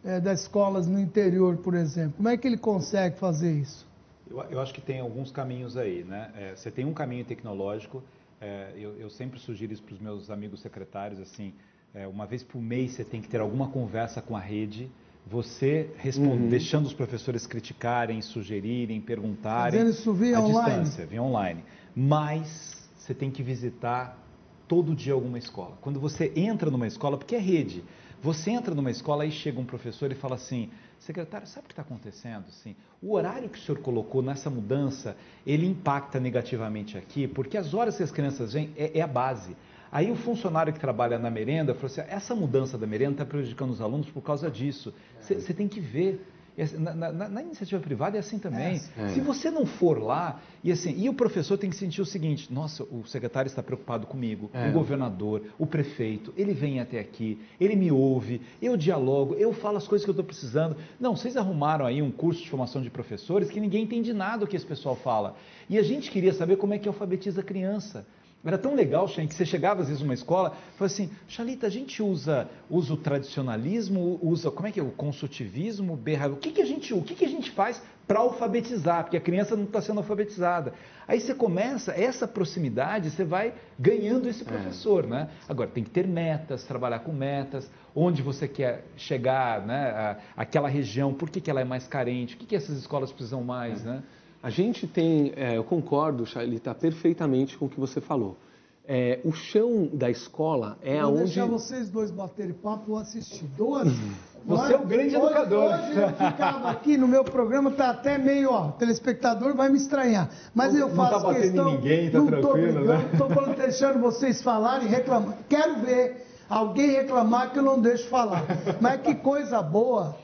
é, 0.04 0.20
das 0.20 0.42
escolas 0.42 0.86
no 0.86 0.98
interior, 0.98 1.56
por 1.58 1.74
exemplo? 1.74 2.14
Como 2.16 2.28
é 2.28 2.36
que 2.36 2.46
ele 2.46 2.58
consegue 2.58 3.18
fazer 3.18 3.52
isso? 3.52 3.86
Eu, 4.30 4.40
eu 4.44 4.60
acho 4.60 4.72
que 4.72 4.80
tem 4.80 5.00
alguns 5.00 5.30
caminhos 5.30 5.76
aí, 5.76 6.04
né? 6.04 6.30
É, 6.36 6.56
você 6.56 6.70
tem 6.70 6.84
um 6.84 6.94
caminho 6.94 7.24
tecnológico. 7.24 8.02
É, 8.40 8.72
eu, 8.76 8.96
eu, 8.98 9.10
sempre 9.10 9.38
sugiro 9.38 9.72
isso 9.72 9.82
para 9.82 9.94
os 9.94 10.00
meus 10.00 10.30
amigos 10.30 10.60
secretários, 10.60 11.20
assim, 11.20 11.52
é, 11.92 12.06
uma 12.06 12.26
vez 12.26 12.42
por 12.42 12.60
mês 12.60 12.92
você 12.92 13.04
tem 13.04 13.20
que 13.20 13.28
ter 13.28 13.40
alguma 13.40 13.68
conversa 13.68 14.22
com 14.22 14.36
a 14.36 14.40
rede 14.40 14.90
você 15.26 15.90
responde, 15.98 16.42
uhum. 16.42 16.48
deixando 16.48 16.86
os 16.86 16.92
professores 16.92 17.46
criticarem, 17.46 18.20
sugerirem, 18.20 19.00
perguntarem. 19.00 19.78
Fazendo 19.78 19.90
isso 19.90 20.12
via 20.12 20.40
online. 20.40 20.82
Distância, 20.82 21.06
via 21.06 21.22
online. 21.22 21.64
Mas 21.94 22.88
você 22.96 23.14
tem 23.14 23.30
que 23.30 23.42
visitar 23.42 24.18
todo 24.66 24.94
dia 24.94 25.12
alguma 25.12 25.38
escola. 25.38 25.76
Quando 25.80 26.00
você 26.00 26.32
entra 26.34 26.70
numa 26.70 26.86
escola, 26.86 27.16
porque 27.16 27.36
é 27.36 27.38
rede, 27.38 27.84
você 28.22 28.50
entra 28.50 28.74
numa 28.74 28.90
escola 28.90 29.24
e 29.24 29.30
chega 29.30 29.58
um 29.58 29.64
professor 29.64 30.12
e 30.12 30.14
fala 30.14 30.34
assim, 30.34 30.70
secretário, 30.98 31.46
sabe 31.46 31.64
o 31.64 31.68
que 31.68 31.72
está 31.72 31.82
acontecendo? 31.82 32.44
Assim, 32.48 32.76
o 33.02 33.14
horário 33.14 33.48
que 33.48 33.58
o 33.58 33.60
senhor 33.62 33.80
colocou 33.80 34.22
nessa 34.22 34.50
mudança, 34.50 35.16
ele 35.46 35.66
impacta 35.66 36.20
negativamente 36.20 36.98
aqui, 36.98 37.26
porque 37.26 37.56
as 37.56 37.72
horas 37.72 37.96
que 37.96 38.02
as 38.02 38.10
crianças 38.10 38.52
vêm 38.52 38.72
é, 38.76 38.98
é 38.98 39.02
a 39.02 39.06
base. 39.06 39.56
Aí 39.92 40.10
o 40.10 40.16
funcionário 40.16 40.72
que 40.72 40.78
trabalha 40.78 41.18
na 41.18 41.30
merenda 41.30 41.74
falou 41.74 41.86
assim: 41.86 42.02
essa 42.08 42.34
mudança 42.34 42.78
da 42.78 42.86
merenda 42.86 43.12
está 43.12 43.24
prejudicando 43.24 43.70
os 43.70 43.80
alunos 43.80 44.08
por 44.08 44.22
causa 44.22 44.50
disso. 44.50 44.94
Você 45.20 45.52
tem 45.52 45.66
que 45.66 45.80
ver. 45.80 46.24
Assim, 46.58 46.78
na, 46.78 46.94
na, 46.94 47.28
na, 47.28 47.42
iniciativa 47.42 47.80
privada 47.80 48.16
é 48.16 48.20
assim 48.20 48.38
também. 48.38 48.80
É, 48.96 49.08
Se 49.08 49.20
você 49.20 49.50
não 49.50 49.64
for 49.64 50.02
lá, 50.02 50.40
e 50.62 50.70
assim, 50.70 50.94
e 50.96 51.08
o 51.08 51.14
professor 51.14 51.56
tem 51.56 51.70
que 51.70 51.76
sentir 51.76 52.00
o 52.00 52.06
seguinte: 52.06 52.52
nossa, 52.52 52.82
o 52.84 53.04
secretário 53.06 53.48
está 53.48 53.62
preocupado 53.62 54.06
comigo, 54.06 54.50
é. 54.52 54.68
o 54.68 54.72
governador, 54.72 55.42
o 55.58 55.66
prefeito, 55.66 56.32
ele 56.36 56.52
vem 56.52 56.80
até 56.80 56.98
aqui, 56.98 57.38
ele 57.60 57.76
me 57.76 57.90
ouve, 57.90 58.40
eu 58.60 58.76
dialogo, 58.76 59.34
eu 59.34 59.52
falo 59.52 59.76
as 59.76 59.86
coisas 59.86 60.04
que 60.04 60.10
eu 60.10 60.12
estou 60.12 60.24
precisando. 60.24 60.76
Não, 60.98 61.16
vocês 61.16 61.36
arrumaram 61.36 61.86
aí 61.86 62.02
um 62.02 62.10
curso 62.10 62.42
de 62.42 62.50
formação 62.50 62.82
de 62.82 62.90
professores 62.90 63.50
que 63.50 63.60
ninguém 63.60 63.84
entende 63.84 64.12
nada 64.12 64.38
do 64.38 64.46
que 64.46 64.56
esse 64.56 64.66
pessoal 64.66 64.96
fala. 64.96 65.36
E 65.68 65.78
a 65.78 65.82
gente 65.82 66.10
queria 66.10 66.32
saber 66.32 66.56
como 66.56 66.74
é 66.74 66.78
que 66.78 66.88
alfabetiza 66.88 67.40
a 67.40 67.44
criança. 67.44 68.06
Era 68.42 68.56
tão 68.56 68.74
legal, 68.74 69.06
Shen, 69.06 69.28
que 69.28 69.34
você 69.34 69.44
chegava 69.44 69.82
às 69.82 69.88
vezes 69.88 70.02
numa 70.02 70.14
escola 70.14 70.56
e 70.74 70.78
falava 70.78 70.86
assim, 70.86 71.10
Xalita, 71.28 71.66
a 71.66 71.70
gente 71.70 72.02
usa, 72.02 72.48
usa 72.70 72.94
o 72.94 72.96
tradicionalismo, 72.96 74.18
usa, 74.22 74.50
como 74.50 74.66
é 74.66 74.72
que 74.72 74.80
é, 74.80 74.82
o 74.82 74.90
consultivismo, 74.90 75.92
o 75.92 76.36
que, 76.36 76.50
que 76.50 76.62
a 76.62 76.64
gente, 76.64 76.94
o 76.94 77.02
que, 77.02 77.14
que 77.14 77.24
a 77.26 77.28
gente 77.28 77.50
faz 77.50 77.82
para 78.06 78.20
alfabetizar? 78.20 79.04
Porque 79.04 79.18
a 79.18 79.20
criança 79.20 79.54
não 79.54 79.64
está 79.64 79.82
sendo 79.82 79.98
alfabetizada. 79.98 80.72
Aí 81.06 81.20
você 81.20 81.34
começa, 81.34 81.92
essa 81.92 82.26
proximidade, 82.26 83.10
você 83.10 83.24
vai 83.24 83.52
ganhando 83.78 84.26
esse 84.26 84.42
é. 84.42 84.46
professor, 84.46 85.04
é. 85.04 85.08
né? 85.08 85.28
Agora, 85.46 85.68
tem 85.68 85.84
que 85.84 85.90
ter 85.90 86.06
metas, 86.06 86.64
trabalhar 86.64 87.00
com 87.00 87.12
metas, 87.12 87.70
onde 87.94 88.22
você 88.22 88.48
quer 88.48 88.86
chegar, 88.96 89.66
né? 89.66 89.90
A, 89.90 90.16
aquela 90.34 90.68
região, 90.68 91.12
por 91.12 91.28
que, 91.28 91.42
que 91.42 91.50
ela 91.50 91.60
é 91.60 91.64
mais 91.64 91.86
carente, 91.86 92.36
o 92.36 92.38
que, 92.38 92.46
que 92.46 92.56
essas 92.56 92.78
escolas 92.78 93.12
precisam 93.12 93.44
mais, 93.44 93.84
é. 93.84 93.90
né? 93.90 94.02
A 94.42 94.48
gente 94.48 94.86
tem, 94.86 95.32
é, 95.36 95.58
eu 95.58 95.64
concordo, 95.64 96.24
está 96.24 96.74
perfeitamente 96.74 97.58
com 97.58 97.66
o 97.66 97.68
que 97.68 97.78
você 97.78 98.00
falou. 98.00 98.38
É, 98.86 99.20
o 99.22 99.32
chão 99.32 99.88
da 99.92 100.10
escola 100.10 100.78
é 100.82 100.94
Vou 100.94 101.02
aonde. 101.02 101.16
Vou 101.16 101.24
deixar 101.24 101.46
vocês 101.46 101.90
dois 101.90 102.10
baterem 102.10 102.54
papo, 102.54 102.96
assistir. 102.96 103.44
Duas. 103.56 103.88
Você 104.42 104.72
é 104.72 104.76
o 104.78 104.86
grande 104.86 105.14
hoje, 105.14 105.26
educador. 105.26 105.64
Hoje 105.64 106.00
eu 106.00 106.08
ficava 106.16 106.70
aqui 106.70 106.96
no 106.96 107.06
meu 107.06 107.22
programa, 107.22 107.70
tá 107.72 107.90
até 107.90 108.16
meio, 108.16 108.50
ó, 108.50 108.70
telespectador 108.70 109.54
vai 109.54 109.68
me 109.68 109.76
estranhar. 109.76 110.30
Mas 110.54 110.74
eu 110.74 110.88
faço 110.88 111.26
não 111.26 111.34
tá 111.34 111.34
questão. 111.34 111.68
Em 111.68 111.74
ninguém, 111.74 112.10
tá 112.10 112.18
não 112.18 112.26
tranquilo, 112.26 112.48
tô 112.48 112.52
brigando, 112.54 112.86
né? 112.86 113.10
Tô 113.18 113.28
falando, 113.28 113.56
deixando 113.58 114.00
vocês 114.00 114.40
falarem 114.40 114.86
e 114.86 114.90
reclamar. 114.90 115.36
Quero 115.46 115.80
ver 115.82 116.26
alguém 116.48 116.90
reclamar 116.92 117.52
que 117.52 117.58
eu 117.58 117.62
não 117.62 117.78
deixo 117.78 118.08
falar. 118.08 118.46
Mas 118.80 119.02
que 119.02 119.14
coisa 119.14 119.60
boa, 119.60 120.16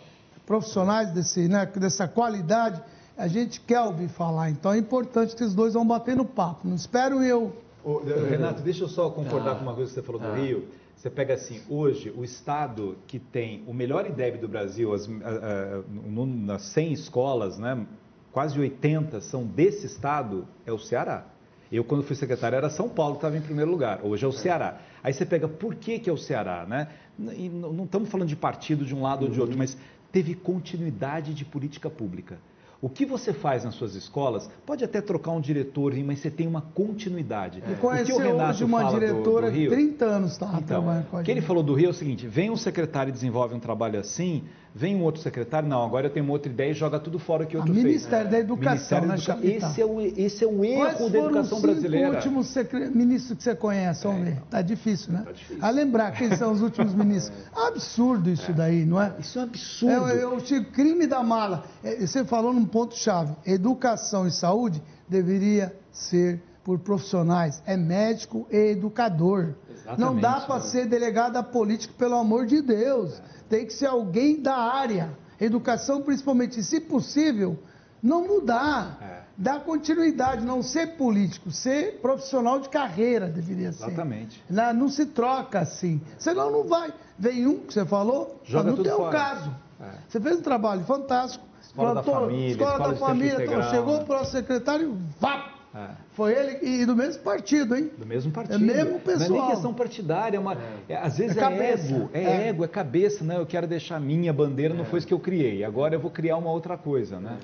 profissionais 0.46 1.10
desse, 1.10 1.46
né, 1.46 1.66
dessa 1.76 2.08
qualidade 2.08 2.82
a 3.16 3.26
gente 3.28 3.60
quer 3.60 3.80
ouvir 3.80 4.08
falar. 4.08 4.50
Então 4.50 4.72
é 4.72 4.78
importante 4.78 5.34
que 5.34 5.42
os 5.42 5.54
dois 5.54 5.74
vão 5.74 5.86
bater 5.86 6.16
no 6.16 6.24
papo. 6.24 6.68
Não 6.68 6.76
espero 6.76 7.22
eu. 7.22 7.56
Ô, 7.84 8.02
Renato, 8.28 8.62
deixa 8.62 8.84
eu 8.84 8.88
só 8.88 9.08
concordar 9.10 9.52
ah, 9.52 9.54
com 9.56 9.62
uma 9.62 9.74
coisa 9.74 9.88
que 9.88 9.94
você 9.94 10.02
falou 10.02 10.20
do 10.20 10.26
ah. 10.26 10.36
Rio. 10.36 10.68
Você 10.96 11.10
pega 11.10 11.34
assim, 11.34 11.60
hoje, 11.68 12.12
o 12.16 12.24
estado 12.24 12.96
que 13.06 13.18
tem 13.18 13.62
o 13.66 13.74
melhor 13.74 14.06
IDEB 14.06 14.38
do 14.38 14.48
Brasil, 14.48 14.94
as, 14.94 15.06
nas 15.06 16.62
100 16.62 16.92
escolas, 16.94 17.58
né, 17.58 17.86
quase 18.32 18.58
80 18.58 19.20
são 19.20 19.44
desse 19.44 19.86
estado, 19.86 20.48
é 20.64 20.72
o 20.72 20.78
Ceará. 20.78 21.26
Eu, 21.70 21.84
quando 21.84 22.02
fui 22.02 22.16
secretário, 22.16 22.56
era 22.56 22.70
São 22.70 22.88
Paulo 22.88 23.14
que 23.14 23.18
estava 23.18 23.36
em 23.36 23.42
primeiro 23.42 23.70
lugar. 23.70 24.00
Hoje 24.04 24.24
é 24.24 24.28
o 24.28 24.32
Ceará. 24.32 24.78
Aí 25.02 25.12
você 25.12 25.26
pega, 25.26 25.46
por 25.46 25.74
que, 25.74 25.98
que 25.98 26.08
é 26.08 26.12
o 26.12 26.16
Ceará? 26.16 26.64
Né? 26.66 26.88
E 27.18 27.48
não 27.48 27.84
estamos 27.84 28.08
falando 28.08 28.28
de 28.28 28.36
partido 28.36 28.84
de 28.84 28.94
um 28.94 29.02
lado 29.02 29.26
ou 29.26 29.30
de 29.30 29.40
outro, 29.40 29.56
mas 29.56 29.76
teve 30.10 30.34
continuidade 30.34 31.34
de 31.34 31.44
política 31.44 31.90
pública. 31.90 32.38
O 32.80 32.88
que 32.88 33.06
você 33.06 33.32
faz 33.32 33.64
nas 33.64 33.74
suas 33.74 33.94
escolas 33.94 34.50
pode 34.66 34.84
até 34.84 35.00
trocar 35.00 35.32
um 35.32 35.40
diretor, 35.40 35.94
mas 36.04 36.18
você 36.18 36.30
tem 36.30 36.46
uma 36.46 36.60
continuidade. 36.60 37.62
É. 37.66 37.74
conheci 37.74 38.12
hoje 38.12 38.64
uma 38.64 38.90
diretora 38.90 39.50
de 39.50 39.68
30 39.68 40.04
anos 40.04 40.32
estava 40.32 40.58
então, 40.58 40.66
trabalhando 40.66 41.06
com 41.06 41.16
a 41.16 41.20
gente. 41.20 41.24
O 41.24 41.24
que 41.24 41.30
ele 41.30 41.46
falou 41.46 41.62
do 41.62 41.74
Rio 41.74 41.86
é 41.86 41.90
o 41.90 41.94
seguinte, 41.94 42.26
vem 42.26 42.50
um 42.50 42.56
secretário 42.56 43.10
e 43.10 43.12
desenvolve 43.12 43.54
um 43.54 43.60
trabalho 43.60 43.98
assim, 43.98 44.44
vem 44.76 44.94
um 44.94 45.02
outro 45.02 45.22
secretário, 45.22 45.66
não, 45.66 45.82
agora 45.82 46.08
eu 46.08 46.10
tenho 46.10 46.26
uma 46.26 46.34
outra 46.34 46.52
ideia 46.52 46.70
e 46.70 46.74
joga 46.74 47.00
tudo 47.00 47.18
fora 47.18 47.46
que 47.46 47.56
outro 47.56 47.72
fez. 47.72 47.82
Ministério 47.82 48.30
da 48.30 48.38
Educação, 48.38 49.00
Ministério 49.00 49.08
né, 49.08 49.16
da 49.16 49.46
Educa... 49.48 49.66
esse, 49.66 49.80
é 49.80 49.86
o, 49.86 50.00
esse 50.00 50.44
é 50.44 50.46
o 50.46 50.64
erro 50.64 50.80
Quais 50.82 51.12
da 51.12 51.18
educação 51.18 51.60
brasileira. 51.62 52.10
o 52.10 52.14
último 52.14 52.44
secre... 52.44 52.90
ministro 52.90 53.34
que 53.36 53.42
você 53.42 53.54
conhece? 53.54 54.04
Vamos 54.04 54.20
é, 54.20 54.24
ver. 54.32 54.42
Tá 54.50 54.60
difícil, 54.60 55.14
né? 55.14 55.22
Tá 55.24 55.32
difícil. 55.32 55.64
A 55.64 55.70
lembrar 55.70 56.10
quem 56.10 56.36
são 56.36 56.52
os 56.52 56.60
últimos 56.60 56.92
ministros. 56.94 57.34
É. 57.56 57.68
Absurdo 57.68 58.28
isso 58.28 58.50
é. 58.50 58.54
daí, 58.54 58.84
não 58.84 59.00
é? 59.00 59.14
Isso 59.18 59.38
é 59.38 59.42
um 59.42 59.44
absurdo. 59.44 60.08
É, 60.08 60.20
é 60.20 60.26
o 60.26 60.64
crime 60.66 61.06
da 61.06 61.22
mala. 61.22 61.64
É, 61.82 62.06
você 62.06 62.22
falou 62.26 62.52
num 62.52 62.65
ponto-chave. 62.66 63.34
Educação 63.44 64.26
e 64.26 64.30
saúde 64.30 64.82
deveria 65.08 65.74
ser 65.92 66.42
por 66.64 66.80
profissionais. 66.80 67.62
É 67.64 67.76
médico 67.76 68.46
e 68.50 68.72
educador. 68.72 69.54
Exatamente, 69.70 70.00
não 70.00 70.16
dá 70.18 70.40
para 70.40 70.60
ser 70.60 70.86
delegado 70.86 71.42
político, 71.44 71.94
pelo 71.94 72.16
amor 72.16 72.44
de 72.44 72.60
Deus. 72.60 73.22
Tem 73.48 73.64
que 73.64 73.72
ser 73.72 73.86
alguém 73.86 74.42
da 74.42 74.56
área. 74.56 75.16
Educação, 75.40 76.02
principalmente, 76.02 76.62
se 76.64 76.80
possível, 76.80 77.56
não 78.02 78.26
mudar. 78.26 78.98
É. 79.00 79.26
Dar 79.38 79.60
continuidade, 79.60 80.46
não 80.46 80.62
ser 80.62 80.96
político, 80.96 81.50
ser 81.50 82.00
profissional 82.00 82.58
de 82.58 82.70
carreira 82.70 83.28
deveria 83.28 83.70
ser. 83.70 83.84
Exatamente. 83.84 84.42
Não, 84.48 84.72
não 84.72 84.88
se 84.88 85.04
troca 85.04 85.60
assim. 85.60 86.00
Senão 86.18 86.50
não 86.50 86.64
vai. 86.64 86.92
Vem 87.18 87.46
um 87.46 87.58
que 87.58 87.74
você 87.74 87.84
falou, 87.84 88.40
Joga 88.44 88.70
não 88.70 88.82
tem 88.82 88.92
o 88.92 89.10
caso. 89.10 89.54
É. 89.78 89.90
Você 90.08 90.18
fez 90.18 90.38
um 90.38 90.42
trabalho 90.42 90.84
fantástico. 90.84 91.45
Escola 91.76 92.02
plantou, 92.02 92.14
da 92.14 92.20
família, 92.20 92.50
escola, 92.50 92.70
escola 92.70 92.88
da 92.88 92.96
família, 92.96 93.44
então, 93.44 93.62
chegou 93.70 94.04
para 94.04 94.22
o 94.22 94.24
secretário, 94.24 94.98
vá, 95.20 95.56
é. 95.76 95.90
Foi 96.12 96.32
ele 96.32 96.66
e 96.66 96.86
do 96.86 96.96
mesmo 96.96 97.22
partido, 97.22 97.76
hein? 97.76 97.90
Do 97.98 98.06
mesmo 98.06 98.32
partido. 98.32 98.54
É 98.54 98.58
mesmo 98.58 98.98
pessoal. 98.98 99.28
Não 99.28 99.36
é 99.36 99.40
nem 99.40 99.50
questão 99.50 99.74
partidária, 99.74 100.38
é 100.38 100.40
uma, 100.40 100.54
é. 100.54 100.58
é 100.88 100.96
às 100.96 101.18
vezes 101.18 101.36
é, 101.36 101.42
é 101.42 101.72
ego, 101.72 102.10
é, 102.14 102.22
é, 102.22 102.48
ego, 102.48 102.64
é 102.64 102.68
cabeça, 102.68 103.22
né? 103.22 103.36
Eu 103.36 103.44
quero 103.44 103.66
deixar 103.66 104.00
minha 104.00 104.32
bandeira, 104.32 104.72
não 104.72 104.86
foi 104.86 105.00
isso 105.00 105.06
que 105.06 105.12
eu 105.12 105.20
criei. 105.20 105.62
Agora 105.64 105.94
eu 105.94 106.00
vou 106.00 106.10
criar 106.10 106.38
uma 106.38 106.50
outra 106.50 106.78
coisa, 106.78 107.20
né? 107.20 107.36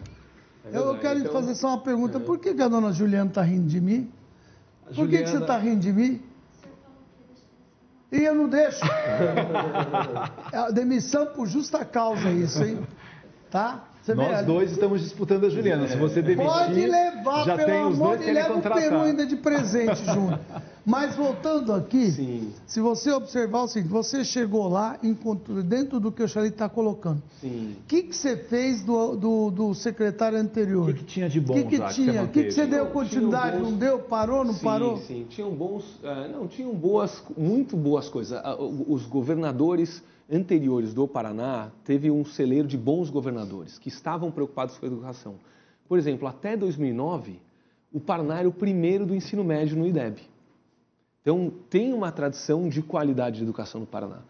eu 0.73 0.99
quero 0.99 1.19
então... 1.19 1.33
fazer 1.33 1.55
só 1.57 1.69
uma 1.69 1.83
pergunta. 1.83 2.19
Por 2.21 2.39
que, 2.39 2.55
que 2.55 2.63
a 2.63 2.69
dona 2.69 2.91
Juliana 2.91 3.29
está 3.29 3.43
rindo 3.43 3.67
de 3.67 3.81
mim? 3.81 4.11
Por 4.87 4.95
Juliana... 4.95 5.19
que, 5.19 5.25
que 5.25 5.31
você 5.37 5.43
está 5.43 5.59
rindo 5.59 5.81
de 5.81 5.93
mim? 5.93 6.23
E 8.11 8.25
eu 8.25 8.35
não 8.35 8.49
deixo. 8.49 8.81
é 10.53 10.73
demissão 10.73 11.27
por 11.27 11.47
justa 11.47 11.85
causa 11.85 12.31
isso, 12.31 12.63
hein? 12.63 12.79
Tá? 13.51 13.92
Você 14.03 14.15
Nós 14.17 14.39
vê, 14.39 14.43
dois 14.43 14.73
estamos 14.73 15.01
disputando 15.01 15.47
a 15.47 15.49
Juliana. 15.49 15.85
É. 15.85 15.89
Se 15.89 15.97
você 15.97 16.21
demitir, 16.21 16.53
pode 16.53 16.75
levar, 16.75 17.45
já 17.45 17.57
tem 17.57 17.85
os 17.85 17.97
dois 17.97 18.21
que 18.21 18.33
leva 18.33 18.55
o 18.55 18.61
peru 18.61 19.01
ainda 19.01 19.25
de 19.25 19.37
presente 19.37 20.05
junto. 20.05 20.41
Mas 20.85 21.15
voltando 21.15 21.73
aqui, 21.73 22.11
Sim. 22.11 22.53
se 22.67 22.81
você 22.81 23.13
observar 23.13 23.63
o 23.63 23.69
seguinte, 23.69 23.93
você 23.93 24.25
chegou 24.25 24.69
lá, 24.69 24.99
encontrou 25.01 25.63
dentro 25.63 26.01
do 26.01 26.11
que 26.11 26.21
o 26.21 26.27
Xalit 26.27 26.55
está 26.55 26.69
colocando. 26.69 27.23
O 27.45 27.87
que, 27.87 28.03
que 28.03 28.17
você 28.17 28.37
fez 28.37 28.83
do, 28.83 29.15
do, 29.15 29.51
do 29.53 29.75
secretário 29.75 30.37
anterior? 30.37 30.91
O 30.91 30.93
que, 30.93 30.99
que, 30.99 31.05
tinha 31.05 31.29
de 31.29 31.41
bom? 31.41 31.53
O 31.53 31.57
que, 31.57 31.79
que 31.79 31.95
tinha? 31.95 32.25
O 32.25 32.29
que, 32.29 32.51
você 32.51 32.67
deu 32.67 32.87
continuidade? 32.87 33.59
Bons... 33.59 33.71
Não 33.71 33.79
deu? 33.79 34.01
Parou? 34.01 34.45
Não 34.45 34.55
sim, 34.55 34.65
parou? 34.65 34.97
Sim, 34.99 35.25
tinham 35.29 35.53
bons. 35.53 35.85
Uh, 36.03 36.33
não, 36.33 36.49
tinham 36.49 36.75
boas, 36.75 37.23
muito 37.39 37.77
boas 37.77 38.09
coisas. 38.09 38.37
Uh, 38.41 38.93
os 38.93 39.07
governadores 39.07 40.03
anteriores 40.33 40.95
do 40.95 41.07
Paraná 41.07 41.71
teve 41.85 42.11
um 42.11 42.25
celeiro 42.25 42.67
de 42.67 42.79
bons 42.79 43.11
governadores 43.11 43.79
que 43.79 43.89
estavam 43.89 44.31
preocupados 44.31 44.79
com 44.79 44.87
a 44.87 44.89
educação. 44.89 45.35
Por 45.87 45.99
exemplo, 45.99 46.27
até 46.27 46.57
2009, 46.57 47.39
o 47.93 48.01
Paraná 48.01 48.39
era 48.39 48.49
o 48.49 48.53
primeiro 48.53 49.05
do 49.05 49.15
ensino 49.15 49.45
médio 49.45 49.77
no 49.77 49.87
IDEB. 49.87 50.21
Então, 51.21 51.53
tem 51.69 51.93
uma 51.93 52.11
tradição 52.11 52.69
de 52.69 52.83
qualidade 52.83 53.37
de 53.37 53.43
educação 53.43 53.83
no 53.83 53.87
Paraná. 53.87 54.23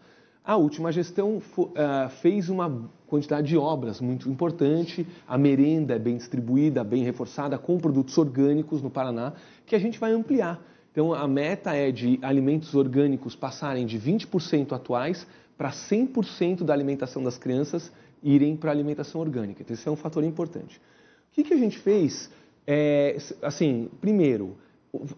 A 0.43 0.57
última 0.57 0.91
gestão 0.91 1.37
uh, 1.37 2.09
fez 2.21 2.49
uma 2.49 2.89
quantidade 3.07 3.47
de 3.47 3.57
obras 3.57 4.01
muito 4.01 4.29
importante, 4.29 5.07
a 5.25 5.37
merenda 5.37 5.95
é 5.95 5.99
bem 5.99 6.17
distribuída, 6.17 6.83
bem 6.83 7.01
reforçada, 7.01 7.57
com 7.57 7.77
produtos 7.77 8.17
orgânicos 8.17 8.81
no 8.81 8.89
Paraná, 8.89 9.33
que 9.65 9.73
a 9.73 9.79
gente 9.79 9.97
vai 9.97 10.11
ampliar. 10.11 10.61
Então, 10.91 11.13
a 11.13 11.27
meta 11.27 11.73
é 11.73 11.91
de 11.91 12.19
alimentos 12.21 12.75
orgânicos 12.75 13.35
passarem 13.35 13.85
de 13.85 13.97
20% 13.97 14.73
atuais 14.73 15.25
para 15.63 15.71
100% 15.71 16.65
da 16.65 16.73
alimentação 16.73 17.23
das 17.23 17.37
crianças 17.37 17.89
irem 18.21 18.53
para 18.53 18.69
a 18.69 18.73
alimentação 18.73 19.21
orgânica. 19.21 19.61
Então, 19.61 19.73
esse 19.73 19.87
é 19.87 19.91
um 19.91 19.95
fator 19.95 20.21
importante. 20.21 20.75
O 20.75 21.35
que, 21.35 21.41
que 21.41 21.53
a 21.53 21.57
gente 21.57 21.79
fez? 21.79 22.29
É, 22.67 23.15
assim, 23.41 23.89
primeiro, 24.01 24.57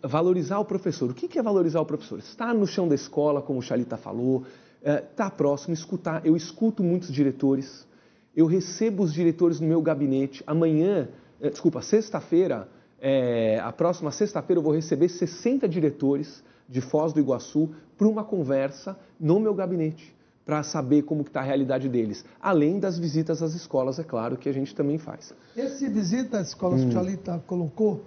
valorizar 0.03 0.59
o 0.59 0.65
professor. 0.65 1.09
O 1.09 1.15
que 1.15 1.39
é 1.39 1.41
valorizar 1.41 1.81
o 1.81 1.85
professor? 1.85 2.19
Estar 2.19 2.53
no 2.53 2.67
chão 2.67 2.87
da 2.87 2.93
escola, 2.93 3.41
como 3.41 3.57
o 3.57 3.61
Chalita 3.63 3.97
falou, 3.97 4.45
estar 4.83 5.25
é, 5.25 5.29
próximo, 5.31 5.73
escutar. 5.73 6.23
Eu 6.23 6.37
escuto 6.37 6.83
muitos 6.83 7.11
diretores, 7.11 7.87
eu 8.35 8.45
recebo 8.45 9.01
os 9.01 9.11
diretores 9.11 9.59
no 9.59 9.67
meu 9.67 9.81
gabinete. 9.81 10.43
Amanhã, 10.45 11.09
é, 11.41 11.49
desculpa, 11.49 11.81
sexta-feira, 11.81 12.69
é, 13.01 13.59
a 13.63 13.71
próxima 13.71 14.11
sexta-feira 14.11 14.59
eu 14.59 14.63
vou 14.63 14.75
receber 14.75 15.09
60 15.09 15.67
diretores 15.67 16.43
de 16.69 16.81
Foz 16.81 17.13
do 17.13 17.19
Iguaçu 17.19 17.71
para 17.97 18.07
uma 18.07 18.23
conversa 18.23 18.95
no 19.19 19.39
meu 19.39 19.55
gabinete 19.55 20.14
para 20.45 20.61
saber 20.61 21.01
como 21.03 21.21
está 21.21 21.39
a 21.39 21.43
realidade 21.43 21.89
deles. 21.89 22.23
Além 22.39 22.79
das 22.79 22.99
visitas 22.99 23.41
às 23.41 23.55
escolas, 23.55 23.97
é 23.97 24.03
claro, 24.03 24.37
que 24.37 24.47
a 24.47 24.53
gente 24.53 24.75
também 24.75 24.99
faz. 24.99 25.33
Esse 25.57 25.89
visita 25.89 26.37
às 26.37 26.49
escolas 26.49 26.81
hum. 26.81 26.89
que 26.89 26.95
o 26.95 26.99
Alita 26.99 27.43
colocou, 27.47 28.05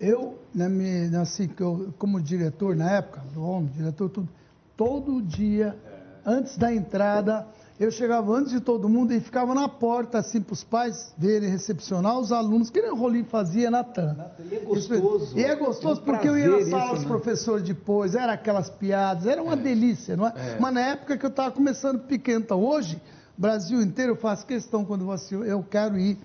eu, 0.00 0.36
minha, 0.52 1.20
assim, 1.20 1.46
que 1.46 1.62
eu, 1.62 1.94
como 1.96 2.20
diretor 2.20 2.74
na 2.74 2.90
época, 2.90 3.22
do 3.32 3.42
homem, 3.42 3.70
diretor, 3.76 4.10
tudo, 4.10 4.28
todo 4.76 5.22
dia, 5.22 5.76
antes 6.24 6.58
da 6.58 6.74
entrada, 6.74 7.46
eu 7.78 7.90
chegava 7.90 8.32
antes 8.32 8.52
de 8.52 8.60
todo 8.60 8.88
mundo 8.88 9.12
e 9.12 9.20
ficava 9.20 9.54
na 9.54 9.68
porta, 9.68 10.18
assim, 10.18 10.40
para 10.40 10.54
os 10.54 10.64
pais 10.64 11.12
verem, 11.18 11.50
recepcionar 11.50 12.18
os 12.18 12.32
alunos, 12.32 12.70
que 12.70 12.80
nem 12.80 12.90
o 12.90 12.96
Rolim 12.96 13.24
fazia 13.24 13.70
na 13.70 13.84
TAM. 13.84 14.16
E 14.50 14.54
é 14.54 14.58
gostoso. 14.60 15.38
E 15.38 15.44
é 15.44 15.54
gostoso 15.54 16.00
é 16.00 16.02
um 16.02 16.06
porque 16.06 16.28
eu 16.28 16.38
ia 16.38 16.48
na 16.48 16.70
sala 16.70 16.94
dos 16.94 17.02
né? 17.02 17.08
professores 17.08 17.62
depois, 17.62 18.14
era 18.14 18.32
aquelas 18.32 18.70
piadas, 18.70 19.26
era 19.26 19.42
uma 19.42 19.52
é. 19.52 19.56
delícia, 19.56 20.16
não 20.16 20.26
é? 20.26 20.32
é? 20.34 20.56
Mas 20.58 20.72
na 20.72 20.80
época 20.80 21.18
que 21.18 21.26
eu 21.26 21.30
estava 21.30 21.50
começando 21.50 22.00
pequeno, 22.00 22.40
então 22.40 22.64
hoje, 22.64 23.00
Brasil 23.36 23.82
inteiro, 23.82 24.12
eu 24.12 24.16
faço 24.16 24.46
questão 24.46 24.82
quando 24.82 25.04
você, 25.04 25.34
eu 25.34 25.62
quero 25.62 25.98
ir 25.98 26.18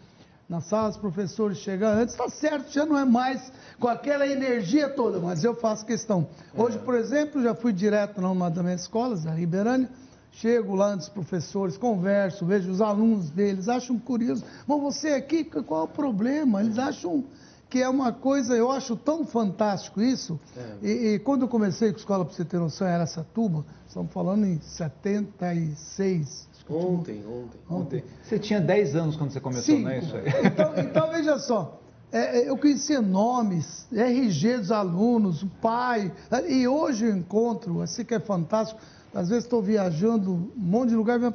na 0.47 0.61
sala 0.61 0.89
dos 0.89 0.97
professores, 0.97 1.57
chegar 1.57 1.97
antes, 1.97 2.13
está 2.13 2.29
certo, 2.29 2.71
já 2.71 2.85
não 2.85 2.97
é 2.97 3.05
mais 3.05 3.51
com 3.79 3.87
aquela 3.87 4.27
energia 4.27 4.89
toda, 4.89 5.17
mas 5.19 5.43
eu 5.43 5.55
faço 5.55 5.85
questão. 5.85 6.27
Hoje, 6.55 6.77
é. 6.77 6.79
por 6.79 6.95
exemplo, 6.95 7.41
já 7.41 7.55
fui 7.55 7.73
direto 7.73 8.21
numa 8.21 8.49
das 8.49 8.63
minhas 8.63 8.81
escolas, 8.81 9.25
a 9.25 9.31
Ribeirânia, 9.31 9.89
Chego 10.31 10.75
lá 10.75 10.95
dos 10.95 11.09
professores, 11.09 11.77
converso, 11.77 12.45
vejo 12.45 12.71
os 12.71 12.81
alunos 12.81 13.29
deles, 13.29 13.67
acham 13.67 13.99
curioso. 13.99 14.43
Mas 14.65 14.81
você 14.81 15.09
aqui, 15.09 15.43
qual 15.43 15.81
é 15.81 15.83
o 15.83 15.87
problema? 15.87 16.61
Eles 16.61 16.79
acham 16.79 17.25
que 17.69 17.81
é 17.81 17.87
uma 17.87 18.11
coisa, 18.11 18.53
eu 18.55 18.69
acho 18.69 18.97
tão 18.97 19.25
fantástico 19.25 20.01
isso. 20.01 20.39
É. 20.57 20.75
E, 20.81 20.89
e, 21.13 21.19
quando 21.19 21.43
eu 21.43 21.47
comecei 21.47 21.89
com 21.89 21.95
a 21.95 21.99
escola, 21.99 22.25
para 22.25 22.33
você 22.33 22.43
ter 22.43 22.59
noção, 22.59 22.85
era 22.85 23.05
Satuba, 23.05 23.65
estamos 23.87 24.11
falando 24.11 24.45
em 24.45 24.59
76. 24.59 26.49
Ontem, 26.69 27.23
ontem, 27.25 27.59
ontem. 27.69 28.03
Você 28.23 28.39
tinha 28.39 28.61
10 28.61 28.95
anos 28.95 29.15
quando 29.15 29.31
você 29.31 29.39
começou, 29.39 29.75
Cinco. 29.75 29.83
não 29.83 29.89
é 29.89 29.99
isso 29.99 30.15
aí? 30.15 30.23
Então, 30.47 30.73
então 30.77 31.11
veja 31.11 31.39
só, 31.39 31.81
é, 32.11 32.39
é 32.39 32.49
eu 32.49 32.57
conhecia 32.57 33.01
nomes, 33.01 33.87
RG 33.91 34.57
dos 34.57 34.71
alunos, 34.71 35.43
o 35.43 35.47
pai, 35.47 36.11
e 36.47 36.67
hoje 36.67 37.05
eu 37.05 37.15
encontro, 37.15 37.81
assim 37.81 38.03
que 38.03 38.13
é 38.13 38.19
fantástico, 38.19 38.79
às 39.13 39.29
vezes 39.29 39.43
estou 39.43 39.61
viajando 39.61 40.33
um 40.33 40.51
monte 40.55 40.89
de 40.89 40.95
lugar 40.95 41.19
me 41.19 41.31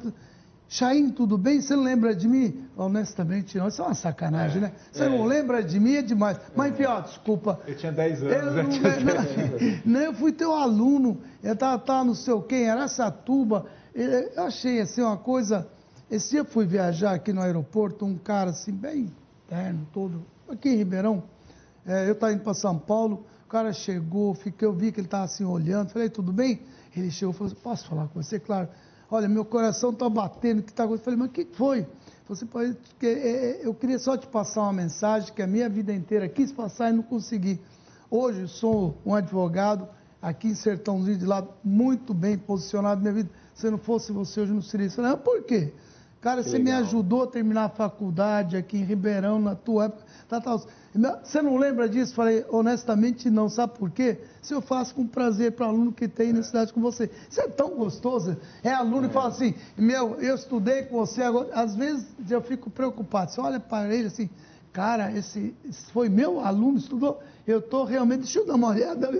Chaim, 0.68 1.10
tudo 1.10 1.38
bem? 1.38 1.60
Você 1.60 1.76
não 1.76 1.84
lembra 1.84 2.14
de 2.14 2.26
mim? 2.26 2.66
Honestamente, 2.76 3.56
não. 3.56 3.68
Isso 3.68 3.80
é 3.80 3.84
uma 3.84 3.94
sacanagem, 3.94 4.58
é, 4.58 4.60
né? 4.62 4.72
Você 4.90 5.04
é. 5.04 5.08
não 5.08 5.24
lembra 5.24 5.62
de 5.62 5.78
mim, 5.78 5.94
é 5.94 6.02
demais. 6.02 6.38
Mas, 6.56 6.72
enfim, 6.72 6.84
ó, 6.84 7.00
desculpa. 7.00 7.60
Eu 7.68 7.76
tinha 7.76 7.92
10 7.92 8.22
anos. 8.22 8.34
Eu, 8.34 8.52
não, 8.64 8.70
tinha 8.70 9.00
não, 9.00 9.80
não, 9.86 10.00
eu 10.00 10.14
fui 10.14 10.32
teu 10.32 10.52
aluno. 10.52 11.20
Eu 11.40 11.52
estava 11.52 11.78
tá, 11.78 12.04
não 12.04 12.14
sei 12.14 12.34
o 12.34 12.42
quê, 12.42 12.64
em 12.64 12.68
Aracatuba. 12.68 13.66
Eu 13.94 14.42
achei, 14.44 14.80
assim, 14.80 15.02
uma 15.02 15.16
coisa... 15.16 15.68
Esse 16.10 16.30
dia 16.30 16.40
eu 16.40 16.44
fui 16.44 16.66
viajar 16.66 17.12
aqui 17.12 17.32
no 17.32 17.40
aeroporto, 17.40 18.04
um 18.04 18.16
cara, 18.16 18.50
assim, 18.50 18.72
bem 18.72 19.12
terno, 19.48 19.86
todo... 19.92 20.24
Aqui 20.48 20.68
em 20.68 20.76
Ribeirão. 20.76 21.22
É, 21.84 22.08
eu 22.08 22.12
estava 22.12 22.32
indo 22.32 22.42
para 22.42 22.54
São 22.54 22.76
Paulo. 22.76 23.24
O 23.44 23.48
cara 23.48 23.72
chegou, 23.72 24.34
fiquei, 24.34 24.66
eu 24.66 24.72
vi 24.72 24.90
que 24.90 24.98
ele 24.98 25.06
estava 25.06 25.24
assim, 25.24 25.44
olhando. 25.44 25.90
Falei, 25.90 26.08
tudo 26.08 26.32
bem? 26.32 26.60
Ele 27.00 27.10
chegou 27.10 27.34
e 27.34 27.36
falou 27.36 27.52
assim, 27.52 27.62
posso 27.62 27.88
falar 27.88 28.08
com 28.08 28.22
você? 28.22 28.38
Claro. 28.38 28.68
Olha, 29.10 29.28
meu 29.28 29.44
coração 29.44 29.90
está 29.90 30.08
batendo, 30.08 30.62
que 30.62 30.70
está 30.70 30.84
acontecendo? 30.84 31.12
Eu 31.12 31.18
falei, 31.18 31.18
mas 31.18 31.28
o 31.28 31.32
que 31.32 31.56
foi? 31.56 31.86
Você 32.28 32.44
pode, 32.44 32.76
é, 33.02 33.06
é, 33.06 33.60
eu 33.66 33.72
queria 33.72 33.98
só 33.98 34.16
te 34.16 34.26
passar 34.26 34.62
uma 34.62 34.72
mensagem 34.72 35.32
que 35.32 35.40
a 35.40 35.46
minha 35.46 35.68
vida 35.68 35.92
inteira 35.92 36.28
quis 36.28 36.50
passar 36.50 36.90
e 36.90 36.92
não 36.92 37.02
consegui. 37.02 37.60
Hoje 38.10 38.48
sou 38.48 39.00
um 39.06 39.14
advogado 39.14 39.88
aqui 40.20 40.48
em 40.48 40.54
Sertãozinho 40.54 41.16
de 41.16 41.24
Lado, 41.24 41.50
muito 41.62 42.12
bem 42.12 42.36
posicionado 42.36 42.96
na 42.96 43.12
minha 43.12 43.22
vida. 43.22 43.30
Se 43.54 43.70
não 43.70 43.78
fosse 43.78 44.10
você, 44.10 44.40
hoje 44.40 44.52
não 44.52 44.62
seria 44.62 44.86
isso. 44.86 45.00
Não, 45.00 45.16
por 45.16 45.44
quê? 45.44 45.72
Cara, 46.26 46.42
que 46.42 46.50
você 46.50 46.58
legal. 46.58 46.80
me 46.80 46.86
ajudou 46.86 47.22
a 47.22 47.26
terminar 47.28 47.64
a 47.66 47.68
faculdade 47.68 48.56
aqui 48.56 48.78
em 48.78 48.82
Ribeirão, 48.82 49.38
na 49.38 49.54
tua 49.54 49.84
época. 49.84 50.02
Tá, 50.28 50.40
tá. 50.40 50.60
Você 51.22 51.40
não 51.40 51.56
lembra 51.56 51.88
disso? 51.88 52.16
Falei, 52.16 52.44
honestamente 52.50 53.30
não. 53.30 53.48
Sabe 53.48 53.78
por 53.78 53.92
quê? 53.92 54.18
Se 54.42 54.52
eu 54.52 54.60
faço 54.60 54.92
com 54.92 55.06
prazer 55.06 55.52
para 55.52 55.66
aluno 55.66 55.92
que 55.92 56.08
tem 56.08 56.32
necessidade 56.32 56.72
com 56.72 56.80
você. 56.80 57.08
Isso 57.30 57.40
é 57.40 57.46
tão 57.46 57.76
gostoso. 57.76 58.36
É 58.64 58.72
aluno 58.72 59.06
é. 59.06 59.08
e 59.08 59.12
fala 59.12 59.28
assim, 59.28 59.54
meu, 59.78 60.16
eu 60.16 60.34
estudei 60.34 60.82
com 60.82 60.96
você 60.96 61.22
agora. 61.22 61.48
Às 61.54 61.76
vezes 61.76 62.04
eu 62.28 62.42
fico 62.42 62.70
preocupado. 62.70 63.30
Você 63.30 63.40
olha 63.40 63.60
para 63.60 63.94
ele 63.94 64.08
assim, 64.08 64.28
cara, 64.72 65.12
esse, 65.16 65.54
esse 65.64 65.92
foi 65.92 66.08
meu 66.08 66.40
aluno, 66.40 66.76
estudou. 66.76 67.20
Eu 67.46 67.60
estou 67.60 67.84
realmente, 67.84 68.22
deixa 68.22 68.40
eu 68.40 68.46
dar 68.48 68.56
uma 68.56 68.70
olhada. 68.70 69.10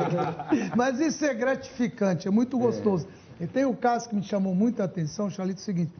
Mas 0.74 0.98
isso 0.98 1.26
é 1.26 1.34
gratificante, 1.34 2.26
é 2.26 2.30
muito 2.30 2.56
gostoso. 2.58 3.06
É. 3.38 3.44
E 3.44 3.46
tem 3.46 3.66
um 3.66 3.74
caso 3.74 4.08
que 4.08 4.16
me 4.16 4.22
chamou 4.22 4.54
muita 4.54 4.84
atenção, 4.84 5.28
Charlito, 5.28 5.60
é 5.60 5.62
o 5.62 5.64
seguinte. 5.66 5.92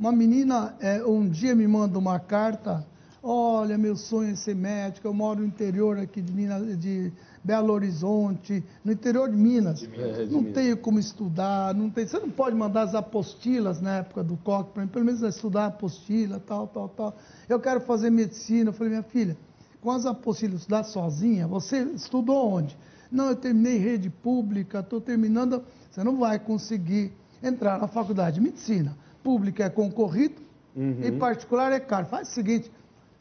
Uma 0.00 0.12
menina 0.12 0.74
é, 0.80 1.04
um 1.04 1.28
dia 1.28 1.54
me 1.54 1.68
manda 1.68 1.98
uma 1.98 2.18
carta. 2.18 2.86
Olha, 3.22 3.76
meu 3.76 3.94
sonho 3.94 4.32
é 4.32 4.34
ser 4.34 4.56
médica. 4.56 5.06
Eu 5.06 5.12
moro 5.12 5.40
no 5.40 5.46
interior 5.46 5.98
aqui 5.98 6.22
de, 6.22 6.32
Minas, 6.32 6.78
de 6.78 7.12
Belo 7.44 7.70
Horizonte, 7.70 8.64
no 8.82 8.92
interior 8.92 9.28
de 9.28 9.36
Minas. 9.36 9.80
De 9.80 9.88
Minas. 9.88 10.18
É, 10.18 10.24
de 10.24 10.32
não 10.32 10.40
Minas. 10.40 10.54
tenho 10.54 10.78
como 10.78 10.98
estudar, 10.98 11.74
não 11.74 11.90
tem. 11.90 12.06
Você 12.06 12.18
não 12.18 12.30
pode 12.30 12.56
mandar 12.56 12.84
as 12.84 12.94
apostilas 12.94 13.82
na 13.82 13.96
época 13.96 14.24
do 14.24 14.38
COC 14.38 14.70
para 14.72 14.82
mim, 14.84 14.88
pelo 14.88 15.04
menos 15.04 15.20
estudar 15.20 15.64
a 15.64 15.66
apostila, 15.66 16.40
tal, 16.40 16.66
tal, 16.66 16.88
tal. 16.88 17.14
Eu 17.46 17.60
quero 17.60 17.82
fazer 17.82 18.08
medicina. 18.08 18.70
Eu 18.70 18.72
falei, 18.72 18.88
minha 18.88 19.02
filha, 19.02 19.36
com 19.82 19.90
as 19.90 20.06
apostilas 20.06 20.60
estudar 20.60 20.84
sozinha, 20.84 21.46
você 21.46 21.82
estudou 21.94 22.50
onde? 22.50 22.74
Não, 23.12 23.26
eu 23.28 23.36
terminei 23.36 23.76
rede 23.76 24.08
pública, 24.08 24.80
estou 24.80 24.98
terminando. 24.98 25.62
Você 25.90 26.02
não 26.02 26.16
vai 26.16 26.38
conseguir 26.38 27.12
entrar 27.42 27.78
na 27.78 27.86
faculdade 27.86 28.36
de 28.36 28.40
medicina 28.40 28.96
pública 29.22 29.64
é 29.64 29.70
concorrido 29.70 30.40
uhum. 30.74 31.00
e 31.02 31.12
particular 31.12 31.72
é 31.72 31.80
caro. 31.80 32.06
Faz 32.06 32.28
o 32.28 32.32
seguinte, 32.32 32.70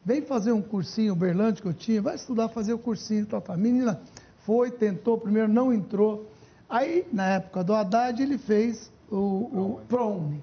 vem 0.03 0.21
fazer 0.21 0.51
um 0.51 0.61
cursinho 0.61 1.15
Berlândia 1.15 1.61
que 1.61 1.67
eu 1.67 1.73
tinha, 1.73 2.01
vai 2.01 2.15
estudar, 2.15 2.49
fazer 2.49 2.73
o 2.73 2.79
cursinho, 2.79 3.25
tal, 3.25 3.41
tal. 3.41 3.55
A 3.55 3.57
menina 3.57 3.99
foi, 4.45 4.71
tentou, 4.71 5.17
primeiro 5.17 5.47
não 5.47 5.73
entrou. 5.73 6.29
Aí, 6.69 7.05
na 7.11 7.25
época 7.27 7.63
do 7.63 7.73
Haddad, 7.73 8.21
ele 8.21 8.37
fez 8.37 8.91
o, 9.09 9.15
o 9.15 9.81
ProUni. 9.87 10.41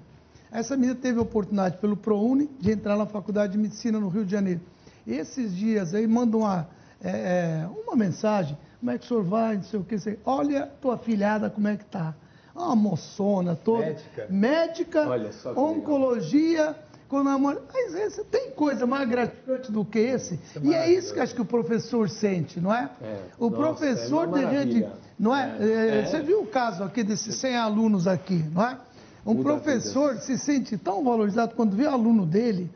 Essa 0.51 0.75
menina 0.75 0.95
teve 0.95 1.19
a 1.19 1.21
oportunidade 1.21 1.77
pelo 1.77 1.97
ProUni 1.97 2.49
de 2.59 2.71
entrar 2.71 2.97
na 2.97 3.05
Faculdade 3.05 3.53
de 3.53 3.57
Medicina 3.57 3.99
no 3.99 4.07
Rio 4.07 4.25
de 4.25 4.31
Janeiro. 4.31 4.61
E 5.05 5.13
esses 5.13 5.55
dias 5.55 5.93
aí 5.93 6.07
manda 6.07 6.37
uma, 6.37 6.67
é, 7.01 7.63
é 7.63 7.69
uma 7.85 7.95
mensagem, 7.95 8.57
como 8.79 8.91
é 8.91 8.97
que 8.97 9.05
o 9.05 9.07
senhor 9.07 9.23
vai, 9.23 9.55
não 9.55 9.63
sei 9.63 9.79
o 9.79 9.83
que, 9.83 9.97
sei, 9.97 10.19
olha 10.25 10.67
tua 10.81 10.97
filhada 10.97 11.49
como 11.49 11.67
é 11.67 11.77
que 11.77 11.83
está 11.83 12.13
uma 12.65 12.75
moçona 12.75 13.55
toda. 13.55 13.85
Médica. 13.85 14.27
Médica, 14.29 15.05
oncologia, 15.55 16.75
com 17.07 17.23
namoro. 17.23 17.61
Mas 17.73 17.93
esse, 17.95 18.23
tem 18.25 18.51
coisa 18.51 18.85
mais 18.85 19.07
gratificante 19.07 19.71
do 19.71 19.85
que 19.85 19.99
esse? 19.99 20.39
É 20.55 20.59
e 20.63 20.73
é 20.73 20.91
isso 20.91 21.13
que 21.13 21.19
acho 21.19 21.33
que 21.33 21.41
o 21.41 21.45
professor 21.45 22.09
sente, 22.09 22.59
não 22.59 22.73
é? 22.73 22.89
é. 23.01 23.21
O 23.39 23.49
Nossa, 23.49 23.63
professor 23.63 24.27
é 24.29 24.39
de 24.39 24.45
rede. 24.45 24.87
Não 25.17 25.35
é? 25.35 25.57
é? 25.59 25.99
é? 25.99 26.05
Você 26.05 26.21
viu 26.21 26.41
o 26.41 26.47
caso 26.47 26.83
aqui 26.83 27.03
desses 27.03 27.35
100 27.35 27.55
alunos 27.55 28.07
aqui, 28.07 28.43
não 28.53 28.63
é? 28.63 28.77
Um 29.25 29.33
Muda 29.33 29.43
professor 29.43 30.17
se 30.17 30.37
sente 30.37 30.77
tão 30.77 31.03
valorizado 31.03 31.53
quando 31.53 31.75
vê 31.75 31.83
o 31.83 31.91
aluno 31.91 32.25
dele 32.25 32.71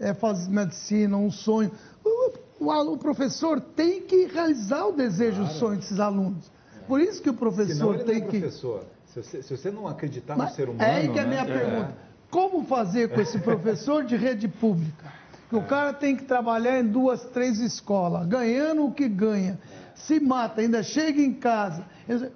é, 0.00 0.12
fazer 0.12 0.50
medicina, 0.50 1.16
um 1.16 1.30
sonho. 1.30 1.70
O, 2.04 2.32
o, 2.58 2.92
o, 2.92 2.98
professor 2.98 3.60
tem 3.60 4.02
que 4.02 4.26
realizar 4.26 4.86
o 4.86 4.92
desejo, 4.92 5.38
claro. 5.38 5.54
o 5.54 5.58
sonho 5.58 5.76
desses 5.76 6.00
alunos. 6.00 6.50
Por 6.88 7.00
isso 7.00 7.22
que 7.22 7.30
o 7.30 7.34
professor 7.34 7.74
Senão 7.74 7.94
ele 7.94 8.04
tem 8.04 8.18
não 8.18 8.26
é 8.26 8.30
que. 8.30 8.40
Professor. 8.40 8.84
Se 9.12 9.22
você, 9.22 9.42
se 9.42 9.56
você 9.56 9.70
não 9.70 9.86
acreditar 9.86 10.36
Mas 10.36 10.50
no 10.50 10.56
ser 10.56 10.68
humano. 10.70 10.82
É 10.82 10.96
aí 10.96 11.08
que 11.12 11.18
é 11.18 11.22
a 11.22 11.26
minha 11.26 11.44
né? 11.44 11.54
pergunta. 11.54 11.90
É. 11.90 12.12
Como 12.30 12.64
fazer 12.64 13.10
com 13.10 13.20
esse 13.20 13.38
professor 13.38 14.04
de 14.04 14.16
rede 14.16 14.48
pública? 14.48 15.12
Que 15.50 15.56
o 15.56 15.62
cara 15.64 15.92
tem 15.92 16.16
que 16.16 16.24
trabalhar 16.24 16.80
em 16.80 16.86
duas, 16.86 17.22
três 17.24 17.58
escolas, 17.58 18.26
ganhando 18.26 18.86
o 18.86 18.92
que 18.92 19.06
ganha. 19.06 19.58
se 19.94 20.18
mata, 20.18 20.62
ainda 20.62 20.82
chega 20.82 21.20
em 21.20 21.34
casa. 21.34 21.84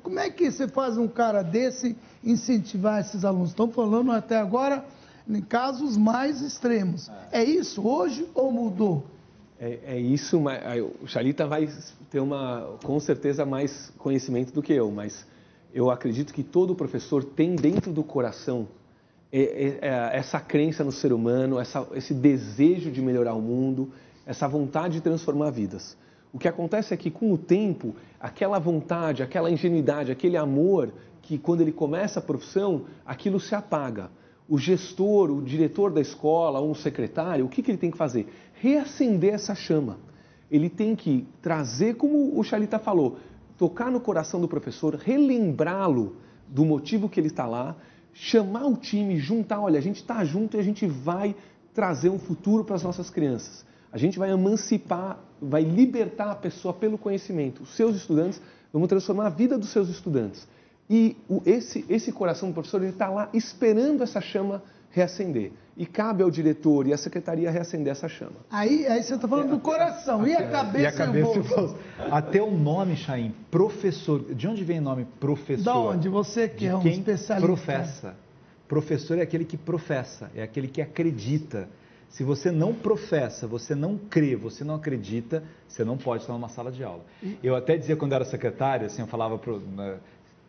Como 0.03 0.19
é 0.19 0.29
que 0.29 0.51
você 0.51 0.69
faz 0.69 0.99
um 0.99 1.09
cara 1.09 1.43
desse 1.43 1.97
incentivar 2.23 3.01
esses 3.01 3.25
alunos? 3.25 3.51
Estão 3.51 3.71
falando 3.71 4.13
até 4.13 4.37
agora 4.37 4.85
em 5.27 5.41
casos 5.41 5.97
mais 5.97 6.43
extremos. 6.43 7.11
É 7.33 7.43
isso 7.43 7.87
hoje 7.89 8.29
ou 8.35 8.53
mudou? 8.53 9.07
É, 9.59 9.79
é 9.87 9.99
isso, 9.99 10.39
mas 10.39 10.61
o 11.03 11.07
Chalita 11.07 11.47
vai 11.47 11.67
ter 12.11 12.21
uma, 12.21 12.77
com 12.85 13.01
certeza, 13.01 13.47
mais 13.47 13.91
conhecimento 13.97 14.53
do 14.53 14.63
que 14.63 14.75
eu, 14.75 14.91
mas 14.91 15.27
eu 15.73 15.91
acredito 15.91 16.33
que 16.33 16.43
todo 16.43 16.75
professor 16.75 17.23
tem 17.25 17.55
dentro 17.55 17.93
do 17.93 18.03
coração 18.03 18.69
é, 19.33 19.41
é, 19.41 19.79
é, 19.83 20.17
essa 20.17 20.41
crença 20.41 20.85
no 20.85 20.93
ser 20.93 21.13
humano, 21.13 21.59
essa, 21.59 21.87
esse 21.95 22.15
desejo 22.15 22.91
de 22.91 23.03
melhorar 23.03 23.35
o 23.35 23.43
mundo, 23.43 23.91
essa 24.25 24.47
vontade 24.49 24.95
de 24.95 25.01
transformar 25.01 25.51
vidas. 25.51 25.97
O 26.33 26.39
que 26.39 26.49
acontece 26.49 26.95
é 26.95 26.97
que, 26.97 27.11
com 27.11 27.33
o 27.33 27.39
tempo, 27.39 27.95
aquela 28.21 28.59
vontade, 28.59 29.23
aquela 29.23 29.51
ingenuidade, 29.51 30.13
aquele 30.13 30.37
amor, 30.37 30.93
que 31.23 31.39
quando 31.39 31.61
ele 31.61 31.73
começa 31.73 32.21
a 32.21 32.23
profissão, 32.23 32.85
aquilo 33.05 33.41
se 33.41 33.55
apaga. 33.55 34.11
O 34.49 34.59
gestor, 34.59 35.31
o 35.31 35.43
diretor 35.43 35.91
da 35.91 36.01
escola, 36.01 36.61
ou 36.61 36.71
um 36.71 36.75
secretário, 36.75 37.45
o 37.45 37.49
que, 37.49 37.63
que 37.63 37.71
ele 37.71 37.79
tem 37.79 37.91
que 37.91 37.99
fazer? 37.99 38.29
Reacender 38.55 39.35
essa 39.35 39.55
chama. 39.55 39.99
Ele 40.51 40.71
tem 40.71 40.95
que 40.95 41.27
trazer, 41.43 41.97
como 41.97 42.39
o 42.39 42.45
Chalita 42.45 42.79
falou, 42.79 43.19
tocar 43.59 43.91
no 43.91 44.01
coração 44.01 44.41
do 44.41 44.49
professor, 44.49 44.95
relembrá-lo 44.95 46.17
do 46.49 46.65
motivo 46.65 47.09
que 47.09 47.19
ele 47.19 47.29
está 47.29 47.47
lá, 47.47 47.77
chamar 48.13 48.67
o 48.67 48.77
time, 48.77 49.19
juntar, 49.19 49.61
olha, 49.61 49.79
a 49.79 49.83
gente 49.83 49.97
está 49.97 50.25
junto 50.25 50.57
e 50.57 50.61
a 50.61 50.63
gente 50.63 50.87
vai 50.87 51.35
trazer 51.75 52.09
um 52.09 52.19
futuro 52.19 52.65
para 52.65 52.77
as 52.77 52.83
nossas 52.83 53.11
crianças. 53.11 53.65
A 53.93 53.99
gente 53.99 54.19
vai 54.19 54.31
emancipar, 54.31 55.19
vai 55.41 55.63
libertar 55.63 56.31
a 56.31 56.35
pessoa 56.35 56.73
pelo 56.73 56.99
conhecimento. 56.99 57.63
Os 57.63 57.75
seus 57.77 57.97
estudantes, 57.97 58.41
vamos 58.73 58.89
transformar 58.89 59.27
a 59.27 59.31
vida 59.31 59.59
dos 59.59 59.71
seus 59.71 59.89
estudantes. 59.89 60.47
E 60.89 61.17
o, 61.29 61.43
esse, 61.45 61.85
esse 61.89 62.13
coração 62.13 62.49
do 62.49 62.55
professor, 62.55 62.81
ele 62.83 62.93
está 62.93 63.09
lá 63.09 63.29
esperando 63.35 64.03
essa 64.03 64.21
chama 64.21 64.63
reacender. 64.91 65.53
E 65.77 65.85
cabe 65.85 66.23
ao 66.23 66.31
diretor 66.31 66.87
e 66.87 66.95
à 66.95 66.97
secretaria 66.97 67.51
reacender 67.51 67.93
essa 67.93 68.09
chama. 68.09 68.37
Aí, 68.51 68.87
aí 68.87 69.03
você 69.03 69.15
está 69.15 69.29
falando 69.29 69.51
do 69.51 69.61
coração. 69.61 70.27
E 70.27 70.35
a 70.35 70.49
cabeça 70.49 70.85
e, 70.85 70.87
a 70.87 70.93
cabeça 70.93 71.37
e 71.37 71.39
o 71.39 71.45
bolso? 71.45 71.77
Até 72.11 72.43
o 72.43 72.51
nome, 72.51 72.97
Chaim, 72.97 73.35
professor. 73.51 74.23
De 74.35 74.49
onde 74.49 74.65
vem 74.65 74.79
o 74.79 74.83
nome 74.83 75.05
professor? 75.21 75.65
Da 75.65 75.79
onde? 75.79 76.09
Você 76.09 76.49
que 76.49 76.61
De 76.61 76.67
é 76.69 76.77
um 76.77 76.81
quem 76.81 76.93
especialista. 76.93 77.47
professa. 77.47 78.17
Professor 78.67 79.19
é 79.19 79.23
aquele 79.23 79.45
que 79.45 79.57
professa, 79.57 80.31
é 80.35 80.43
aquele 80.43 80.67
que 80.67 80.81
acredita. 80.81 81.69
Se 82.09 82.25
você 82.25 82.51
não 82.51 82.73
professa, 82.73 83.47
você 83.47 83.75
não 83.75 83.99
crê, 83.99 84.35
você 84.35 84.65
não 84.65 84.77
acredita, 84.77 85.43
você 85.69 85.85
não 85.85 85.99
pode 85.99 86.23
estar 86.23 86.33
numa 86.33 86.49
sala 86.49 86.73
de 86.73 86.83
aula. 86.83 87.05
Eu 87.43 87.55
até 87.55 87.77
dizia 87.77 87.97
quando 87.97 88.15
era 88.15 88.25
secretário, 88.25 88.87
assim, 88.87 89.03
eu 89.03 89.09
falava 89.09 89.37
pro, 89.39 89.61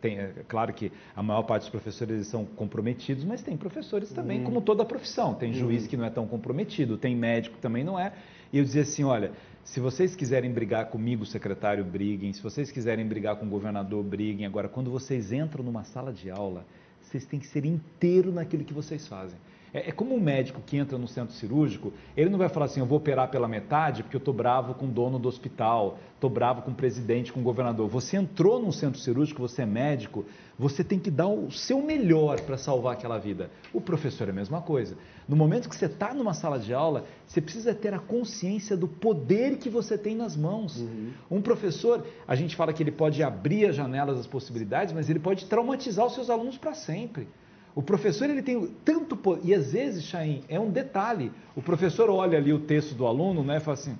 tem, 0.00 0.18
é 0.18 0.32
claro 0.46 0.72
que 0.72 0.92
a 1.14 1.22
maior 1.22 1.42
parte 1.42 1.62
dos 1.62 1.70
professores 1.70 2.26
são 2.26 2.44
comprometidos, 2.44 3.24
mas 3.24 3.42
tem 3.42 3.56
professores 3.56 4.10
também, 4.10 4.38
uhum. 4.38 4.44
como 4.44 4.60
toda 4.60 4.82
a 4.82 4.86
profissão. 4.86 5.34
Tem 5.34 5.52
juiz 5.52 5.82
uhum. 5.82 5.88
que 5.88 5.96
não 5.96 6.04
é 6.04 6.10
tão 6.10 6.26
comprometido, 6.26 6.96
tem 6.96 7.16
médico 7.16 7.56
que 7.56 7.62
também 7.62 7.82
não 7.82 7.98
é. 7.98 8.12
E 8.52 8.58
eu 8.58 8.64
dizia 8.64 8.82
assim: 8.82 9.04
olha, 9.04 9.32
se 9.64 9.80
vocês 9.80 10.16
quiserem 10.16 10.50
brigar 10.50 10.86
comigo, 10.86 11.26
secretário, 11.26 11.84
briguem. 11.84 12.32
Se 12.32 12.42
vocês 12.42 12.70
quiserem 12.70 13.06
brigar 13.06 13.36
com 13.36 13.44
o 13.44 13.48
governador, 13.48 14.02
briguem. 14.02 14.46
Agora, 14.46 14.68
quando 14.68 14.90
vocês 14.90 15.30
entram 15.30 15.62
numa 15.62 15.84
sala 15.84 16.12
de 16.12 16.30
aula, 16.30 16.64
vocês 17.02 17.26
têm 17.26 17.38
que 17.38 17.46
ser 17.46 17.64
inteiro 17.64 18.32
naquilo 18.32 18.64
que 18.64 18.72
vocês 18.72 19.06
fazem. 19.06 19.38
É, 19.72 19.90
é, 19.90 19.92
como 19.92 20.14
um 20.14 20.20
médico 20.20 20.62
que 20.64 20.76
entra 20.76 20.96
no 20.96 21.06
centro 21.06 21.34
cirúrgico, 21.34 21.92
ele 22.16 22.30
não 22.30 22.38
vai 22.38 22.48
falar 22.48 22.66
assim, 22.66 22.80
eu 22.80 22.86
vou 22.86 22.98
operar 22.98 23.30
pela 23.30 23.46
metade 23.46 24.02
porque 24.02 24.16
eu 24.16 24.20
estou 24.20 24.32
bravo 24.32 24.74
com 24.74 24.86
o 24.86 24.88
dono 24.88 25.18
do 25.18 25.28
hospital, 25.28 25.98
estou 26.14 26.30
bravo 26.30 26.62
com 26.62 26.70
o 26.70 26.74
presidente, 26.74 27.32
com 27.32 27.40
o 27.40 27.42
governador. 27.42 27.88
Você 27.88 28.16
entrou 28.16 28.60
num 28.60 28.72
centro 28.72 28.98
cirúrgico, 29.00 29.40
você 29.40 29.62
é 29.62 29.66
médico, 29.66 30.24
você 30.58 30.82
tem 30.82 30.98
que 30.98 31.10
dar 31.10 31.28
o 31.28 31.50
seu 31.50 31.80
melhor 31.82 32.40
para 32.40 32.56
salvar 32.56 32.94
aquela 32.94 33.18
vida. 33.18 33.50
O 33.72 33.80
professor 33.80 34.26
é 34.28 34.30
a 34.30 34.34
mesma 34.34 34.60
coisa. 34.60 34.96
No 35.28 35.36
momento 35.36 35.68
que 35.68 35.76
você 35.76 35.86
está 35.86 36.12
numa 36.14 36.34
sala 36.34 36.58
de 36.58 36.72
aula, 36.72 37.04
você 37.26 37.40
precisa 37.40 37.74
ter 37.74 37.94
a 37.94 37.98
consciência 37.98 38.76
do 38.76 38.88
poder 38.88 39.58
que 39.58 39.68
você 39.68 39.96
tem 39.96 40.16
nas 40.16 40.36
mãos. 40.36 40.80
Uhum. 40.80 41.12
Um 41.30 41.42
professor, 41.42 42.04
a 42.26 42.34
gente 42.34 42.56
fala 42.56 42.72
que 42.72 42.82
ele 42.82 42.90
pode 42.90 43.22
abrir 43.22 43.66
as 43.66 43.76
janelas 43.76 44.16
das 44.16 44.26
possibilidades, 44.26 44.92
mas 44.92 45.08
ele 45.08 45.20
pode 45.20 45.46
traumatizar 45.46 46.06
os 46.06 46.14
seus 46.14 46.30
alunos 46.30 46.56
para 46.56 46.74
sempre. 46.74 47.28
O 47.74 47.82
professor 47.82 48.28
ele 48.28 48.42
tem 48.42 48.66
tanto 48.84 49.16
poder, 49.16 49.46
e 49.46 49.54
às 49.54 49.72
vezes, 49.72 50.04
Chaim, 50.04 50.42
é 50.48 50.58
um 50.58 50.70
detalhe. 50.70 51.30
O 51.54 51.62
professor 51.62 52.10
olha 52.10 52.38
ali 52.38 52.52
o 52.52 52.58
texto 52.58 52.94
do 52.94 53.06
aluno 53.06 53.44
né, 53.44 53.58
e 53.58 53.60
fala 53.60 53.74
assim: 53.74 53.96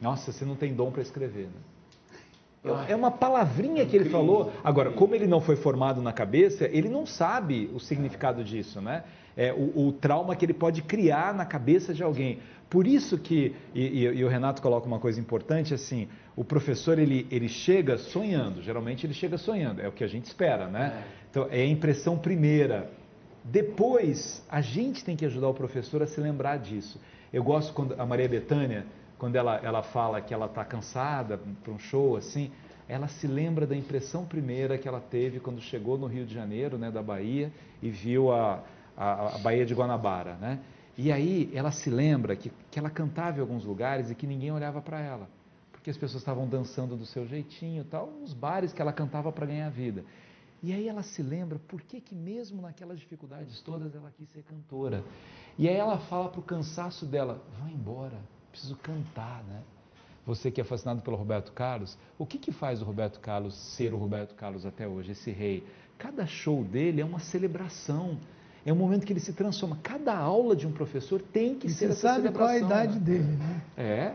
Nossa, 0.00 0.32
você 0.32 0.44
não 0.44 0.56
tem 0.56 0.74
dom 0.74 0.90
para 0.90 1.02
escrever. 1.02 1.44
Né? 1.46 1.74
É 2.88 2.96
uma 2.96 3.10
palavrinha 3.10 3.84
que 3.84 3.94
ele 3.94 4.08
falou. 4.08 4.50
Agora, 4.62 4.90
como 4.90 5.14
ele 5.14 5.26
não 5.26 5.40
foi 5.40 5.56
formado 5.56 6.00
na 6.00 6.12
cabeça, 6.12 6.66
ele 6.72 6.88
não 6.88 7.04
sabe 7.04 7.70
o 7.74 7.78
significado 7.78 8.42
disso, 8.42 8.80
né? 8.80 9.04
É, 9.36 9.52
o, 9.52 9.88
o 9.88 9.92
trauma 9.92 10.36
que 10.36 10.44
ele 10.44 10.54
pode 10.54 10.82
criar 10.82 11.34
na 11.34 11.44
cabeça 11.44 11.92
de 11.92 12.02
alguém. 12.02 12.38
Por 12.70 12.86
isso 12.86 13.18
que, 13.18 13.54
e, 13.74 14.04
e, 14.04 14.24
o 14.24 14.28
Renato 14.28 14.60
coloca 14.60 14.86
uma 14.86 14.98
coisa 14.98 15.20
importante, 15.20 15.74
assim, 15.74 16.08
o 16.34 16.44
professor 16.44 16.98
ele, 16.98 17.26
ele 17.30 17.48
chega 17.48 17.96
sonhando, 17.98 18.62
geralmente 18.62 19.06
ele 19.06 19.14
chega 19.14 19.38
sonhando, 19.38 19.80
é 19.80 19.88
o 19.88 19.92
que 19.92 20.02
a 20.02 20.08
gente 20.08 20.26
espera, 20.26 20.66
né? 20.66 21.04
É. 21.04 21.24
Então, 21.30 21.48
é 21.50 21.62
a 21.62 21.66
impressão 21.66 22.18
primeira. 22.18 22.90
Depois, 23.44 24.44
a 24.48 24.60
gente 24.60 25.04
tem 25.04 25.14
que 25.14 25.24
ajudar 25.24 25.48
o 25.48 25.54
professor 25.54 26.02
a 26.02 26.06
se 26.06 26.20
lembrar 26.20 26.58
disso. 26.58 27.00
Eu 27.32 27.44
gosto 27.44 27.72
quando 27.72 28.00
a 28.00 28.06
Maria 28.06 28.28
Bethânia, 28.28 28.86
quando 29.18 29.36
ela, 29.36 29.60
ela 29.62 29.82
fala 29.82 30.20
que 30.20 30.32
ela 30.32 30.46
está 30.46 30.64
cansada 30.64 31.38
para 31.62 31.72
um 31.72 31.78
show 31.78 32.16
assim, 32.16 32.50
ela 32.88 33.08
se 33.08 33.26
lembra 33.26 33.66
da 33.66 33.76
impressão 33.76 34.24
primeira 34.24 34.76
que 34.78 34.86
ela 34.86 35.00
teve 35.00 35.40
quando 35.40 35.60
chegou 35.60 35.96
no 35.96 36.06
Rio 36.06 36.26
de 36.26 36.34
Janeiro, 36.34 36.76
né, 36.76 36.90
da 36.90 37.02
Bahia, 37.02 37.52
e 37.82 37.90
viu 37.90 38.32
a, 38.32 38.62
a, 38.96 39.36
a 39.36 39.38
Baía 39.38 39.64
de 39.64 39.74
Guanabara, 39.74 40.34
né? 40.36 40.60
E 40.96 41.10
aí 41.10 41.50
ela 41.52 41.72
se 41.72 41.90
lembra 41.90 42.36
que, 42.36 42.52
que 42.70 42.78
ela 42.78 42.90
cantava 42.90 43.38
em 43.38 43.40
alguns 43.40 43.64
lugares 43.64 44.10
e 44.10 44.14
que 44.14 44.26
ninguém 44.26 44.52
olhava 44.52 44.80
para 44.80 45.00
ela, 45.00 45.28
porque 45.72 45.90
as 45.90 45.96
pessoas 45.96 46.22
estavam 46.22 46.48
dançando 46.48 46.96
do 46.96 47.04
seu 47.04 47.26
jeitinho, 47.26 47.84
tal, 47.84 48.10
nos 48.20 48.32
bares 48.32 48.72
que 48.72 48.80
ela 48.80 48.92
cantava 48.92 49.32
para 49.32 49.46
ganhar 49.46 49.68
vida. 49.70 50.04
E 50.62 50.72
aí 50.72 50.88
ela 50.88 51.02
se 51.02 51.22
lembra 51.22 51.58
por 51.58 51.82
que, 51.82 52.00
que 52.00 52.14
mesmo 52.14 52.62
naquelas 52.62 52.98
dificuldades 52.98 53.60
todas 53.60 53.94
ela 53.94 54.10
quis 54.16 54.28
ser 54.30 54.42
cantora. 54.44 55.04
E 55.58 55.68
aí 55.68 55.76
ela 55.76 55.98
fala 55.98 56.28
para 56.28 56.40
o 56.40 56.42
cansaço 56.42 57.04
dela, 57.04 57.42
vai 57.60 57.72
embora, 57.72 58.18
preciso 58.50 58.76
cantar, 58.76 59.44
né? 59.44 59.62
Você 60.24 60.50
que 60.50 60.60
é 60.60 60.64
fascinado 60.64 61.02
pelo 61.02 61.16
Roberto 61.16 61.52
Carlos, 61.52 61.98
o 62.16 62.24
que, 62.24 62.38
que 62.38 62.50
faz 62.50 62.80
o 62.80 62.84
Roberto 62.84 63.20
Carlos 63.20 63.54
ser 63.54 63.92
o 63.92 63.98
Roberto 63.98 64.34
Carlos 64.34 64.64
até 64.64 64.88
hoje, 64.88 65.12
esse 65.12 65.30
rei? 65.30 65.66
Cada 65.98 66.26
show 66.26 66.64
dele 66.64 67.02
é 67.02 67.04
uma 67.04 67.18
celebração. 67.18 68.18
É 68.66 68.72
um 68.72 68.76
momento 68.76 69.04
que 69.04 69.12
ele 69.12 69.20
se 69.20 69.32
transforma. 69.32 69.78
Cada 69.82 70.16
aula 70.16 70.56
de 70.56 70.66
um 70.66 70.72
professor 70.72 71.20
tem 71.20 71.54
que 71.54 71.66
e 71.66 71.70
ser 71.70 71.88
você 71.88 71.92
essa 71.92 72.00
sabe 72.14 72.30
qual 72.30 72.48
a 72.48 72.58
idade 72.58 72.94
né? 72.94 73.00
dele, 73.00 73.36
né? 73.36 73.62
É. 73.76 74.14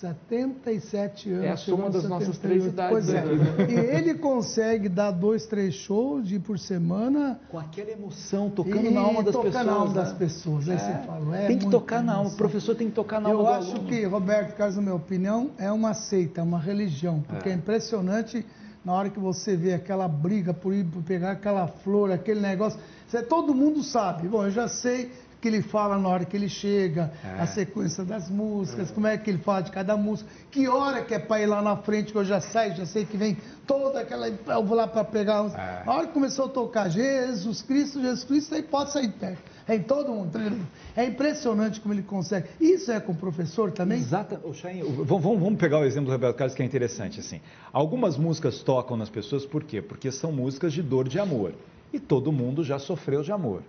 77 0.00 1.30
anos. 1.30 1.44
É 1.44 1.50
a 1.50 1.56
soma 1.56 1.88
das 1.88 2.04
nossas 2.08 2.36
três 2.38 2.66
idades. 2.66 2.90
Pois 2.90 3.08
é. 3.08 3.24
Né? 3.24 3.66
e 3.70 3.96
ele 3.96 4.14
consegue 4.14 4.88
dar 4.88 5.12
dois, 5.12 5.46
três 5.46 5.74
shows 5.74 6.26
de 6.26 6.38
por 6.38 6.58
semana. 6.58 7.40
Com 7.48 7.58
aquela 7.58 7.90
emoção, 7.90 8.50
tocando 8.50 8.90
na 8.90 9.00
alma 9.00 9.22
das 9.22 9.36
pessoas. 9.36 9.66
na 9.66 9.72
alma 9.72 9.86
né? 9.86 9.94
das 9.94 10.12
pessoas. 10.12 10.68
Aí 10.68 10.74
é. 10.74 10.78
você 10.78 11.06
fala, 11.06 11.36
é 11.36 11.46
tem 11.46 11.58
que 11.58 11.70
tocar 11.70 12.02
na 12.02 12.14
alma. 12.14 12.30
O 12.30 12.36
professor 12.36 12.74
tem 12.74 12.88
que 12.88 12.94
tocar 12.94 13.20
na 13.20 13.30
alma 13.30 13.40
Eu 13.40 13.48
acho 13.48 13.80
que, 13.84 14.04
Roberto 14.04 14.56
Carlos, 14.56 14.76
na 14.76 14.82
minha 14.82 14.94
opinião, 14.94 15.50
é 15.58 15.70
uma 15.70 15.94
seita, 15.94 16.40
é 16.40 16.44
uma 16.44 16.58
religião. 16.58 17.22
Porque 17.26 17.48
é, 17.48 17.52
é 17.52 17.54
impressionante 17.54 18.44
na 18.84 18.92
hora 18.92 19.10
que 19.10 19.18
você 19.18 19.56
vê 19.56 19.72
aquela 19.72 20.06
briga 20.06 20.52
por 20.52 20.74
ir 20.74 20.84
por 20.84 21.02
pegar 21.02 21.32
aquela 21.32 21.66
flor, 21.66 22.12
aquele 22.12 22.40
negócio. 22.40 22.78
Você, 23.08 23.22
todo 23.22 23.54
mundo 23.54 23.82
sabe. 23.82 24.28
Bom, 24.28 24.44
eu 24.44 24.50
já 24.50 24.68
sei 24.68 25.10
que 25.44 25.48
ele 25.48 25.60
fala 25.60 25.98
na 25.98 26.08
hora 26.08 26.24
que 26.24 26.34
ele 26.34 26.48
chega, 26.48 27.12
é. 27.22 27.38
a 27.38 27.46
sequência 27.46 28.02
das 28.02 28.30
músicas, 28.30 28.90
como 28.90 29.06
é 29.06 29.18
que 29.18 29.28
ele 29.28 29.40
fala 29.40 29.60
de 29.60 29.70
cada 29.70 29.94
música, 29.94 30.30
que 30.50 30.66
hora 30.66 31.04
que 31.04 31.12
é 31.12 31.18
para 31.18 31.42
ir 31.42 31.44
lá 31.44 31.60
na 31.60 31.76
frente, 31.76 32.12
que 32.12 32.16
eu 32.16 32.24
já 32.24 32.40
saio, 32.40 32.74
já 32.74 32.86
sei 32.86 33.04
que 33.04 33.14
vem 33.14 33.36
toda 33.66 34.00
aquela. 34.00 34.26
Eu 34.26 34.64
vou 34.64 34.74
lá 34.74 34.86
para 34.86 35.04
pegar. 35.04 35.44
É. 35.54 35.84
Na 35.84 35.92
hora 35.92 36.06
que 36.06 36.14
começou 36.14 36.46
a 36.46 36.48
tocar 36.48 36.88
Jesus 36.88 37.60
Cristo, 37.60 38.00
Jesus 38.00 38.24
Cristo, 38.24 38.54
aí 38.54 38.62
pode 38.62 38.92
sair 38.92 39.12
perto. 39.12 39.42
É 39.68 39.74
em 39.76 39.82
todo 39.82 40.10
mundo. 40.14 40.30
É 40.96 41.04
impressionante 41.04 41.78
como 41.78 41.92
ele 41.92 42.02
consegue. 42.02 42.48
Isso 42.58 42.90
é 42.90 42.98
com 42.98 43.12
o 43.12 43.14
professor 43.14 43.70
também? 43.70 43.98
Exato. 43.98 44.38
vamos, 45.04 45.22
vamos 45.40 45.58
pegar 45.58 45.78
o 45.78 45.84
exemplo 45.84 46.06
do 46.06 46.12
Roberto 46.12 46.36
Carlos, 46.36 46.56
que 46.56 46.62
é 46.62 46.64
interessante. 46.64 47.20
Assim. 47.20 47.42
Algumas 47.70 48.16
músicas 48.16 48.62
tocam 48.62 48.96
nas 48.96 49.10
pessoas, 49.10 49.44
por 49.44 49.62
quê? 49.62 49.82
Porque 49.82 50.10
são 50.10 50.32
músicas 50.32 50.72
de 50.72 50.80
dor 50.80 51.06
de 51.06 51.18
amor. 51.18 51.52
E 51.92 52.00
todo 52.00 52.32
mundo 52.32 52.64
já 52.64 52.78
sofreu 52.78 53.22
de 53.22 53.30
amor. 53.30 53.62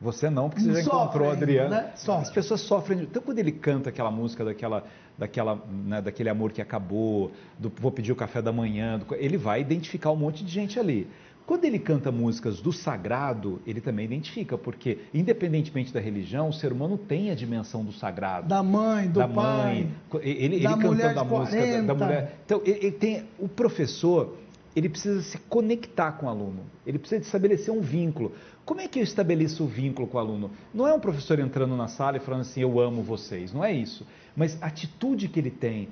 Você 0.00 0.30
não, 0.30 0.48
porque 0.48 0.62
você 0.62 0.74
já 0.74 0.80
encontrou 0.80 1.28
o 1.28 1.30
Adriano. 1.30 1.70
Né? 1.70 1.92
As 1.94 2.30
pessoas 2.30 2.62
sofrem. 2.62 3.02
Então, 3.02 3.20
quando 3.20 3.38
ele 3.38 3.52
canta 3.52 3.90
aquela 3.90 4.10
música 4.10 4.42
daquela, 4.44 4.84
daquela, 5.18 5.62
né, 5.70 6.00
daquele 6.00 6.30
amor 6.30 6.52
que 6.52 6.62
acabou, 6.62 7.30
do 7.58 7.70
vou 7.78 7.92
pedir 7.92 8.10
o 8.10 8.16
café 8.16 8.40
da 8.40 8.50
manhã, 8.50 8.98
do, 8.98 9.14
ele 9.14 9.36
vai 9.36 9.60
identificar 9.60 10.10
um 10.10 10.16
monte 10.16 10.42
de 10.42 10.50
gente 10.50 10.80
ali. 10.80 11.06
Quando 11.50 11.64
ele 11.64 11.80
canta 11.80 12.12
músicas 12.12 12.60
do 12.60 12.72
sagrado, 12.72 13.60
ele 13.66 13.80
também 13.80 14.04
identifica, 14.04 14.56
porque 14.56 14.98
independentemente 15.12 15.92
da 15.92 15.98
religião, 15.98 16.48
o 16.48 16.52
ser 16.52 16.72
humano 16.72 16.96
tem 16.96 17.30
a 17.30 17.34
dimensão 17.34 17.84
do 17.84 17.92
sagrado. 17.92 18.46
Da 18.46 18.62
mãe, 18.62 19.08
do 19.08 19.18
da 19.18 19.28
pai. 19.28 19.88
Mãe, 20.12 20.22
ele, 20.22 20.60
da 20.60 20.72
ele 20.72 20.82
cantando 20.82 21.20
a 21.20 21.24
música 21.24 21.66
da, 21.66 21.82
da, 21.82 21.94
mulher. 21.94 22.40
Então, 22.46 22.62
ele, 22.64 22.78
ele 22.86 22.92
tem 22.92 23.24
o 23.38 23.48
professor, 23.48 24.36
ele 24.74 24.88
precisa 24.88 25.20
se 25.22 25.38
conectar 25.38 26.12
com 26.12 26.26
o 26.26 26.28
aluno. 26.28 26.60
Ele 26.86 26.98
precisa 26.98 27.20
estabelecer 27.20 27.72
um 27.72 27.80
vínculo. 27.80 28.32
Como 28.64 28.80
é 28.80 28.86
que 28.86 29.00
eu 29.00 29.02
estabeleço 29.02 29.64
o 29.64 29.66
vínculo 29.66 30.06
com 30.06 30.16
o 30.16 30.20
aluno? 30.20 30.50
Não 30.72 30.86
é 30.86 30.94
um 30.94 31.00
professor 31.00 31.38
entrando 31.40 31.76
na 31.76 31.88
sala 31.88 32.18
e 32.18 32.20
falando 32.20 32.42
assim, 32.42 32.60
eu 32.60 32.78
amo 32.78 33.02
vocês. 33.02 33.52
Não 33.52 33.64
é 33.64 33.72
isso. 33.72 34.06
Mas 34.36 34.56
a 34.62 34.66
atitude 34.66 35.28
que 35.28 35.40
ele 35.40 35.50
tem, 35.50 35.88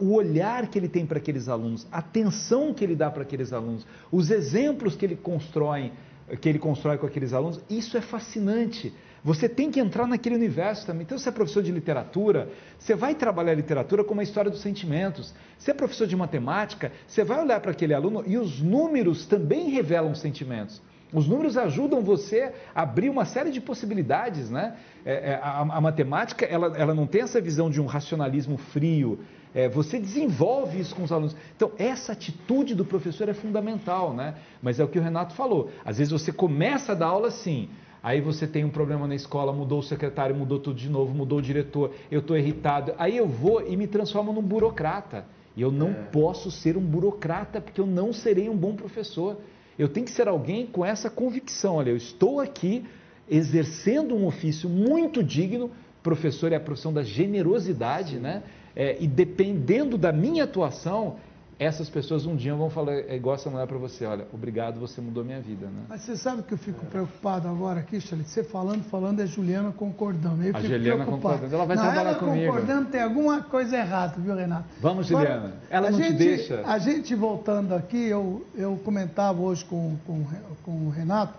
o 0.00 0.14
olhar 0.14 0.66
que 0.68 0.78
ele 0.78 0.88
tem 0.88 1.04
para 1.04 1.18
aqueles 1.18 1.48
alunos, 1.48 1.86
a 1.92 1.98
atenção 1.98 2.72
que 2.72 2.82
ele 2.82 2.94
dá 2.94 3.10
para 3.10 3.22
aqueles 3.22 3.52
alunos, 3.52 3.86
os 4.10 4.30
exemplos 4.30 4.96
que 4.96 5.04
ele 5.04 5.16
constrói, 5.16 5.92
que 6.40 6.48
ele 6.48 6.58
constrói 6.58 6.96
com 6.96 7.06
aqueles 7.06 7.32
alunos, 7.34 7.60
isso 7.68 7.98
é 7.98 8.00
fascinante. 8.00 8.94
Você 9.24 9.48
tem 9.48 9.70
que 9.70 9.78
entrar 9.78 10.06
naquele 10.06 10.34
universo 10.34 10.84
também. 10.84 11.02
Então, 11.02 11.16
se 11.16 11.28
é 11.28 11.32
professor 11.32 11.62
de 11.62 11.70
literatura, 11.70 12.48
você 12.76 12.94
vai 12.94 13.14
trabalhar 13.14 13.52
a 13.52 13.54
literatura 13.54 14.02
como 14.02 14.20
a 14.20 14.24
história 14.24 14.50
dos 14.50 14.60
sentimentos. 14.60 15.32
Se 15.58 15.70
é 15.70 15.74
professor 15.74 16.08
de 16.08 16.16
matemática, 16.16 16.90
você 17.06 17.22
vai 17.22 17.40
olhar 17.40 17.60
para 17.60 17.70
aquele 17.70 17.94
aluno 17.94 18.24
e 18.26 18.36
os 18.36 18.60
números 18.60 19.24
também 19.24 19.70
revelam 19.70 20.12
sentimentos. 20.14 20.82
Os 21.12 21.28
números 21.28 21.56
ajudam 21.56 22.00
você 22.00 22.52
a 22.74 22.82
abrir 22.82 23.10
uma 23.10 23.24
série 23.24 23.50
de 23.50 23.60
possibilidades, 23.60 24.50
né? 24.50 24.76
É, 25.04 25.32
é, 25.32 25.34
a, 25.42 25.60
a, 25.60 25.80
matemática, 25.80 26.46
ela, 26.46 26.72
ela 26.76 26.94
não 26.94 27.06
tem 27.06 27.20
essa 27.20 27.40
visão 27.40 27.70
de 27.70 27.80
um 27.80 27.86
racionalismo 27.86 28.56
frio. 28.56 29.20
É, 29.54 29.68
você 29.68 30.00
desenvolve 30.00 30.80
isso 30.80 30.94
com 30.96 31.02
os 31.02 31.12
alunos. 31.12 31.36
Então, 31.54 31.72
essa 31.76 32.12
atitude 32.12 32.74
do 32.74 32.84
professor 32.84 33.28
é 33.28 33.34
fundamental, 33.34 34.14
né? 34.14 34.36
Mas 34.62 34.80
é 34.80 34.84
o 34.84 34.88
que 34.88 34.98
o 34.98 35.02
Renato 35.02 35.34
falou. 35.34 35.70
Às 35.84 35.98
vezes 35.98 36.10
você 36.10 36.32
começa 36.32 36.92
a 36.92 36.94
dar 36.94 37.08
aula 37.08 37.28
assim, 37.28 37.68
aí 38.02 38.20
você 38.20 38.46
tem 38.46 38.64
um 38.64 38.70
problema 38.70 39.06
na 39.06 39.14
escola, 39.14 39.52
mudou 39.52 39.78
o 39.78 39.82
secretário, 39.82 40.34
mudou 40.34 40.58
tudo 40.58 40.76
de 40.76 40.88
novo, 40.88 41.14
mudou 41.14 41.38
o 41.38 41.42
diretor, 41.42 41.92
eu 42.10 42.20
estou 42.20 42.36
irritado. 42.36 42.92
Aí 42.98 43.16
eu 43.16 43.26
vou 43.26 43.66
e 43.66 43.76
me 43.76 43.86
transformo 43.86 44.32
num 44.32 44.42
burocrata. 44.42 45.24
E 45.56 45.62
eu 45.62 45.70
não 45.70 45.90
é. 45.90 45.94
posso 46.10 46.50
ser 46.50 46.76
um 46.76 46.80
burocrata, 46.80 47.60
porque 47.60 47.80
eu 47.80 47.86
não 47.86 48.12
serei 48.12 48.48
um 48.48 48.56
bom 48.56 48.74
professor. 48.74 49.36
Eu 49.78 49.88
tenho 49.88 50.06
que 50.06 50.12
ser 50.12 50.28
alguém 50.28 50.66
com 50.66 50.84
essa 50.84 51.10
convicção. 51.10 51.76
Olha, 51.76 51.90
eu 51.90 51.96
estou 51.96 52.40
aqui 52.40 52.84
exercendo 53.28 54.14
um 54.14 54.26
ofício 54.26 54.68
muito 54.68 55.22
digno. 55.22 55.70
Professor 56.02 56.52
é 56.52 56.56
a 56.56 56.60
profissão 56.60 56.92
da 56.92 57.02
generosidade, 57.02 58.18
né? 58.18 58.42
É, 58.74 58.96
e 58.98 59.06
dependendo 59.06 59.98
da 59.98 60.12
minha 60.12 60.44
atuação, 60.44 61.16
essas 61.58 61.88
pessoas 61.88 62.26
um 62.26 62.34
dia 62.34 62.54
vão 62.54 62.68
falar, 62.70 62.92
é 62.92 63.14
igual 63.14 63.36
essa 63.36 63.48
mulher 63.48 63.66
para 63.66 63.78
você, 63.78 64.04
olha, 64.04 64.26
obrigado, 64.32 64.80
você 64.80 65.00
mudou 65.00 65.24
minha 65.24 65.40
vida, 65.40 65.66
né? 65.66 65.84
Mas 65.88 66.02
você 66.02 66.16
sabe 66.16 66.42
que 66.42 66.54
eu 66.54 66.58
fico 66.58 66.84
preocupado 66.86 67.48
agora 67.48 67.80
aqui, 67.80 68.00
Charlie? 68.00 68.26
Você 68.26 68.42
falando, 68.42 68.82
falando, 68.84 69.20
é 69.20 69.26
Juliana 69.26 69.72
concordando. 69.72 70.42
Eu 70.42 70.56
a 70.56 70.60
Juliana 70.60 71.04
preocupado. 71.04 71.34
concordando, 71.34 71.54
ela 71.54 71.64
vai 71.64 71.76
Não, 71.76 71.82
trabalhar 71.84 72.10
ela 72.10 72.18
comigo. 72.18 72.52
concordando, 72.52 72.90
tem 72.90 73.02
alguma 73.02 73.42
coisa 73.42 73.76
errada, 73.76 74.14
viu, 74.18 74.34
Renato? 74.34 74.64
Vamos, 74.80 75.06
Juliana. 75.06 75.36
Agora, 75.36 75.54
ela 75.70 75.90
não 75.90 75.98
gente, 75.98 76.12
te 76.12 76.18
deixa. 76.18 76.62
A 76.64 76.78
gente 76.78 77.14
voltando 77.14 77.74
aqui, 77.74 78.08
eu, 78.08 78.44
eu 78.54 78.80
comentava 78.84 79.40
hoje 79.40 79.64
com, 79.64 79.96
com, 80.06 80.24
com 80.64 80.86
o 80.86 80.90
Renato, 80.90 81.34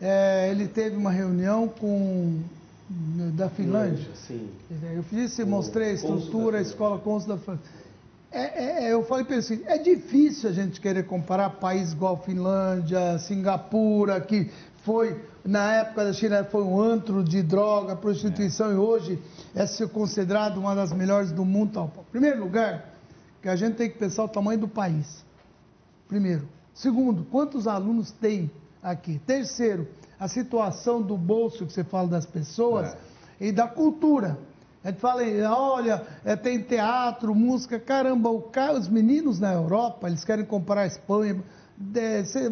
é, 0.00 0.50
ele 0.50 0.68
teve 0.68 0.96
uma 0.96 1.10
reunião 1.10 1.68
com 1.68 2.42
da 3.34 3.48
Finlândia. 3.48 4.06
Sim. 4.14 4.48
Eu 4.94 5.02
fiz, 5.02 5.38
mostrei 5.40 5.90
a 5.90 5.92
estrutura, 5.94 6.58
a 6.58 6.60
escola 6.60 6.98
cônsul 6.98 7.30
da 7.30 7.38
Finlândia. 7.38 7.64
É, 8.30 8.40
é, 8.40 8.84
é, 8.84 8.92
eu 8.92 9.04
falei 9.04 9.24
para 9.24 9.34
ele 9.36 9.44
assim, 9.44 9.62
é 9.66 9.78
difícil 9.78 10.50
a 10.50 10.52
gente 10.52 10.80
querer 10.80 11.04
comparar 11.04 11.50
países 11.50 11.92
igual 11.92 12.22
Finlândia, 12.22 13.18
Singapura, 13.18 14.20
que 14.20 14.50
foi, 14.84 15.20
na 15.44 15.72
época 15.74 16.04
da 16.04 16.12
China, 16.12 16.44
foi 16.44 16.62
um 16.62 16.80
antro 16.80 17.22
de 17.22 17.42
droga, 17.42 17.96
prostituição, 17.96 18.70
é. 18.70 18.74
e 18.74 18.76
hoje 18.76 19.22
é 19.54 19.66
ser 19.66 19.88
considerado 19.88 20.58
uma 20.58 20.74
das 20.74 20.92
melhores 20.92 21.32
do 21.32 21.44
mundo. 21.44 21.72
Tal. 21.72 21.92
Em 22.08 22.10
primeiro 22.10 22.40
lugar, 22.40 22.92
que 23.42 23.48
a 23.48 23.56
gente 23.56 23.76
tem 23.76 23.88
que 23.88 23.98
pensar 23.98 24.24
o 24.24 24.28
tamanho 24.28 24.60
do 24.60 24.68
país. 24.68 25.24
Primeiro. 26.08 26.48
Segundo, 26.74 27.24
quantos 27.24 27.66
alunos 27.66 28.10
tem 28.10 28.50
aqui? 28.82 29.20
Terceiro, 29.26 29.88
a 30.20 30.28
situação 30.28 31.00
do 31.00 31.16
bolso 31.16 31.64
que 31.64 31.72
você 31.72 31.84
fala 31.84 32.08
das 32.08 32.26
pessoas 32.26 32.88
é. 33.40 33.46
e 33.46 33.52
da 33.52 33.66
cultura. 33.66 34.38
A 34.86 34.90
gente 34.90 35.00
fala, 35.00 35.22
olha, 35.50 36.00
é, 36.24 36.36
tem 36.36 36.62
teatro, 36.62 37.34
música, 37.34 37.76
caramba, 37.76 38.30
o, 38.30 38.52
os 38.78 38.88
meninos 38.88 39.40
na 39.40 39.52
Europa, 39.52 40.06
eles 40.06 40.24
querem 40.24 40.44
comprar 40.44 40.82
a 40.82 40.86
Espanha. 40.86 41.42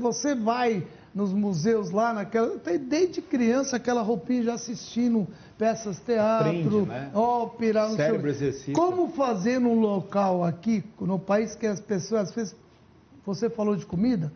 Você 0.01 0.35
vai 0.35 0.85
nos 1.15 1.33
museus 1.33 1.93
lá, 1.93 2.13
naquela, 2.13 2.59
tem 2.59 2.77
desde 2.77 3.23
criança 3.23 3.77
aquela 3.77 4.03
roupinha 4.03 4.43
já 4.43 4.55
assistindo 4.55 5.29
peças 5.57 6.01
teatro, 6.01 6.51
Prende, 6.51 6.89
né? 6.89 7.13
ópera, 7.15 7.89
não 7.89 7.95
Cérebro 7.95 8.29
exercício. 8.29 8.73
Como 8.73 9.11
fazer 9.11 9.61
num 9.61 9.79
local 9.79 10.43
aqui, 10.43 10.83
no 11.01 11.21
país 11.21 11.55
que 11.55 11.69
as 11.69 11.79
pessoas, 11.79 12.31
às 12.31 12.35
vezes, 12.35 12.57
você 13.25 13.49
falou 13.49 13.77
de 13.77 13.87
comida, 13.87 14.33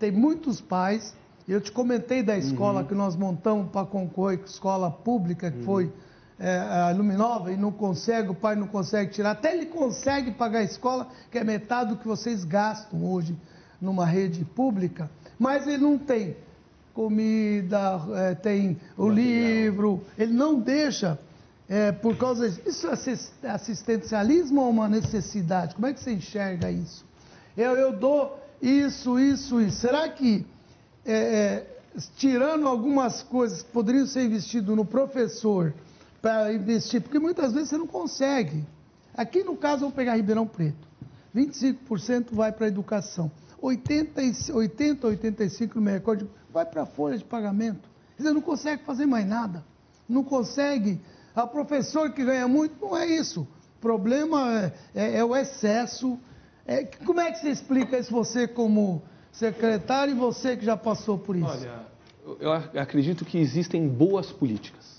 tem 0.00 0.10
muitos 0.10 0.60
pais, 0.60 1.14
eu 1.46 1.60
te 1.60 1.70
comentei 1.70 2.24
da 2.24 2.36
escola 2.36 2.80
uhum. 2.80 2.86
que 2.88 2.94
nós 2.96 3.14
montamos 3.14 3.70
para 3.70 3.86
concorrer, 3.86 4.40
escola 4.44 4.90
pública, 4.90 5.48
que 5.48 5.58
uhum. 5.58 5.64
foi 5.64 5.92
é, 6.38 6.58
a 6.58 6.90
Luminova 6.90 7.52
e 7.52 7.56
não 7.56 7.72
consegue, 7.72 8.30
o 8.30 8.34
pai 8.34 8.56
não 8.56 8.66
consegue 8.66 9.12
tirar, 9.12 9.32
até 9.32 9.54
ele 9.54 9.66
consegue 9.66 10.32
pagar 10.32 10.60
a 10.60 10.64
escola, 10.64 11.08
que 11.30 11.38
é 11.38 11.44
metade 11.44 11.90
do 11.90 11.96
que 11.96 12.06
vocês 12.06 12.44
gastam 12.44 13.04
hoje 13.04 13.36
numa 13.80 14.04
rede 14.04 14.44
pública, 14.44 15.10
mas 15.38 15.66
ele 15.66 15.78
não 15.82 15.98
tem 15.98 16.36
comida, 16.94 18.00
é, 18.14 18.34
tem 18.34 18.78
o 18.96 19.08
livro, 19.08 20.02
ele 20.18 20.32
não 20.32 20.58
deixa, 20.58 21.18
é, 21.68 21.92
por 21.92 22.16
causa 22.16 22.48
disso. 22.48 22.62
Isso 22.66 22.86
é 23.42 23.50
assistencialismo 23.50 24.62
ou 24.62 24.70
uma 24.70 24.88
necessidade? 24.88 25.74
Como 25.74 25.86
é 25.86 25.92
que 25.92 26.00
você 26.00 26.12
enxerga 26.12 26.70
isso? 26.70 27.04
Eu, 27.56 27.72
eu 27.72 27.92
dou 27.92 28.38
isso, 28.62 29.18
isso, 29.18 29.60
isso. 29.60 29.78
Será 29.78 30.08
que, 30.08 30.46
é, 31.04 31.14
é, 31.14 31.66
tirando 32.16 32.66
algumas 32.66 33.22
coisas 33.22 33.62
que 33.62 33.70
poderiam 33.70 34.06
ser 34.06 34.24
investidas 34.24 34.74
no 34.74 34.84
professor, 34.84 35.74
para 36.26 36.52
investir, 36.52 37.00
porque 37.00 37.20
muitas 37.20 37.52
vezes 37.52 37.68
você 37.68 37.78
não 37.78 37.86
consegue. 37.86 38.64
Aqui 39.16 39.44
no 39.44 39.56
caso, 39.56 39.82
vamos 39.82 39.94
pegar 39.94 40.16
Ribeirão 40.16 40.44
Preto. 40.44 40.88
25% 41.32 42.32
vai 42.32 42.50
para 42.50 42.64
a 42.64 42.68
educação. 42.68 43.30
80, 43.62 44.20
80 44.52 45.06
85 45.06 45.76
no 45.76 45.82
meu 45.82 45.94
recorde 45.94 46.28
vai 46.52 46.66
para 46.66 46.82
a 46.82 46.86
folha 46.86 47.16
de 47.16 47.22
pagamento. 47.22 47.88
Você 48.18 48.32
não 48.32 48.40
consegue 48.40 48.82
fazer 48.82 49.06
mais 49.06 49.24
nada. 49.24 49.64
Não 50.08 50.24
consegue. 50.24 51.00
A 51.32 51.46
professor 51.46 52.10
que 52.10 52.24
ganha 52.24 52.48
muito, 52.48 52.74
não 52.84 52.96
é 52.96 53.06
isso. 53.06 53.42
O 53.76 53.80
problema 53.80 54.52
é, 54.52 54.72
é, 54.96 55.18
é 55.18 55.24
o 55.24 55.36
excesso. 55.36 56.18
É, 56.66 56.84
como 57.04 57.20
é 57.20 57.30
que 57.30 57.38
você 57.38 57.50
explica 57.50 58.00
isso, 58.00 58.10
você 58.10 58.48
como 58.48 59.00
secretário 59.30 60.12
e 60.12 60.18
você 60.18 60.56
que 60.56 60.64
já 60.64 60.76
passou 60.76 61.18
por 61.18 61.36
isso? 61.36 61.46
Olha, 61.46 61.86
eu 62.40 62.52
acredito 62.80 63.24
que 63.24 63.38
existem 63.38 63.86
boas 63.86 64.32
políticas. 64.32 64.95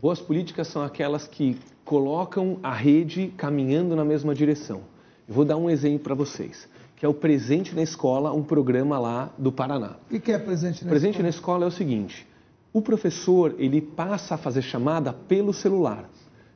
Boas 0.00 0.18
políticas 0.18 0.68
são 0.68 0.82
aquelas 0.82 1.26
que 1.26 1.58
colocam 1.84 2.58
a 2.62 2.72
rede 2.72 3.34
caminhando 3.36 3.94
na 3.94 4.02
mesma 4.02 4.34
direção. 4.34 4.80
Eu 5.28 5.34
vou 5.34 5.44
dar 5.44 5.58
um 5.58 5.68
exemplo 5.68 5.98
para 5.98 6.14
vocês, 6.14 6.66
que 6.96 7.04
é 7.04 7.08
o 7.08 7.12
Presente 7.12 7.74
na 7.74 7.82
Escola, 7.82 8.32
um 8.32 8.42
programa 8.42 8.98
lá 8.98 9.30
do 9.36 9.52
Paraná. 9.52 9.96
O 10.10 10.18
que 10.18 10.32
é 10.32 10.38
Presente 10.38 10.38
na 10.38 10.38
Presente 10.38 10.76
Escola? 10.78 10.90
Presente 10.90 11.22
na 11.22 11.28
Escola 11.28 11.64
é 11.66 11.68
o 11.68 11.70
seguinte, 11.70 12.26
o 12.72 12.80
professor 12.80 13.54
ele 13.58 13.82
passa 13.82 14.36
a 14.36 14.38
fazer 14.38 14.62
chamada 14.62 15.12
pelo 15.12 15.52
celular. 15.52 16.08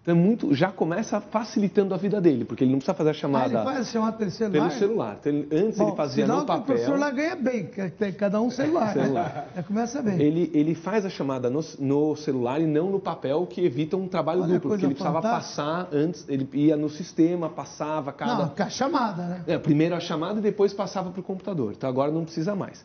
Então 0.05 0.15
é 0.15 0.19
muito, 0.19 0.55
já 0.55 0.71
começa 0.71 1.19
facilitando 1.19 1.95
a 1.95 1.97
vida 1.97 2.21
dele, 2.21 2.45
porque 2.45 2.63
ele 2.63 2.71
não 2.71 2.79
precisa 2.79 2.93
fazer 2.93 3.09
a 3.09 3.15
chamada. 3.15 3.61
Ah, 3.61 3.63
ele 3.63 3.73
faz 3.73 3.89
a 3.89 3.91
chamada 3.91 4.17
pelo 4.19 4.31
celular? 4.31 4.69
Pelo 4.69 4.79
celular. 4.79 5.17
Então, 5.19 5.33
ele, 5.33 5.49
antes 5.51 5.79
Bom, 5.79 5.89
ele 5.89 5.97
fazia 5.97 6.27
no 6.27 6.45
papel. 6.45 6.61
o 6.61 6.63
professor 6.63 6.99
lá 6.99 7.11
ganha 7.11 7.35
bem, 7.35 7.65
tem 7.99 8.13
cada 8.13 8.39
um 8.39 8.51
celular. 8.51 8.93
celular. 8.93 9.49
Né? 9.57 9.65
começa 9.67 10.03
bem. 10.03 10.21
Ele, 10.21 10.51
ele 10.53 10.75
faz 10.75 11.07
a 11.07 11.09
chamada 11.09 11.49
no, 11.49 11.65
no, 11.79 12.15
celular 12.17 12.61
e 12.61 12.67
não 12.67 12.91
no 12.91 13.01
papel, 13.01 13.47
que 13.47 13.65
evita 13.65 13.97
um 13.97 14.07
trabalho 14.07 14.43
Olha 14.43 14.53
duplo, 14.53 14.73
porque 14.73 14.85
ele 14.85 14.93
precisava 14.93 15.23
passar 15.23 15.89
antes, 15.91 16.29
ele 16.29 16.47
ia 16.53 16.77
no 16.77 16.91
sistema, 16.91 17.49
passava 17.49 18.13
cada. 18.13 18.45
Não, 18.45 18.53
a 18.59 18.69
chamada, 18.69 19.23
né? 19.23 19.45
É, 19.47 19.57
primeiro 19.57 19.95
a 19.95 20.01
chamada 20.01 20.39
e 20.39 20.43
depois 20.43 20.75
passava 20.75 21.11
para 21.13 21.21
o 21.21 21.25
computador. 21.25 21.73
Então 21.75 21.89
agora 21.89 22.13
não 22.13 22.25
precisa 22.25 22.55
mais. 22.55 22.85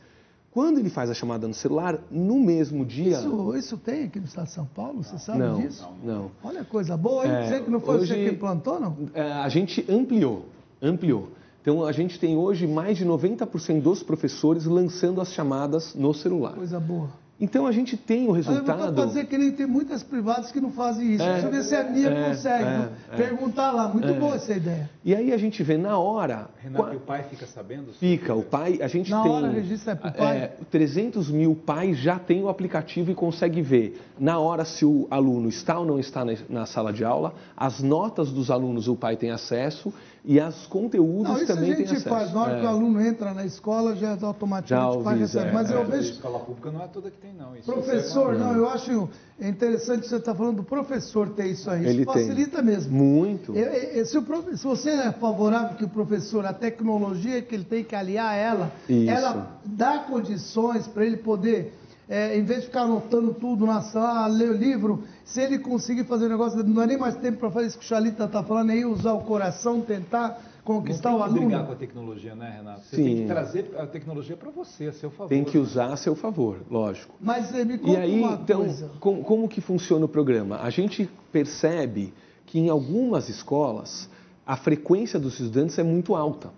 Quando 0.52 0.80
ele 0.80 0.89
faz 0.89 1.10
a 1.10 1.14
chamada 1.14 1.47
no 1.47 1.54
celular, 1.54 2.00
no 2.10 2.39
mesmo 2.39 2.84
dia. 2.84 3.20
Isso, 3.20 3.56
isso 3.56 3.78
tem 3.78 4.06
aqui 4.06 4.20
no 4.20 4.26
estado 4.26 4.45
de 4.45 4.54
São 4.54 4.66
Paulo? 4.66 5.04
Você 5.04 5.18
sabe 5.20 5.39
não, 5.39 5.62
disso? 5.62 5.88
Não, 6.04 6.14
não. 6.14 6.32
Olha 6.43 6.64
coisa 6.64 6.97
boa, 6.97 7.26
hein? 7.26 7.32
É, 7.32 7.60
que 7.60 7.70
não 7.70 7.80
foi 7.80 7.97
hoje, 7.97 8.14
você 8.14 8.26
que 8.26 8.32
implantou, 8.32 8.80
não? 8.80 8.97
É, 9.14 9.22
a 9.22 9.47
gente 9.47 9.86
ampliou, 9.89 10.45
ampliou. 10.82 11.30
Então 11.62 11.86
a 11.86 11.91
gente 11.91 12.20
tem 12.20 12.36
hoje 12.36 12.66
mais 12.66 12.97
de 12.97 13.06
90% 13.06 13.82
dos 13.82 14.02
professores 14.02 14.66
lançando 14.66 15.22
as 15.22 15.32
chamadas 15.32 15.93
no 15.93 16.14
celular. 16.14 16.54
Coisa 16.54 16.80
boa. 16.80 17.10
Então 17.40 17.66
a 17.66 17.72
gente 17.72 17.96
tem 17.96 18.28
o 18.28 18.32
resultado. 18.32 18.86
Eu 18.86 18.94
vou 18.94 19.06
dizer 19.06 19.26
que 19.26 19.38
nem 19.38 19.52
tem 19.52 19.66
muitas 19.66 20.04
privadas 20.04 20.52
que 20.52 20.60
não 20.60 20.72
fazem 20.72 21.14
isso. 21.14 21.24
É, 21.24 21.34
Deixa 21.34 21.48
eu 21.48 21.52
ver 21.52 21.64
se 21.64 21.76
a 21.76 21.84
minha 21.86 22.10
é, 22.10 22.30
consegue 22.30 22.64
é, 22.64 22.90
é, 23.14 23.16
perguntar 23.16 23.72
lá. 23.72 23.88
Muito 23.88 24.14
boa 24.16 24.36
essa 24.36 24.54
ideia. 24.54 24.90
E 25.06 25.16
aí 25.16 25.32
a 25.32 25.38
gente 25.38 25.64
vê 25.64 25.78
na 25.78 25.98
hora. 25.98 26.50
Renato, 26.62 26.84
qual... 26.84 26.94
e 26.94 26.98
o 26.98 27.00
pai 27.00 27.24
fica 27.30 27.46
sabendo? 27.46 27.94
Fica, 27.94 28.36
o 28.36 28.44
pai. 28.44 28.80
A 28.82 28.88
gente 28.88 29.10
na 29.10 29.24
tem. 29.24 29.32
Na 29.32 29.38
hora 29.38 29.50
registra 29.50 29.94
é 29.94 29.96
pro 29.96 30.12
pai. 30.12 30.52
300 30.70 31.32
mil 31.32 31.56
pais 31.56 31.98
já 31.98 32.20
têm 32.20 32.44
o 32.44 32.50
aplicativo 32.50 33.10
e 33.10 33.16
consegue 33.16 33.62
ver 33.62 34.02
na 34.20 34.38
hora 34.38 34.66
se 34.66 34.84
o 34.84 35.08
aluno 35.10 35.48
está 35.48 35.80
ou 35.80 35.86
não 35.86 35.98
está 35.98 36.26
na, 36.26 36.34
na 36.50 36.66
sala 36.66 36.92
de 36.92 37.06
aula, 37.06 37.34
as 37.56 37.80
notas 37.80 38.32
dos 38.32 38.52
alunos 38.52 38.88
o 38.90 38.96
pai 38.96 39.16
tem 39.16 39.32
acesso 39.32 39.94
e 40.24 40.40
as 40.40 40.66
conteúdos 40.68 41.40
não, 41.40 41.46
também 41.46 41.76
têm 41.76 41.86
acesso. 41.86 42.10
faz. 42.10 42.34
Na 42.34 42.42
hora 42.42 42.58
é. 42.58 42.60
que 42.60 42.66
o 42.66 42.70
aluno 42.70 43.02
entra 43.02 43.34
na 43.34 43.46
escola, 43.46 43.96
já 43.96 44.18
automaticamente 44.22 44.94
já 44.94 45.00
o 45.00 45.04
pai 45.04 45.18
recebe. 45.18 45.50
É, 45.50 45.52
Mas 45.52 45.72
eu 45.72 45.86
vejo. 45.86 46.10
A 46.10 46.12
escola 46.12 46.40
pública 46.40 46.72
não 46.72 46.84
é 46.84 46.88
toda 46.88 47.10
que 47.10 47.18
tem, 47.18 47.34
não. 47.34 47.56
Isso 47.56 47.72
professor, 47.72 48.38
não, 48.38 48.56
eu 48.56 48.70
acho 48.70 49.10
interessante 49.40 50.08
você 50.08 50.18
estar 50.18 50.32
tá 50.32 50.38
falando 50.38 50.58
do 50.58 50.64
professor 50.64 51.30
ter 51.30 51.48
isso 51.48 51.70
aí. 51.70 51.86
Ele 51.86 52.02
isso 52.02 52.12
facilita 52.12 52.58
tem. 52.58 52.66
mesmo. 52.66 52.94
Muito. 52.94 53.54
se, 53.54 54.58
se, 54.58 54.64
você 54.64 54.90
é 54.90 55.12
favorável 55.12 55.78
que 55.78 55.86
o 55.86 55.90
professor, 55.90 56.46
a 56.46 56.54
tecnologia 56.54 57.42
que 57.42 57.56
ele 57.56 57.64
tem 57.64 57.84
que 57.84 57.96
aliar 57.96 58.32
a 58.32 58.36
ela, 58.36 58.72
isso. 58.88 59.10
ela 59.10 59.60
dá 59.64 60.00
condições 60.00 60.88
para 60.88 61.06
ele 61.06 61.18
poder 61.18 61.74
é, 62.10 62.36
em 62.36 62.44
vez 62.44 62.62
de 62.62 62.66
ficar 62.66 62.82
anotando 62.82 63.36
tudo 63.36 63.68
na 63.68 63.82
sala, 63.82 64.26
ler 64.28 64.50
o 64.50 64.54
livro, 64.54 65.04
se 65.30 65.42
ele 65.42 65.60
conseguir 65.60 66.06
fazer 66.06 66.26
um 66.26 66.30
negócio, 66.30 66.64
não 66.64 66.82
é 66.82 66.88
nem 66.88 66.98
mais 66.98 67.16
tempo 67.16 67.38
para 67.38 67.52
fazer 67.52 67.68
isso 67.68 67.78
que 67.78 67.86
o 67.86 67.88
Chalita 67.88 68.26
está 68.26 68.44
falando, 68.44 68.72
aí 68.72 68.84
usar 68.84 69.14
o 69.14 69.22
coração, 69.22 69.80
tentar 69.80 70.42
conquistar 70.64 71.16
o 71.16 71.22
aluno. 71.22 71.42
brigar 71.42 71.66
com 71.68 71.72
a 71.72 71.76
tecnologia, 71.76 72.34
né, 72.36 72.56
Renato? 72.58 72.82
Você 72.82 72.96
Sim. 72.96 73.04
tem 73.04 73.16
que 73.18 73.26
trazer 73.28 73.72
a 73.78 73.86
tecnologia 73.86 74.36
para 74.36 74.50
você, 74.50 74.88
a 74.88 74.94
seu 74.94 75.12
favor. 75.12 75.30
Tem 75.30 75.44
que 75.44 75.58
usar 75.58 75.94
a 75.94 75.98
seu 75.98 76.16
favor, 76.16 76.62
lógico. 76.70 77.14
Mas 77.22 77.54
eh, 77.54 77.64
me 77.64 77.78
conta 77.78 77.92
e 77.92 77.96
aí, 77.98 78.20
uma 78.20 78.34
então, 78.34 78.60
coisa. 78.62 78.92
Como, 79.00 79.24
como 79.24 79.48
que 79.48 79.62
funciona 79.62 80.06
o 80.06 80.10
programa? 80.10 80.60
A 80.62 80.70
gente 80.72 81.08
percebe 81.32 82.12
que 82.48 82.58
em 82.60 82.70
algumas 82.70 83.30
escolas 83.30 84.10
a 84.46 84.58
frequência 84.58 85.20
dos 85.20 85.40
estudantes 85.40 85.78
é 85.78 85.84
muito 85.84 86.16
alta. 86.16 86.50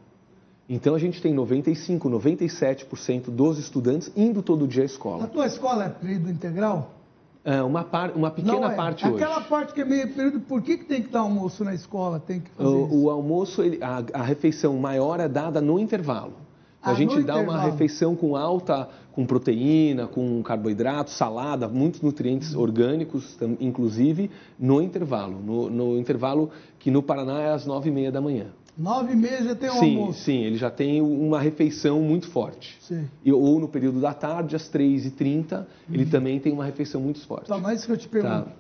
Então 0.70 0.96
a 0.96 1.00
gente 1.00 1.22
tem 1.22 1.34
95, 1.34 2.10
97% 2.10 3.30
dos 3.30 3.60
estudantes 3.60 4.10
indo 4.16 4.42
todo 4.42 4.66
dia 4.66 4.84
à 4.84 4.86
escola. 4.86 5.26
A 5.26 5.28
tua 5.28 5.46
escola 5.46 5.84
é 5.84 5.90
período 5.90 6.32
integral? 6.32 7.01
É, 7.44 7.62
uma, 7.64 7.84
par, 7.84 8.12
uma 8.12 8.30
pequena 8.30 8.72
é. 8.72 8.76
parte 8.76 9.04
Aquela 9.04 9.16
hoje. 9.16 9.24
Aquela 9.24 9.42
parte 9.42 9.74
que 9.74 9.82
é 9.82 9.86
meio 9.86 10.08
período, 10.14 10.40
por 10.42 10.62
que, 10.62 10.78
que 10.78 10.86
tem 10.86 11.02
que 11.02 11.10
dar 11.10 11.22
almoço 11.22 11.64
na 11.64 11.74
escola? 11.74 12.20
Tem 12.20 12.40
que 12.40 12.52
fazer 12.52 12.70
o, 12.70 13.04
o 13.04 13.10
almoço, 13.10 13.64
ele, 13.64 13.80
a, 13.84 14.04
a, 14.14 14.22
refeição 14.22 14.78
maior 14.78 15.20
é 15.20 15.28
dada 15.28 15.60
no 15.60 15.80
intervalo. 15.80 16.34
Ah, 16.84 16.92
a 16.92 16.94
gente 16.94 17.16
dá 17.16 17.40
intervalo. 17.40 17.50
uma 17.50 17.60
refeição 17.60 18.16
com 18.16 18.36
alta, 18.36 18.88
com 19.12 19.26
proteína, 19.26 20.08
com 20.08 20.42
carboidrato, 20.44 21.10
salada, 21.10 21.68
muitos 21.68 22.02
nutrientes 22.02 22.54
Uhum. 22.54 22.62
orgânicos, 22.62 23.38
inclusive, 23.60 24.30
no 24.58 24.82
intervalo. 24.82 25.40
No, 25.40 25.70
no 25.70 25.98
intervalo 25.98 26.52
que 26.78 26.92
no 26.92 27.02
Paraná 27.02 27.42
é 27.42 27.50
às 27.52 27.66
nove 27.66 27.90
e 27.90 27.92
meia 27.92 28.12
da 28.12 28.22
manhã. 28.22 28.48
Nove 28.78 29.16
meia 29.16 29.44
já 29.44 29.56
tem 29.56 29.70
um 29.70 29.74
sim, 29.74 29.98
almoço. 29.98 30.20
Sim, 30.22 30.44
ele 30.44 30.58
já 30.58 30.72
tem 30.72 31.02
uma 31.02 31.40
refeição 31.40 32.02
muito 32.02 32.28
forte. 32.30 32.78
Sim. 32.82 33.08
E, 33.24 33.32
ou 33.32 33.60
no 33.60 33.68
período 33.68 34.00
da 34.00 34.14
tarde, 34.14 34.56
às 34.56 34.68
três 34.68 35.06
e 35.06 35.12
trinta, 35.12 35.68
ele 35.92 36.06
também 36.06 36.40
tem 36.40 36.52
uma 36.52 36.66
refeição 36.66 37.02
muito 37.02 37.20
forte. 37.26 37.48
Tá, 37.48 37.58
mas 37.58 37.80
isso 37.80 37.88
que 37.88 37.94
eu 37.94 37.98
te 37.98 38.08
pergunto. 38.08 38.46
Tá. 38.46 38.52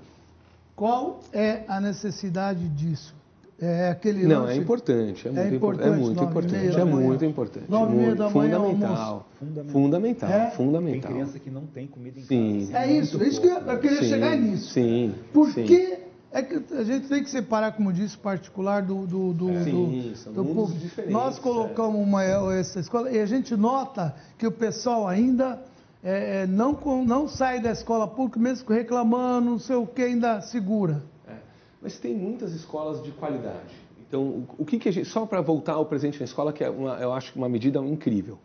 Qual 0.75 1.19
é 1.31 1.63
a 1.67 1.79
necessidade 1.79 2.67
disso? 2.69 3.15
É 3.59 3.89
aquele 3.89 4.25
Não, 4.25 4.41
lanche... 4.45 4.53
é 4.53 4.55
importante, 4.57 5.27
é 5.27 5.31
muito, 5.31 5.53
importante, 5.55 5.87
é 5.87 5.91
muito 5.95 6.23
importante, 6.23 6.79
é 6.79 6.83
muito 6.83 7.25
importante. 7.25 7.65
Nove 7.69 7.95
meia 7.95 8.15
da 8.15 8.27
manhã, 8.31 8.57
fundamental, 8.59 9.25
almoço. 9.39 9.71
fundamental, 9.71 10.29
É? 10.31 10.49
fundamental. 10.51 11.01
Tem 11.01 11.11
criança 11.11 11.39
que 11.39 11.51
não 11.51 11.67
tem 11.67 11.85
comida 11.85 12.19
em 12.19 12.23
Sim. 12.23 12.67
casa. 12.71 12.79
É 12.85 12.91
isso, 12.91 13.23
isso 13.23 13.39
que 13.39 13.45
eu, 13.45 13.57
eu 13.59 13.79
queria 13.79 13.99
Sim, 14.01 14.09
chegar 14.09 14.35
nisso. 14.35 14.71
Sim. 14.71 15.13
Por 15.31 15.51
sim. 15.51 15.65
que 15.65 16.00
é 16.31 16.41
que 16.41 16.73
a 16.73 16.83
gente 16.83 17.07
tem 17.07 17.23
que 17.23 17.29
separar, 17.29 17.73
como 17.73 17.91
disse, 17.91 18.17
particular 18.17 18.81
do, 18.81 19.05
do, 19.05 19.33
do, 19.33 19.49
É. 19.51 19.63
Sim, 19.63 20.11
do, 20.11 20.15
são 20.15 20.33
do 20.33 20.73
diferentes, 20.73 21.13
Nós 21.13 21.37
colocamos 21.37 21.99
uma, 22.01 22.23
essa 22.53 22.79
escola 22.79 23.11
e 23.11 23.19
a 23.19 23.25
gente 23.25 23.55
nota 23.55 24.15
que 24.37 24.47
o 24.47 24.51
pessoal 24.51 25.07
ainda 25.07 25.61
é, 26.03 26.43
é, 26.43 26.47
não, 26.47 26.79
não 27.05 27.27
sai 27.27 27.59
da 27.59 27.71
escola 27.71 28.07
pública, 28.07 28.39
mesmo 28.39 28.67
reclamando, 28.73 29.51
não 29.51 29.59
sei 29.59 29.75
o 29.75 29.85
que, 29.85 30.01
ainda 30.01 30.41
segura. 30.41 31.03
É. 31.27 31.35
Mas 31.81 31.99
tem 31.99 32.15
muitas 32.15 32.53
escolas 32.53 33.03
de 33.03 33.11
qualidade. 33.11 33.75
Então, 34.07 34.21
o, 34.21 34.47
o 34.59 34.65
que, 34.65 34.79
que 34.79 34.89
a 34.89 34.91
gente. 34.91 35.07
Só 35.07 35.25
para 35.25 35.41
voltar 35.41 35.73
ao 35.73 35.85
presente 35.85 36.19
na 36.19 36.25
escola, 36.25 36.51
que 36.51 36.63
é 36.63 36.69
uma, 36.69 36.95
eu 36.95 37.13
acho 37.13 37.37
uma 37.37 37.47
medida 37.47 37.79
incrível. 37.79 38.39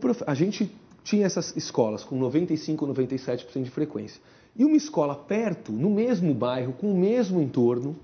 Prof- 0.00 0.24
a 0.26 0.34
gente 0.34 0.70
tinha 1.02 1.24
essas 1.24 1.56
escolas 1.56 2.02
com 2.04 2.16
95, 2.16 2.86
97% 2.86 3.62
de 3.62 3.70
frequência. 3.70 4.20
E 4.58 4.64
uma 4.64 4.76
escola 4.76 5.14
perto, 5.14 5.70
no 5.72 5.90
mesmo 5.90 6.32
bairro, 6.34 6.72
com 6.72 6.90
o 6.90 6.96
mesmo 6.96 7.40
entorno, 7.40 7.96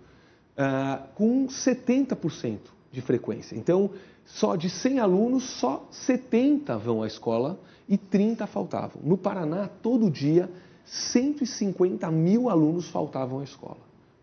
ah, 0.57 1.03
com 1.15 1.47
70% 1.47 2.59
de 2.91 3.01
frequência. 3.01 3.57
Então, 3.57 3.91
só 4.25 4.55
de 4.55 4.69
100 4.69 5.01
alunos, 5.01 5.45
só 5.45 5.87
70 5.91 6.77
vão 6.77 7.03
à 7.03 7.07
escola 7.07 7.59
e 7.89 7.97
30 7.97 8.47
faltavam. 8.47 9.01
No 9.03 9.17
Paraná, 9.17 9.69
todo 9.83 10.11
dia, 10.11 10.51
150 10.85 12.11
mil 12.11 12.49
alunos 12.49 12.89
faltavam 12.89 13.41
à 13.41 13.45
escola. 13.45 13.79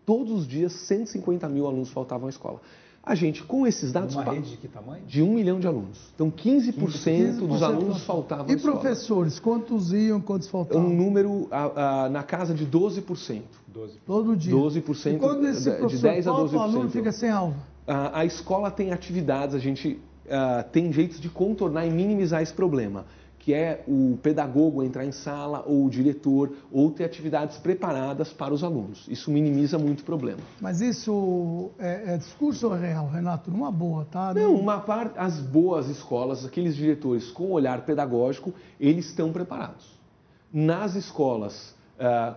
Todos 0.06 0.32
os 0.32 0.46
dias, 0.46 0.72
150 0.72 1.48
mil 1.48 1.66
alunos 1.66 1.90
faltavam 1.90 2.26
à 2.26 2.30
escola. 2.30 2.60
A 3.02 3.14
gente, 3.14 3.42
com 3.42 3.66
esses 3.66 3.92
dados... 3.92 4.14
Uma 4.14 4.24
rede 4.24 4.50
de 4.50 4.56
que 4.58 4.68
tamanho? 4.68 5.02
de 5.06 5.22
um 5.22 5.34
milhão 5.34 5.58
de 5.58 5.66
alunos. 5.66 5.98
Então, 6.14 6.30
15%, 6.30 6.74
15% 6.74 7.46
dos 7.48 7.62
alunos 7.62 8.04
faltavam 8.04 8.46
E 8.50 8.54
escola. 8.54 8.78
professores, 8.78 9.40
quantos 9.40 9.92
iam, 9.92 10.20
quantos 10.20 10.46
É 10.46 10.50
faltavam? 10.50 10.86
um 10.86 10.94
número 10.94 11.48
ah, 11.50 12.04
ah, 12.04 12.08
na 12.10 12.22
casa 12.22 12.52
de 12.54 12.66
12%. 12.66 13.42
12. 13.68 13.98
Todo 14.06 14.36
dia. 14.36 14.52
12%, 14.54 15.14
E 15.14 15.18
quando 15.18 15.46
esse 15.48 15.70
de 15.70 15.76
professor 15.78 16.10
10 16.10 16.26
a 16.26 16.30
falta, 16.32 16.56
o 16.56 16.58
12%. 16.58 16.62
aluno 16.62 16.90
fica 16.90 17.10
sem 17.10 17.30
aula. 17.30 17.54
Ah, 17.88 18.20
a 18.20 18.24
escola 18.26 18.70
tem 18.70 18.92
atividades, 18.92 19.54
a 19.54 19.58
gente 19.58 19.98
ah, 20.28 20.62
tem 20.70 20.92
jeitos 20.92 21.18
de 21.20 21.28
contornar 21.30 21.86
e 21.86 21.90
minimizar 21.90 22.42
esse 22.42 22.52
problema, 22.52 23.06
que 23.40 23.54
é 23.54 23.82
o 23.88 24.18
pedagogo 24.22 24.82
entrar 24.82 25.04
em 25.04 25.12
sala, 25.12 25.64
ou 25.66 25.86
o 25.86 25.90
diretor, 25.90 26.52
ou 26.70 26.90
ter 26.90 27.04
atividades 27.04 27.56
preparadas 27.56 28.32
para 28.32 28.52
os 28.52 28.62
alunos. 28.62 29.06
Isso 29.08 29.30
minimiza 29.30 29.78
muito 29.78 30.00
o 30.00 30.04
problema. 30.04 30.40
Mas 30.60 30.82
isso 30.82 31.70
é, 31.78 32.14
é 32.14 32.16
discurso 32.18 32.68
ou 32.68 32.76
é 32.76 32.88
real, 32.88 33.08
Renato? 33.08 33.50
Numa 33.50 33.72
boa, 33.72 34.04
tá? 34.04 34.34
Não, 34.34 34.54
uma 34.54 34.80
parte, 34.80 35.18
as 35.18 35.40
boas 35.40 35.88
escolas, 35.88 36.44
aqueles 36.44 36.76
diretores 36.76 37.30
com 37.30 37.50
olhar 37.50 37.84
pedagógico, 37.86 38.52
eles 38.78 39.06
estão 39.06 39.32
preparados. 39.32 39.98
Nas 40.52 40.94
escolas 40.94 41.74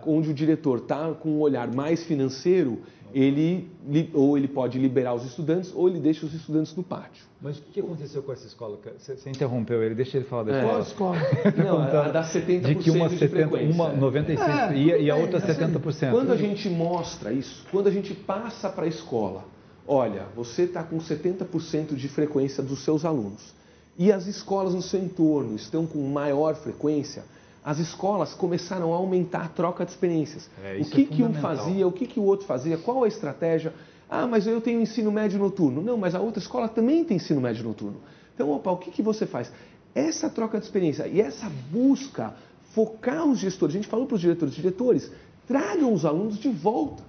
onde 0.06 0.30
o 0.30 0.34
diretor 0.34 0.78
está 0.78 1.12
com 1.12 1.30
um 1.30 1.40
olhar 1.40 1.72
mais 1.72 2.04
financeiro, 2.04 2.82
ele 3.14 3.70
ou 4.12 4.36
ele 4.36 4.48
pode 4.48 4.78
liberar 4.78 5.14
os 5.14 5.24
estudantes 5.24 5.72
ou 5.74 5.88
ele 5.88 6.00
deixa 6.00 6.26
os 6.26 6.34
estudantes 6.34 6.74
no 6.74 6.82
pátio. 6.82 7.24
Mas 7.40 7.58
o 7.58 7.62
que 7.62 7.78
aconteceu 7.78 8.22
com 8.22 8.32
essa 8.32 8.46
escola? 8.46 8.78
Você, 8.98 9.16
você 9.16 9.30
interrompeu 9.30 9.82
ele, 9.82 9.94
deixa 9.94 10.16
ele 10.16 10.26
falar 10.26 10.44
da 10.44 10.56
É. 10.56 10.64
Qual 10.64 10.80
escola. 10.80 11.16
escola? 11.44 11.92
Não, 11.92 12.00
a 12.00 12.08
dá 12.08 12.24
70% 12.24 12.60
De 12.60 12.74
que 12.74 12.90
uma, 12.90 13.08
de 13.08 13.18
70, 13.18 13.48
frequência. 13.48 13.74
uma 13.74 13.88
95 13.90 14.50
É, 14.50 14.76
e, 14.76 14.86
e 15.04 15.10
a 15.10 15.14
tudo 15.14 15.24
outra 15.24 15.40
bem, 15.40 15.50
assim, 15.50 15.78
70%. 15.78 16.10
Quando 16.10 16.32
a 16.32 16.36
gente 16.36 16.68
mostra 16.68 17.32
isso, 17.32 17.64
quando 17.70 17.86
a 17.86 17.90
gente 17.92 18.14
passa 18.14 18.68
para 18.68 18.84
a 18.84 18.88
escola, 18.88 19.44
olha, 19.86 20.26
você 20.34 20.62
está 20.62 20.82
com 20.82 20.98
70% 20.98 21.94
de 21.94 22.08
frequência 22.08 22.62
dos 22.62 22.82
seus 22.82 23.04
alunos 23.04 23.54
e 23.96 24.10
as 24.10 24.26
escolas 24.26 24.74
no 24.74 24.82
seu 24.82 25.00
entorno 25.00 25.54
estão 25.54 25.86
com 25.86 26.00
maior 26.08 26.56
frequência, 26.56 27.24
as 27.64 27.78
escolas 27.78 28.34
começaram 28.34 28.92
a 28.92 28.96
aumentar 28.96 29.46
a 29.46 29.48
troca 29.48 29.86
de 29.86 29.90
experiências. 29.92 30.50
É, 30.62 30.76
o 30.80 30.84
que, 30.84 31.02
é 31.02 31.06
que 31.06 31.22
um 31.22 31.32
fazia, 31.32 31.86
o 31.86 31.92
que, 31.92 32.06
que 32.06 32.20
o 32.20 32.24
outro 32.24 32.46
fazia, 32.46 32.76
qual 32.76 33.04
a 33.04 33.08
estratégia? 33.08 33.72
Ah, 34.08 34.26
mas 34.26 34.46
eu 34.46 34.60
tenho 34.60 34.82
ensino 34.82 35.10
médio 35.10 35.38
noturno. 35.38 35.80
Não, 35.80 35.96
mas 35.96 36.14
a 36.14 36.20
outra 36.20 36.40
escola 36.40 36.68
também 36.68 37.02
tem 37.04 37.16
ensino 37.16 37.40
médio 37.40 37.64
noturno. 37.64 37.96
Então, 38.34 38.50
opa, 38.50 38.70
o 38.70 38.76
que, 38.76 38.90
que 38.90 39.02
você 39.02 39.24
faz? 39.24 39.50
Essa 39.94 40.28
troca 40.28 40.58
de 40.58 40.66
experiência 40.66 41.08
e 41.08 41.22
essa 41.22 41.50
busca, 41.70 42.34
focar 42.74 43.24
os 43.24 43.38
gestores. 43.38 43.74
A 43.74 43.78
gente 43.78 43.88
falou 43.88 44.06
para 44.06 44.16
os 44.16 44.20
diretores, 44.20 44.54
diretores, 44.54 45.10
tragam 45.46 45.92
os 45.94 46.04
alunos 46.04 46.38
de 46.38 46.50
volta. 46.50 47.02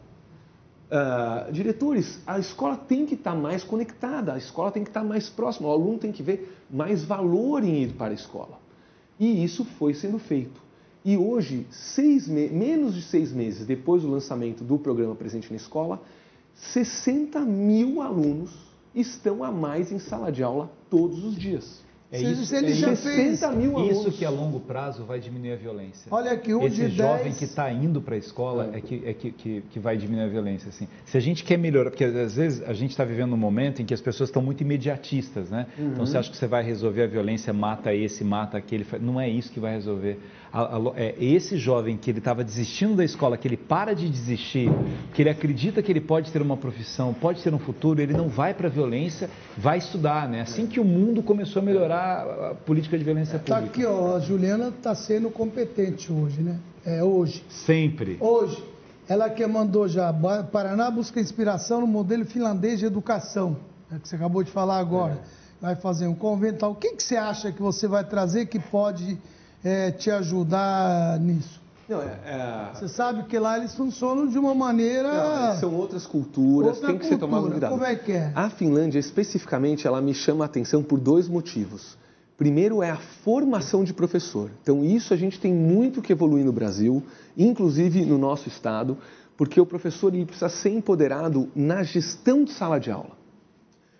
Ah, 0.89 1.49
diretores, 1.51 2.19
a 2.25 2.39
escola 2.39 2.77
tem 2.77 3.05
que 3.05 3.15
estar 3.15 3.35
mais 3.35 3.61
conectada, 3.61 4.33
a 4.33 4.37
escola 4.37 4.71
tem 4.71 4.83
que 4.83 4.89
estar 4.89 5.03
mais 5.03 5.27
próxima, 5.27 5.67
o 5.67 5.71
aluno 5.71 5.97
tem 5.97 6.13
que 6.13 6.23
ver 6.23 6.57
mais 6.71 7.03
valor 7.03 7.61
em 7.61 7.83
ir 7.83 7.93
para 7.93 8.11
a 8.11 8.13
escola. 8.13 8.63
E 9.19 9.43
isso 9.43 9.63
foi 9.63 9.93
sendo 9.93 10.19
feito. 10.19 10.61
E 11.03 11.15
hoje, 11.15 11.67
menos 12.51 12.95
de 12.95 13.01
seis 13.03 13.31
meses 13.31 13.65
depois 13.65 14.01
do 14.01 14.09
lançamento 14.09 14.63
do 14.63 14.77
programa 14.79 15.15
Presente 15.15 15.51
na 15.51 15.55
Escola, 15.55 16.01
60 16.55 17.41
mil 17.41 18.01
alunos 18.01 18.51
estão 18.93 19.43
a 19.43 19.51
mais 19.51 19.91
em 19.91 19.99
sala 19.99 20.31
de 20.31 20.41
aula 20.41 20.71
todos 20.89 21.23
os 21.23 21.35
dias. 21.35 21.84
É 22.15 22.19
Se- 22.19 22.31
isso, 22.31 22.45
se 22.45 22.55
ele 22.55 22.71
é 22.71 22.75
já 22.75 22.93
isso, 22.93 23.03
fez- 23.03 23.41
mil 23.55 23.71
isso 23.79 23.91
alunos. 23.99 24.17
que 24.17 24.25
a 24.25 24.29
longo 24.29 24.59
prazo 24.59 25.03
vai 25.05 25.19
diminuir 25.19 25.51
a 25.53 25.55
violência. 25.55 26.07
Olha 26.11 26.31
aqui, 26.31 26.53
um 26.53 26.63
Esse 26.65 26.87
de 26.87 26.95
jovem 26.95 27.23
10 27.25 27.37
que 27.37 27.43
está 27.45 27.71
indo 27.71 28.01
para 28.01 28.15
a 28.15 28.17
escola 28.17 28.69
é, 28.73 28.79
que, 28.81 29.01
é 29.05 29.13
que, 29.13 29.31
que, 29.31 29.61
que 29.71 29.79
vai 29.79 29.97
diminuir 29.97 30.25
a 30.25 30.27
violência. 30.29 30.69
Assim. 30.69 30.87
Se 31.05 31.17
a 31.17 31.19
gente 31.21 31.43
quer 31.43 31.57
melhorar, 31.57 31.89
porque 31.89 32.03
às 32.05 32.35
vezes 32.35 32.63
a 32.67 32.73
gente 32.73 32.91
está 32.91 33.03
vivendo 33.03 33.33
um 33.33 33.37
momento 33.37 33.81
em 33.81 33.85
que 33.85 33.93
as 33.93 34.01
pessoas 34.01 34.29
estão 34.29 34.41
muito 34.41 34.61
imediatistas, 34.61 35.49
né? 35.49 35.67
Então 35.77 36.05
você 36.05 36.17
acha 36.17 36.29
que 36.31 36.37
você 36.37 36.47
vai 36.47 36.63
resolver 36.63 37.03
a 37.03 37.07
violência, 37.07 37.51
mata 37.51 37.93
esse, 37.93 38.23
mata 38.23 38.57
aquele. 38.57 38.85
Não 39.01 39.19
é 39.19 39.29
isso 39.29 39.51
que 39.51 39.59
vai 39.59 39.73
resolver. 39.73 40.19
A- 40.57 40.77
a 40.77 40.79
é 40.95 41.15
esse 41.19 41.57
jovem 41.57 41.97
que 41.97 42.09
ele 42.09 42.19
estava 42.19 42.41
desistindo 42.41 42.95
da 42.95 43.03
escola, 43.03 43.35
que 43.37 43.45
ele 43.45 43.57
para 43.57 43.93
de 43.93 44.07
desistir, 44.09 44.71
que 45.13 45.21
ele 45.21 45.29
acredita 45.29 45.81
que 45.83 45.91
ele 45.91 45.99
pode 45.99 46.31
ter 46.31 46.41
uma 46.41 46.55
profissão, 46.55 47.13
pode 47.13 47.43
ter 47.43 47.53
um 47.53 47.59
futuro, 47.59 48.01
ele 48.01 48.13
não 48.13 48.29
vai 48.29 48.53
para 48.53 48.67
a 48.67 48.69
violência, 48.71 49.29
vai 49.57 49.79
estudar, 49.79 50.29
né? 50.29 50.39
Assim 50.39 50.65
que 50.65 50.79
o 50.79 50.85
mundo 50.85 51.21
começou 51.21 51.61
a 51.61 51.65
melhorar 51.65 52.21
a 52.51 52.55
política 52.55 52.97
de 52.97 53.03
violência 53.03 53.37
Tá 53.37 53.55
pública. 53.57 53.65
aqui, 53.65 53.85
ó, 53.85 54.15
a 54.15 54.19
Juliana 54.21 54.69
está 54.69 54.95
sendo 54.95 55.29
competente 55.29 56.09
hoje, 56.09 56.41
né? 56.41 56.57
É 56.85 57.03
hoje. 57.03 57.43
Sempre. 57.49 58.15
Hoje, 58.21 58.63
ela 59.09 59.29
que 59.29 59.45
mandou 59.45 59.89
já, 59.89 60.13
Paraná 60.53 60.89
busca 60.89 61.19
inspiração 61.19 61.81
no 61.81 61.87
modelo 61.87 62.23
finlandês 62.23 62.79
de 62.79 62.85
educação, 62.85 63.57
né, 63.91 63.99
que 64.01 64.07
você 64.07 64.15
acabou 64.15 64.41
de 64.41 64.51
falar 64.51 64.77
agora. 64.79 65.19
Vai 65.61 65.75
fazer 65.75 66.07
um 66.07 66.15
convento. 66.15 66.59
tal. 66.59 66.71
O 66.71 66.75
que, 66.75 66.93
que 66.93 67.03
você 67.03 67.17
acha 67.17 67.51
que 67.51 67.61
você 67.61 67.87
vai 67.89 68.05
trazer 68.05 68.45
que 68.45 68.57
pode 68.59 69.17
eh, 69.65 69.91
te 69.91 70.09
ajudar 70.11 71.19
nisso? 71.19 71.59
Não, 71.89 72.01
é- 72.01 72.05
é- 72.25 72.69
Você 72.73 72.87
sabe 72.87 73.23
que 73.23 73.37
lá 73.37 73.57
eles 73.57 73.75
funcionam 73.75 74.25
de 74.27 74.37
uma 74.39 74.55
maneira. 74.55 75.51
Não, 75.53 75.59
são 75.59 75.73
outras 75.75 76.07
culturas, 76.07 76.73
Outra 76.75 76.87
tem 76.87 76.97
que 76.97 77.05
ser 77.05 77.17
tomado 77.17 77.41
cultura. 77.43 77.67
cuidado. 77.67 77.71
Como 77.71 77.83
é 77.85 77.95
que 77.95 78.11
é? 78.11 78.31
A 78.33 78.49
Finlândia, 78.49 78.97
especificamente, 78.99 79.85
ela 79.85 80.01
me 80.01 80.13
chama 80.13 80.45
a 80.45 80.47
atenção 80.47 80.81
por 80.81 80.99
dois 80.99 81.27
motivos. 81.27 81.97
Primeiro 82.37 82.81
é 82.83 82.89
a 82.89 82.97
formação 82.97 83.83
de 83.83 83.93
professor. 83.93 84.49
Então, 84.61 84.83
isso 84.83 85.13
a 85.13 85.17
gente 85.17 85.39
tem 85.39 85.53
muito 85.53 86.01
que 86.01 86.11
evoluir 86.11 86.43
no 86.45 86.51
Brasil, 86.51 87.03
inclusive 87.37 88.03
no 88.05 88.17
nosso 88.17 88.47
estado, 88.49 88.97
porque 89.37 89.59
o 89.61 89.65
professor 89.65 90.13
ele 90.13 90.25
precisa 90.25 90.49
ser 90.49 90.69
empoderado 90.71 91.49
na 91.55 91.83
gestão 91.83 92.43
de 92.43 92.51
sala 92.51 92.79
de 92.79 92.89
aula. 92.91 93.11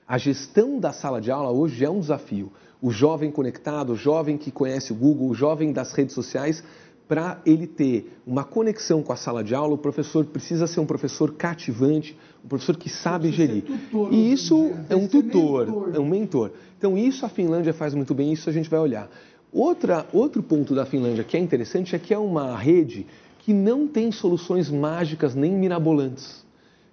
A 0.08 0.18
gestão 0.18 0.80
da 0.80 0.92
sala 0.92 1.20
de 1.22 1.32
aula 1.32 1.52
hoje 1.52 1.84
é 1.86 1.90
um 1.90 2.00
desafio. 2.00 2.52
O 2.86 2.92
jovem 2.92 3.32
conectado, 3.32 3.94
o 3.94 3.96
jovem 3.96 4.38
que 4.38 4.52
conhece 4.52 4.94
o 4.94 4.96
Google, 4.96 5.30
o 5.30 5.34
jovem 5.34 5.74
das 5.74 5.92
redes 5.92 6.14
sociais, 6.14 6.64
para 7.08 7.42
ele 7.44 7.66
ter 7.66 8.16
uma 8.28 8.44
conexão 8.44 9.02
com 9.02 9.12
a 9.12 9.16
sala 9.16 9.44
de 9.44 9.56
aula, 9.56 9.74
o 9.74 9.78
professor 9.80 10.24
precisa 10.24 10.68
ser 10.68 10.82
um 10.82 10.86
professor 10.86 11.34
cativante, 11.34 12.16
um 12.44 12.48
professor 12.48 12.78
que 12.78 12.88
sabe 12.88 13.32
gerir. 13.32 13.64
tutor 13.64 14.14
E 14.14 14.32
isso 14.32 14.72
é 14.88 14.96
um 14.96 15.08
tutor, 15.08 15.66
mentor. 15.66 15.96
é 15.96 16.00
um 16.00 16.08
mentor. 16.08 16.52
Então 16.78 16.96
isso 16.96 17.26
a 17.26 17.30
Finlândia 17.30 17.74
faz 17.74 17.96
muito 17.96 18.14
bem, 18.14 18.32
isso 18.32 18.52
a 18.52 18.54
gente 18.54 18.70
vai 18.70 18.80
olhar. 18.80 19.10
Outra, 19.52 20.06
outro 20.14 20.44
ponto 20.44 20.76
da 20.76 20.86
Finlândia 20.86 21.24
que 21.24 21.36
é 21.36 21.40
interessante 21.40 21.96
é 21.96 21.98
que 21.98 22.14
é 22.14 22.20
uma 22.20 22.56
rede 22.56 23.08
que 23.40 23.52
não 23.52 23.88
tem 23.88 24.12
soluções 24.12 24.70
mágicas 24.70 25.34
nem 25.34 25.52
mirabolantes. 25.54 26.46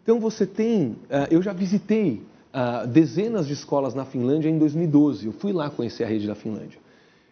Então 0.03 0.19
você 0.19 0.47
tem, 0.47 0.97
ah, 1.11 1.29
eu 1.31 1.43
já 1.43 1.53
visitei 1.53 2.23
ah, 2.53 2.85
dezenas 2.85 3.47
de 3.47 3.55
escolas 3.55 3.95
na 3.95 4.05
Finlândia 4.05 4.49
em 4.49 4.59
2012. 4.59 5.27
Eu 5.27 5.33
fui 5.33 5.53
lá 5.53 5.71
conhecer 5.71 6.05
a 6.05 6.07
rede 6.07 6.27
da 6.27 6.35
Finlândia. 6.35 6.79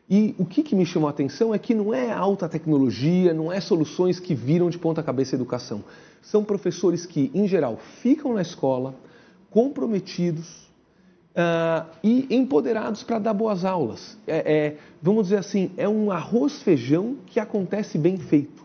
E 0.09 0.35
o 0.39 0.45
que, 0.45 0.63
que 0.63 0.75
me 0.75 0.85
chamou 0.85 1.07
a 1.07 1.11
atenção 1.11 1.55
é 1.55 1.59
que 1.59 1.75
não 1.75 1.95
é 1.95 2.11
alta 2.11 2.49
tecnologia, 2.49 3.33
não 3.33 3.53
é 3.53 3.61
soluções 3.61 4.19
que 4.19 4.35
viram 4.35 4.69
de 4.69 4.79
ponta 4.79 5.03
cabeça 5.03 5.37
a 5.37 5.39
educação. 5.39 5.85
São 6.23 6.43
professores 6.43 7.07
que, 7.07 7.31
em 7.33 7.47
geral, 7.47 7.79
ficam 8.03 8.35
na 8.35 8.43
escola, 8.43 8.95
comprometidos 9.51 10.69
ah, 11.37 11.87
e 12.03 12.27
empoderados 12.35 13.03
para 13.03 13.19
dar 13.19 13.35
boas 13.35 13.65
aulas. 13.65 14.19
É, 14.27 14.53
é, 14.53 14.77
vamos 15.01 15.25
dizer 15.25 15.37
assim, 15.37 15.71
é 15.77 15.89
um 15.89 16.11
arroz-feijão 16.11 17.17
que 17.27 17.39
acontece 17.39 17.97
bem 17.97 18.17
feito. 18.17 18.61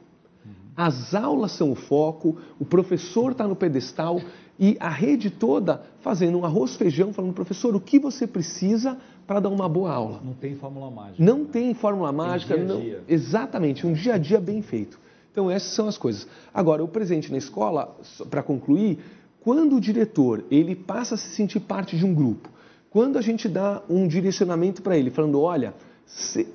As 0.76 1.16
aulas 1.16 1.54
são 1.54 1.72
o 1.72 1.76
foco, 1.76 2.38
o 2.60 2.66
professor 2.66 3.32
está 3.32 3.48
no 3.48 3.56
pedestal 3.56 4.20
e 4.60 4.78
a 4.80 4.90
rede 4.90 5.30
toda 5.30 5.82
fazendo 6.02 6.38
um 6.38 6.46
arroz-feijão, 6.46 7.12
falando, 7.14 7.34
professor, 7.34 7.76
o 7.76 7.80
que 7.80 8.00
você 8.00 8.26
precisa 8.26 8.98
para 9.28 9.40
dar 9.40 9.50
uma 9.50 9.68
boa 9.68 9.92
aula? 9.92 10.22
Não 10.24 10.34
tem 10.34 10.56
fórmula 10.56 10.90
mágica. 10.92 11.24
Não 11.24 11.46
tem 11.46 11.74
fórmula 11.74 12.12
mágica, 12.12 12.56
dia 12.56 12.64
a 12.64 12.68
não- 12.68 12.80
dia. 12.82 13.04
exatamente, 13.08 13.86
um 13.86 13.94
dia 13.94 14.14
a 14.16 14.18
dia 14.18 14.40
bem 14.40 14.62
feito. 14.62 15.00
Então 15.32 15.52
essas 15.52 15.72
são 15.74 15.88
as 15.88 15.98
coisas. 15.98 16.28
Agora, 16.54 16.84
o 16.84 16.88
presente 16.88 17.32
na 17.32 17.38
escola, 17.38 17.96
para 18.30 18.42
concluir, 18.42 19.00
quando 19.42 19.76
o 19.76 19.82
diretor 19.82 20.46
ele 20.50 20.76
passa 20.76 21.16
a 21.16 21.18
se 21.18 21.30
sentir 21.36 21.60
parte 21.60 21.98
de 21.98 22.06
um 22.06 22.14
grupo, 22.14 22.50
quando 22.90 23.18
a 23.18 23.22
gente 23.22 23.50
dá 23.50 23.82
um 23.90 24.08
direcionamento 24.08 24.82
para 24.82 24.98
ele, 24.98 25.10
falando, 25.12 25.42
olha, 25.42 25.74
se- 26.06 26.48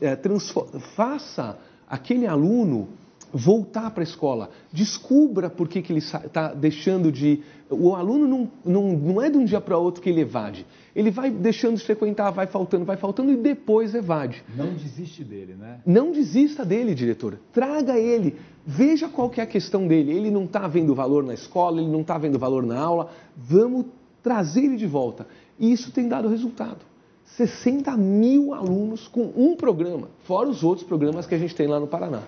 eh, 0.00 0.14
transfo- 0.16 0.66
faça 0.94 1.58
aquele 1.88 2.26
aluno 2.26 2.88
voltar 3.32 3.90
para 3.90 4.02
a 4.02 4.04
escola, 4.04 4.50
descubra 4.72 5.48
por 5.48 5.68
que, 5.68 5.82
que 5.82 5.92
ele 5.92 6.00
está 6.00 6.52
deixando 6.54 7.10
de. 7.10 7.40
O 7.68 7.94
aluno 7.94 8.26
não, 8.26 8.50
não, 8.64 8.92
não 8.96 9.22
é 9.22 9.30
de 9.30 9.38
um 9.38 9.44
dia 9.44 9.60
para 9.60 9.78
outro 9.78 10.02
que 10.02 10.08
ele 10.08 10.22
evade. 10.22 10.66
Ele 10.94 11.10
vai 11.10 11.30
deixando 11.30 11.76
de 11.76 11.84
frequentar, 11.84 12.30
vai 12.30 12.46
faltando, 12.46 12.84
vai 12.84 12.96
faltando 12.96 13.32
e 13.32 13.36
depois 13.36 13.94
evade. 13.94 14.42
Não 14.56 14.74
desiste 14.74 15.22
dele, 15.22 15.54
né? 15.54 15.80
Não 15.86 16.10
desista 16.10 16.64
dele, 16.64 16.94
diretor. 16.94 17.38
Traga 17.52 17.98
ele. 17.98 18.36
Veja 18.66 19.08
qual 19.08 19.30
que 19.30 19.40
é 19.40 19.44
a 19.44 19.46
questão 19.46 19.86
dele. 19.86 20.12
Ele 20.12 20.30
não 20.30 20.44
está 20.44 20.66
vendo 20.66 20.94
valor 20.94 21.22
na 21.22 21.34
escola, 21.34 21.80
ele 21.80 21.90
não 21.90 22.00
está 22.00 22.18
vendo 22.18 22.38
valor 22.38 22.64
na 22.66 22.78
aula. 22.78 23.10
Vamos 23.36 23.86
trazer 24.22 24.64
ele 24.64 24.76
de 24.76 24.86
volta. 24.86 25.26
E 25.58 25.70
isso 25.70 25.92
tem 25.92 26.08
dado 26.08 26.28
resultado. 26.28 26.90
60 27.36 27.96
mil 27.96 28.52
alunos 28.52 29.06
com 29.06 29.32
um 29.36 29.54
programa, 29.54 30.08
fora 30.24 30.48
os 30.48 30.64
outros 30.64 30.86
programas 30.86 31.26
que 31.26 31.34
a 31.34 31.38
gente 31.38 31.54
tem 31.54 31.66
lá 31.66 31.78
no 31.78 31.86
Paraná. 31.86 32.22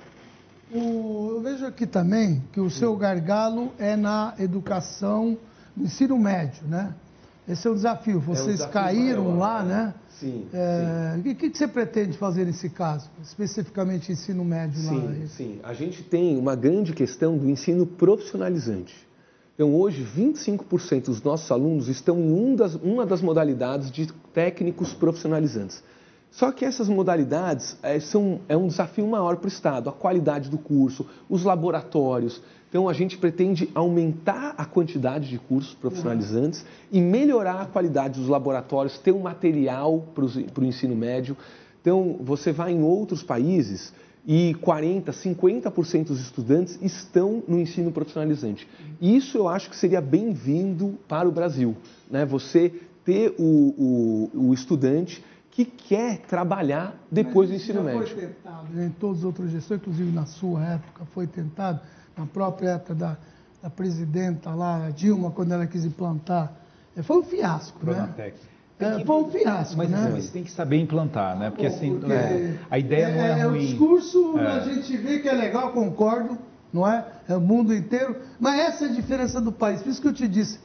O- 0.75 1.33
eu 1.37 1.41
vejo 1.43 1.67
aqui 1.67 1.87
também 1.87 2.43
que 2.53 2.61
o 2.61 2.71
seu 2.71 2.97
gargalo 2.97 3.73
é 3.79 3.95
na 3.97 4.35
educação, 4.39 5.37
no 5.77 5.85
ensino 5.85 6.19
médio, 6.19 6.63
né? 6.67 6.95
Esse 7.49 7.67
é 7.67 7.71
o 7.71 7.75
desafio. 7.75 8.21
Vocês 8.21 8.47
desafio 8.59 8.73
caíram 8.73 9.25
maior, 9.25 9.39
lá, 9.39 9.63
né? 9.63 9.75
né? 9.75 9.95
Sim, 10.19 10.47
É, 10.53 11.17
O 11.19 11.23
que, 11.23 11.35
que 11.51 11.59
você 11.59 11.67
pretende 11.67 12.17
fazer 12.17 12.45
nesse 12.47 12.69
caso, 12.71 13.11
especificamente 13.23 14.13
ensino 14.13 14.45
médio 14.45 14.81
lá? 14.85 14.93
Sim, 14.93 15.27
sim. 15.27 15.61
A 15.65 15.73
gente 15.75 16.03
tem 16.05 16.39
uma 16.39 16.55
grande 16.55 16.93
questão 16.93 17.37
do 17.37 17.51
ensino 17.51 17.85
profissionalizante. 17.85 18.95
Então, 19.55 19.75
hoje, 19.75 20.03
25% 20.05 21.07
dos 21.07 21.23
nossos 21.23 21.51
alunos 21.51 21.89
estão 21.89 22.19
em 22.19 22.33
um 22.33 22.55
das- 22.55 22.77
uma 22.77 23.05
das 23.05 23.21
modalidades 23.21 23.91
de 23.91 24.07
técnicos 24.33 24.95
profissionalizantes. 24.95 25.83
Só 26.33 26.51
que 26.51 26.65
essas 26.65 26.89
modalidades 26.89 27.77
eh, 27.83 28.01
são, 28.01 28.41
é 28.49 28.57
um 28.57 28.67
desafio 28.67 29.07
maior 29.07 29.37
para 29.37 29.45
o 29.45 29.49
Estado, 29.49 29.91
a 29.91 29.93
qualidade 29.93 30.49
do 30.49 30.57
curso, 30.57 31.07
os 31.29 31.45
laboratórios. 31.45 32.41
Então, 32.71 32.89
a 32.89 32.95
gente 32.95 33.19
pretende 33.19 33.69
aumentar 33.75 34.55
a 34.57 34.65
quantidade 34.65 35.29
de 35.29 35.39
cursos 35.39 35.75
profissionalizantes 35.75 36.65
e 36.91 37.03
melhorar 37.03 37.61
a 37.61 37.67
qualidade 37.67 38.19
dos 38.19 38.31
laboratórios, 38.31 38.99
ter 38.99 39.13
um 39.13 39.21
material 39.21 40.09
para 40.15 40.25
o 40.25 40.65
ensino 40.65 40.97
médio. 40.97 41.37
Então, 41.83 42.17
você 42.23 42.51
vai 42.51 42.73
em 42.73 42.83
outros 42.83 43.23
países 43.23 43.93
e 44.27 44.57
40%, 44.63 45.11
50% 45.11 46.07
dos 46.07 46.21
estudantes 46.21 46.79
estão 46.81 47.43
no 47.47 47.61
ensino 47.61 47.93
profissionalizante. 47.93 48.67
Isso 49.03 49.37
eu 49.37 49.49
acho 49.49 49.69
que 49.69 49.77
seria 49.77 50.01
bem-vindo 50.01 50.99
para 51.07 51.29
o 51.29 51.33
Brasil. 51.33 51.77
Né? 52.11 52.25
Você 52.25 52.73
ter 53.05 53.35
o, 53.39 54.31
o, 54.33 54.49
o 54.49 54.55
estudante 54.55 55.23
que 55.53 55.65
quer 55.67 56.19
trabalhar 56.21 56.95
depois 57.11 57.51
do 57.51 57.55
ensino 57.55 57.83
médio. 57.83 58.07
Foi 58.07 58.17
tentado, 58.27 58.67
né? 58.73 58.87
em 58.87 58.91
todas 58.91 59.19
as 59.19 59.25
outras 59.25 59.51
gestões, 59.51 59.81
inclusive 59.81 60.11
na 60.11 60.25
sua 60.27 60.65
época, 60.65 61.05
foi 61.15 61.27
tentado, 61.27 61.79
na 62.17 62.27
própria 62.27 62.71
época 62.71 62.95
da, 62.95 63.17
da 63.63 63.69
presidenta 63.71 64.51
lá, 64.55 64.87
a 64.87 64.91
Dilma, 64.91 65.31
quando 65.31 65.53
ela 65.53 65.67
quis 65.67 65.85
implantar. 65.85 66.53
É, 66.97 67.03
Foi 67.03 67.19
um 67.19 67.23
fiasco, 67.23 67.79
né? 67.87 67.93
Pronatec. 67.95 68.37
É, 68.81 69.05
foi 69.05 69.17
um 69.17 69.31
fiasco, 69.31 69.77
Mas, 69.77 69.91
né? 69.91 70.09
mas 70.11 70.31
tem 70.31 70.43
que 70.43 70.51
saber 70.51 70.79
implantar, 70.81 71.39
né? 71.39 71.51
Porque 71.51 71.67
assim, 71.67 71.99
Porque 72.01 72.13
é, 72.13 72.59
a 72.69 72.79
ideia 72.79 73.09
não 73.11 73.21
é, 73.25 73.47
o 73.47 73.51
ruim. 73.51 73.61
discurso, 73.67 74.39
É. 74.39 74.47
a 74.47 74.61
gente 74.61 74.97
vê 74.97 75.21
que 75.21 75.29
é 75.29 75.33
legal, 75.33 75.71
concordo, 75.73 76.37
não 76.73 76.89
é? 76.89 77.07
É 77.29 77.37
o 77.37 77.41
mundo 77.41 77.73
inteiro. 77.73 78.17
Mas 78.41 78.59
essa 78.59 78.87
é 78.87 78.89
a 78.89 78.93
diferença 78.93 79.41
do 79.41 79.53
país. 79.53 79.81
Por 79.83 79.91
isso 79.91 80.01
que 80.03 80.09
eu 80.09 80.13
te 80.13 80.27
disse, 80.27 80.59
o 80.59 80.61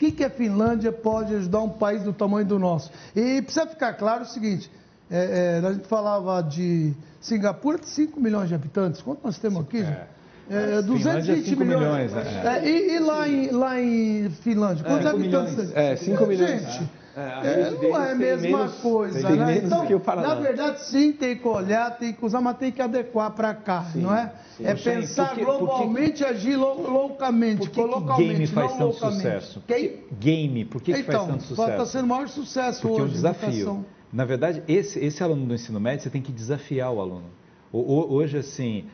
que, 0.00 0.10
que 0.10 0.24
a 0.24 0.30
Finlândia 0.30 0.90
pode 0.90 1.34
ajudar 1.34 1.60
um 1.60 1.68
país 1.68 2.02
do 2.02 2.12
tamanho 2.12 2.46
do 2.46 2.58
nosso? 2.58 2.90
E 3.14 3.42
precisa 3.42 3.66
ficar 3.66 3.92
claro 3.92 4.22
o 4.22 4.26
seguinte, 4.26 4.70
é, 5.10 5.60
é, 5.62 5.66
a 5.66 5.72
gente 5.74 5.86
falava 5.86 6.42
de 6.42 6.94
Singapura, 7.20 7.78
tem 7.78 7.86
5 7.86 8.18
milhões 8.18 8.48
de 8.48 8.54
habitantes. 8.54 9.02
Quanto 9.02 9.20
nós 9.22 9.38
temos 9.38 9.60
aqui? 9.60 9.80
gente? 9.80 10.08
É, 10.48 10.82
Finlândia, 10.82 10.82
220 10.82 11.48
cinco 11.48 11.64
milhões. 11.64 12.12
milhões, 12.12 12.44
é. 12.44 12.58
É, 12.58 12.68
e, 12.68 12.96
e 12.96 12.98
lá, 12.98 13.28
em, 13.28 13.50
lá 13.50 13.80
em 13.80 14.30
Finlândia, 14.30 14.84
quantos 14.84 15.04
cinco 15.04 15.16
habitantes 15.16 15.56
milhões. 15.56 15.76
É, 15.76 15.96
5 15.96 16.26
milhões. 16.26 16.62
Gente, 16.62 16.90
É, 17.16 17.20
é, 17.20 17.70
não 17.72 17.98
é 17.98 18.04
a 18.04 18.06
tem 18.10 18.14
mesma 18.18 18.58
menos- 18.58 18.74
coisa, 18.76 19.30
né? 19.30 19.58
então, 19.64 19.84
que 19.84 19.94
na 20.16 20.34
verdade, 20.36 20.80
sim, 20.84 21.10
tem 21.12 21.36
que 21.36 21.48
olhar, 21.48 21.98
tem 21.98 22.12
que 22.12 22.24
usar, 22.24 22.40
mas 22.40 22.56
tem 22.56 22.70
que 22.70 22.80
adequar 22.80 23.32
para 23.32 23.52
cá, 23.52 23.84
não 23.96 24.14
é? 24.14 24.32
É 24.60 24.72
Poxa, 24.74 24.92
hein, 24.92 25.00
pensar 25.00 25.28
por 25.30 25.34
que- 25.38 25.44
por 25.44 25.52
que- 25.52 25.58
globalmente 25.64 26.22
e 26.22 26.26
agir 26.26 26.56
lo- 26.56 26.88
loucamente, 26.88 27.56
Por 27.58 27.68
que, 27.70 27.82
que 27.82 27.86
localmente, 27.88 28.32
game 28.32 28.46
faz 28.46 28.70
tanto 28.72 28.82
loucamente. 28.84 29.16
sucesso? 29.22 29.62
Quem? 29.66 30.04
Game, 30.20 30.64
por 30.66 30.80
que, 30.80 30.92
que 30.94 31.00
então, 31.00 31.26
faz 31.26 31.26
tanto 31.26 31.44
está 31.50 31.54
sucesso? 31.64 31.86
sendo 31.92 32.04
o 32.04 32.08
maior 32.08 32.28
sucesso 32.28 32.80
Porque 32.82 32.96
é 32.98 33.00
um 33.00 33.04
hoje. 33.06 33.14
desafio. 33.14 33.84
Na 34.12 34.24
verdade, 34.24 34.62
esse, 34.68 34.98
esse 35.04 35.22
aluno 35.22 35.46
do 35.46 35.54
ensino 35.54 35.80
médio, 35.80 36.04
você 36.04 36.10
tem 36.10 36.22
que 36.22 36.30
desafiar 36.32 36.92
o 36.92 37.00
aluno. 37.00 37.26
Hoje, 37.72 38.38
assim, 38.38 38.84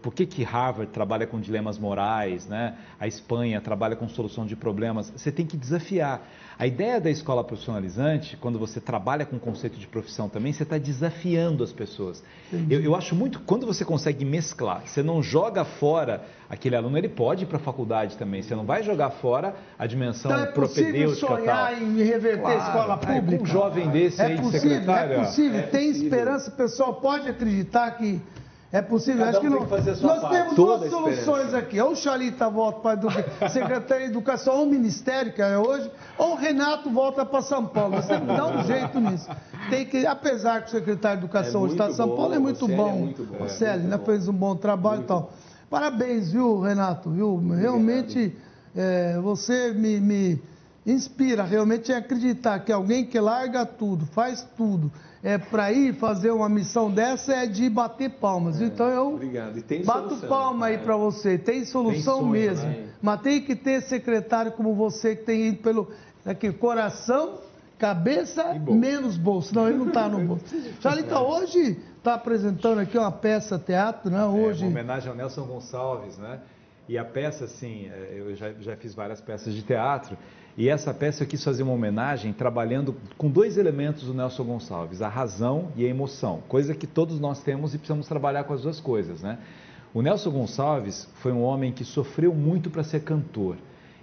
por 0.00 0.14
que, 0.14 0.26
que 0.26 0.44
Harvard 0.44 0.92
trabalha 0.92 1.26
com 1.26 1.40
dilemas 1.40 1.76
morais, 1.76 2.46
né? 2.46 2.76
a 3.00 3.06
Espanha 3.08 3.60
trabalha 3.60 3.96
com 3.96 4.08
solução 4.08 4.46
de 4.46 4.54
problemas? 4.54 5.10
Você 5.10 5.32
tem 5.32 5.44
que 5.44 5.56
desafiar. 5.56 6.22
A 6.56 6.68
ideia 6.68 7.00
da 7.00 7.10
escola 7.10 7.42
profissionalizante, 7.42 8.36
quando 8.36 8.60
você 8.60 8.80
trabalha 8.80 9.26
com 9.26 9.34
o 9.34 9.40
conceito 9.40 9.76
de 9.76 9.88
profissão 9.88 10.28
também, 10.28 10.52
você 10.52 10.62
está 10.62 10.78
desafiando 10.78 11.64
as 11.64 11.72
pessoas. 11.72 12.22
Eu, 12.70 12.80
eu, 12.80 12.94
acho 12.94 13.16
muito, 13.16 13.40
quando 13.40 13.66
você 13.66 13.84
consegue 13.84 14.24
mesclar, 14.24 14.86
você 14.86 15.02
não 15.02 15.20
joga 15.20 15.64
fora 15.64 16.24
aquele 16.48 16.76
aluno, 16.76 16.96
ele 16.96 17.08
pode 17.08 17.42
ir 17.42 17.46
para 17.46 17.56
a 17.56 17.60
faculdade 17.60 18.16
também, 18.16 18.40
você 18.40 18.54
não 18.54 18.64
vai 18.64 18.84
jogar 18.84 19.10
fora 19.10 19.56
a 19.76 19.84
dimensão 19.86 20.30
então 20.30 20.44
é 20.44 20.46
propedêutica 20.46 21.26
sonhar 21.26 21.74
tal. 21.74 21.82
em 21.82 22.02
reverter 22.04 22.40
claro, 22.40 22.60
a 22.60 22.66
escola 22.66 22.96
pública? 22.98 23.42
um 23.42 23.46
jovem 23.46 23.90
desse 23.90 24.20
é 24.20 24.26
aí, 24.26 24.36
possível, 24.36 24.60
secretário. 24.60 25.12
É 25.14 25.24
possível, 25.24 25.58
é 25.58 25.62
tem 25.62 25.88
possível. 25.88 26.04
esperança, 26.04 26.50
o 26.50 26.54
pessoal 26.54 26.94
pode 26.94 27.28
acreditar 27.28 27.90
que 27.92 28.22
é 28.74 28.82
possível. 28.82 29.24
Cada 29.24 29.38
Acho 29.38 29.40
que 29.40 29.46
um 29.46 29.50
não, 29.50 29.60
nós 29.60 30.20
parte. 30.20 30.36
temos 30.36 30.54
Toda 30.56 30.88
duas 30.88 30.90
soluções 30.90 31.54
aqui. 31.54 31.80
Ou 31.80 31.92
o 31.92 31.96
Chalita 31.96 32.50
volta 32.50 32.80
para 32.80 32.98
a 33.40 33.46
Secretaria 33.48 34.06
de 34.06 34.10
Educação, 34.10 34.56
ou 34.56 34.64
o 34.64 34.66
Ministério, 34.68 35.32
que 35.32 35.40
é 35.40 35.56
hoje, 35.56 35.88
ou 36.18 36.32
o 36.32 36.34
Renato 36.34 36.90
volta 36.90 37.24
para 37.24 37.40
São 37.40 37.66
Paulo. 37.66 38.02
Você 38.02 38.18
dá 38.18 38.46
um 38.48 38.64
jeito 38.64 38.98
nisso. 38.98 39.30
Tem 39.70 39.86
que, 39.86 40.04
apesar 40.04 40.62
que 40.62 40.66
o 40.66 40.70
secretário 40.72 41.20
de 41.20 41.24
Educação 41.24 41.60
é 41.60 41.64
hoje 41.64 41.74
está 41.74 41.88
em 41.88 41.94
São 41.94 42.16
Paulo, 42.16 42.34
é 42.34 42.38
muito 42.40 42.66
bom. 42.66 42.88
É 42.88 42.92
muito 42.92 43.22
bom. 43.22 43.44
O 43.44 43.48
Célio, 43.48 43.86
né, 43.86 43.96
fez 44.04 44.26
um 44.26 44.32
bom 44.32 44.56
trabalho 44.56 45.02
e 45.02 45.04
tal. 45.04 45.32
Parabéns, 45.70 46.32
viu, 46.32 46.58
Renato? 46.58 47.10
Viu? 47.10 47.36
Realmente, 47.54 48.36
é, 48.74 49.20
você 49.20 49.72
me, 49.72 50.00
me 50.00 50.42
inspira 50.86 51.44
realmente 51.44 51.92
a 51.92 51.98
acreditar 51.98 52.60
que 52.60 52.70
alguém 52.70 53.04
que 53.06 53.18
larga 53.18 53.64
tudo, 53.64 54.06
faz 54.06 54.46
tudo, 54.56 54.92
é, 55.22 55.38
para 55.38 55.72
ir 55.72 55.94
fazer 55.94 56.30
uma 56.30 56.48
missão 56.48 56.90
dessa 56.90 57.32
é 57.32 57.46
de 57.46 57.68
bater 57.70 58.10
palmas. 58.10 58.60
É, 58.60 58.66
então 58.66 58.88
eu 58.88 59.18
bato 59.84 60.08
solução, 60.10 60.28
palma 60.28 60.66
aí 60.66 60.78
para 60.78 60.96
você. 60.96 61.38
Tem 61.38 61.64
solução 61.64 61.94
tem 61.94 62.02
sonho, 62.02 62.28
mesmo. 62.28 62.68
Né? 62.68 62.88
Mas 63.00 63.22
tem 63.22 63.40
que 63.40 63.56
ter 63.56 63.80
secretário 63.82 64.52
como 64.52 64.74
você 64.74 65.16
que 65.16 65.24
tem 65.24 65.48
ido 65.48 65.62
pelo 65.62 65.90
aqui, 66.26 66.52
coração, 66.52 67.38
cabeça, 67.78 68.52
bolso. 68.52 68.78
menos 68.78 69.16
bolso. 69.16 69.54
Não, 69.54 69.66
ele 69.66 69.78
não 69.78 69.88
está 69.88 70.08
no 70.08 70.20
bolso. 70.26 70.44
Charlita, 70.80 71.18
hoje 71.18 71.80
está 71.96 72.14
apresentando 72.14 72.80
aqui 72.80 72.98
uma 72.98 73.10
peça 73.10 73.58
teatro, 73.58 74.10
né? 74.10 74.26
Hoje. 74.26 74.62
É, 74.62 74.66
uma 74.66 74.72
homenagem 74.72 75.08
ao 75.08 75.16
Nelson 75.16 75.44
Gonçalves, 75.46 76.18
né? 76.18 76.40
E 76.86 76.98
a 76.98 77.04
peça, 77.04 77.46
assim, 77.46 77.86
é, 77.86 78.16
eu 78.18 78.36
já, 78.36 78.52
já 78.60 78.76
fiz 78.76 78.94
várias 78.94 79.22
peças 79.22 79.54
de 79.54 79.62
teatro. 79.62 80.18
E 80.56 80.68
essa 80.68 80.94
peça 80.94 81.24
eu 81.24 81.26
quis 81.26 81.42
fazer 81.42 81.64
uma 81.64 81.72
homenagem 81.72 82.32
trabalhando 82.32 82.94
com 83.18 83.28
dois 83.28 83.58
elementos 83.58 84.04
do 84.04 84.14
Nelson 84.14 84.44
Gonçalves, 84.44 85.02
a 85.02 85.08
razão 85.08 85.72
e 85.74 85.84
a 85.84 85.88
emoção, 85.88 86.42
coisa 86.46 86.74
que 86.74 86.86
todos 86.86 87.18
nós 87.18 87.42
temos 87.42 87.74
e 87.74 87.78
precisamos 87.78 88.06
trabalhar 88.06 88.44
com 88.44 88.52
as 88.52 88.62
duas 88.62 88.78
coisas, 88.78 89.20
né? 89.20 89.38
O 89.92 90.00
Nelson 90.00 90.30
Gonçalves 90.30 91.08
foi 91.16 91.32
um 91.32 91.42
homem 91.42 91.72
que 91.72 91.84
sofreu 91.84 92.32
muito 92.32 92.70
para 92.70 92.84
ser 92.84 93.00
cantor. 93.00 93.56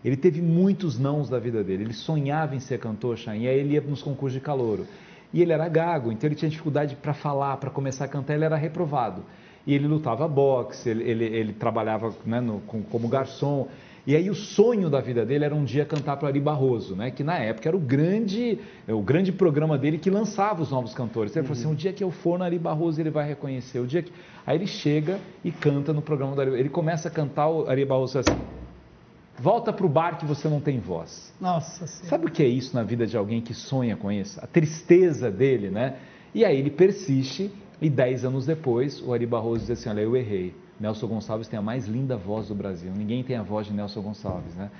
Ele 0.04 0.18
teve 0.18 0.42
muitos 0.42 0.98
nãos 1.00 1.30
da 1.30 1.40
vida 1.40 1.64
dele. 1.64 1.84
Ele 1.84 1.94
sonhava 1.94 2.56
em 2.56 2.60
ser 2.60 2.80
cantor, 2.80 3.18
Chain, 3.18 3.44
e 3.44 3.48
aí 3.48 3.60
ele 3.60 3.74
ia 3.74 3.82
nos 3.82 4.02
concursos 4.02 4.34
de 4.34 4.40
calouro. 4.40 4.86
E 5.34 5.42
ele 5.42 5.54
era 5.54 5.68
gago, 5.70 6.12
então 6.12 6.28
ele 6.28 6.36
tinha 6.36 6.50
dificuldade 6.50 6.96
para 6.96 7.14
falar, 7.14 7.58
para 7.58 7.70
começar 7.70 8.06
a 8.06 8.08
cantar, 8.08 8.34
ele 8.34 8.44
era 8.44 8.58
reprovado. 8.58 9.24
E 9.66 9.74
ele 9.74 9.88
lutava 9.88 10.28
boxe, 10.28 10.90
ele, 10.90 11.04
ele, 11.04 11.26
ele 11.26 11.54
trabalhava 11.54 12.14
né, 12.26 12.42
no, 12.42 12.60
como 12.62 13.08
garçom. 13.08 13.68
E 14.06 14.16
aí 14.16 14.30
o 14.30 14.36
sonho 14.36 14.90
da 14.90 15.00
vida 15.00 15.26
dele 15.26 15.46
era 15.46 15.54
um 15.54 15.64
dia 15.64 15.86
cantar 15.86 16.18
para 16.18 16.28
Ari 16.28 16.40
Barroso, 16.40 16.96
né? 16.96 17.12
que 17.12 17.24
na 17.24 17.38
época 17.38 17.70
era 17.70 17.78
o 17.78 17.80
grande, 17.80 18.58
o 18.88 19.02
grande 19.02 19.32
programa 19.32 19.78
dele 19.78 19.98
que 19.98 20.10
lançava 20.10 20.62
os 20.62 20.72
novos 20.72 20.94
cantores. 20.94 21.36
Ele 21.36 21.42
uhum. 21.42 21.54
falou 21.54 21.60
assim, 21.62 21.72
o 21.72 21.76
dia 21.76 21.94
que 21.94 22.04
eu 22.04 22.10
for 22.10 22.40
no 22.40 22.44
Ari 22.44 22.58
Barroso 22.58 23.00
ele 23.00 23.12
vai 23.12 23.28
reconhecer. 23.28 23.80
O 23.80 23.86
dia 23.86 24.02
que... 24.02 24.12
Aí 24.46 24.58
ele 24.58 24.66
chega 24.66 25.20
e 25.44 25.52
canta 25.52 25.94
no 25.94 26.02
programa 26.02 26.34
do 26.34 26.42
Ari 26.42 26.52
Ele 26.60 26.70
começa 26.70 27.10
a 27.10 27.12
cantar 27.12 27.48
o 27.48 27.70
Ari 27.70 27.86
Barroso 27.86 28.18
assim, 28.18 28.36
volta 29.38 29.72
para 29.72 29.86
o 29.86 29.90
bar 29.90 30.18
que 30.18 30.26
você 30.26 30.48
não 30.48 30.60
tem 30.60 30.80
voz. 30.80 31.32
Nossa 31.40 31.86
Senhora. 31.86 32.10
Sabe 32.10 32.26
o 32.26 32.32
que 32.32 32.42
é 32.42 32.48
isso 32.48 32.76
na 32.76 32.84
vida 32.84 33.06
de 33.06 33.16
alguém 33.16 33.40
que 33.40 33.54
sonha 33.54 33.96
com 33.96 34.12
isso? 34.12 34.40
A 34.42 34.48
tristeza 34.48 35.30
dele, 35.30 35.70
né? 35.70 35.98
E 36.34 36.44
aí 36.44 36.58
ele 36.58 36.72
persiste 36.72 37.52
e 37.82 37.90
dez 37.90 38.24
anos 38.26 38.46
depois 38.46 39.02
o 39.02 39.14
Ari 39.14 39.26
Barroso 39.26 39.62
diz 39.62 39.72
assim, 39.72 39.90
olha, 39.90 40.02
eu 40.02 40.16
errei. 40.16 40.56
Nelson 40.82 41.08
Gonçalves 41.08 41.48
tem 41.48 41.60
a 41.60 41.62
mais 41.62 41.88
linda 41.88 42.18
voz 42.18 42.48
do 42.48 42.56
Brasil. 42.56 42.92
Ninguém 42.92 43.24
tem 43.24 43.38
a 43.38 43.44
voz 43.44 43.68
de 43.68 43.74
Nelson 43.74 44.02
Gonçalves, 44.02 44.56
né? 44.56 44.72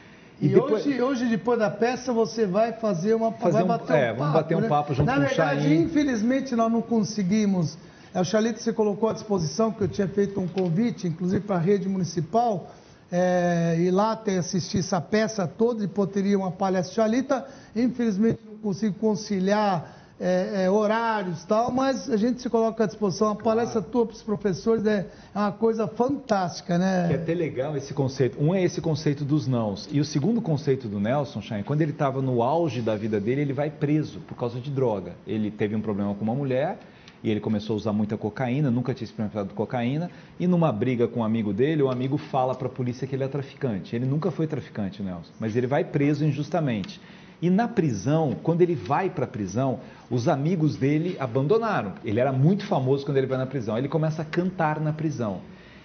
E, 0.42 0.48
e 0.48 0.50
depois... 0.50 0.84
hoje, 0.86 1.02
hoje, 1.02 1.26
depois 1.28 1.60
da 1.60 1.70
peça, 1.70 2.12
você 2.12 2.48
vai 2.48 2.74
fazer 2.74 3.14
uma 3.14 3.32
fazer 3.32 3.64
vai 3.64 3.78
bater 3.78 3.94
um, 3.94 3.96
é, 3.96 4.08
papo, 4.08 4.20
vamos 4.20 4.34
bater 4.34 4.58
um 4.58 4.62
né? 4.62 4.68
papo 4.68 4.94
junto 4.96 5.06
Na 5.06 5.14
com 5.14 5.20
verdade, 5.20 5.60
o 5.60 5.64
Chain. 5.70 5.82
infelizmente, 5.84 6.56
nós 6.56 6.72
não 6.72 6.82
conseguimos. 6.82 7.78
É, 8.14 8.20
o 8.20 8.26
Chalito 8.26 8.60
você 8.60 8.74
colocou 8.74 9.10
à 9.10 9.14
disposição, 9.14 9.72
que 9.72 9.84
eu 9.84 9.88
tinha 9.88 10.08
feito 10.08 10.40
um 10.40 10.48
convite, 10.48 11.08
inclusive 11.08 11.46
para 11.46 11.58
a 11.58 11.60
rede 11.60 11.88
municipal, 11.88 12.72
é, 13.12 13.78
ir 13.80 13.92
lá 13.92 14.14
até 14.14 14.40
assistir 14.40 14.80
essa 14.80 15.00
peça 15.00 15.48
toda 15.48 15.84
e 15.84 15.88
poderia 15.88 16.38
uma 16.38 16.52
palestra 16.52 16.96
Chalita. 16.96 17.46
Infelizmente, 17.76 18.40
não 18.50 18.58
consigo 18.58 18.96
conciliar 18.96 20.01
é, 20.22 20.66
é, 20.66 20.70
horários 20.70 21.42
e 21.42 21.48
tal, 21.48 21.72
mas 21.72 22.08
a 22.08 22.16
gente 22.16 22.44
se 22.44 22.50
coloca 22.50 22.84
à 22.84 22.88
disposição. 22.88 23.32
A 23.32 23.36
palestra 23.36 23.82
tua 23.82 24.06
para 24.06 24.14
os 24.14 24.22
professores 24.22 24.86
é, 24.86 25.08
é 25.34 25.40
uma 25.40 25.52
coisa 25.52 25.88
fantástica, 25.88 26.78
né? 26.78 27.08
Que 27.08 27.14
é 27.16 27.18
até 27.18 27.34
legal 27.34 27.76
esse 27.76 27.92
conceito. 27.92 28.38
Um 28.40 28.54
é 28.54 28.64
esse 28.64 28.80
conceito 28.80 29.26
dos 29.26 29.48
nãos. 29.48 29.90
E 29.92 30.00
o 30.00 30.06
segundo 30.06 30.40
conceito 30.40 30.88
do 30.88 31.00
Nelson, 31.00 31.42
Shine, 31.42 31.64
quando 31.64 31.82
ele 31.82 31.92
estava 31.92 32.22
no 32.22 32.44
auge 32.44 32.82
da 32.82 32.96
vida 32.96 33.20
dele, 33.20 33.42
ele 33.42 33.54
vai 33.54 33.72
preso 33.72 34.20
por 34.20 34.36
causa 34.36 34.60
de 34.60 34.70
droga. 34.70 35.14
Ele 35.26 35.50
teve 35.50 35.76
um 35.76 35.82
problema 35.82 36.14
com 36.14 36.24
uma 36.24 36.36
mulher 36.36 36.78
e 37.24 37.30
ele 37.30 37.40
começou 37.40 37.74
a 37.76 37.78
usar 37.78 37.94
muita 37.94 38.18
cocaína, 38.18 38.70
nunca 38.70 38.94
tinha 38.94 39.06
experimentado 39.06 39.54
cocaína, 39.54 40.10
e 40.40 40.48
numa 40.48 40.72
briga 40.72 41.08
com 41.08 41.20
um 41.20 41.24
amigo 41.24 41.54
dele, 41.54 41.84
o 41.84 41.90
amigo 41.90 42.18
fala 42.18 42.56
para 42.56 42.68
a 42.68 42.72
polícia 42.72 43.08
que 43.08 43.16
ele 43.16 43.24
é 43.24 43.28
traficante. 43.28 43.96
Ele 43.96 44.06
nunca 44.06 44.32
foi 44.32 44.48
traficante, 44.48 45.04
Nelson, 45.04 45.32
mas 45.40 45.56
ele 45.56 45.68
vai 45.68 45.84
preso 45.84 46.26
injustamente. 46.26 47.00
E 47.42 47.50
na 47.50 47.68
prisão, 47.68 48.36
quando 48.44 48.62
ele 48.62 48.76
vai 48.76 49.10
para 49.10 49.26
a 49.26 49.28
prisão, 49.28 49.80
os 50.10 50.28
amigos 50.28 50.76
dele 50.76 51.18
abandonaram. 51.20 51.94
Ele 52.06 52.20
era 52.20 52.32
muito 52.32 52.66
famoso 52.66 53.04
quando 53.04 53.18
ele 53.18 53.26
vai 53.26 53.38
na 53.38 53.48
prisão. 53.48 53.78
Ele 53.78 53.88
começa 53.88 54.22
a 54.22 54.26
cantar 54.26 54.80
na 54.80 54.94
prisão. 54.94 55.42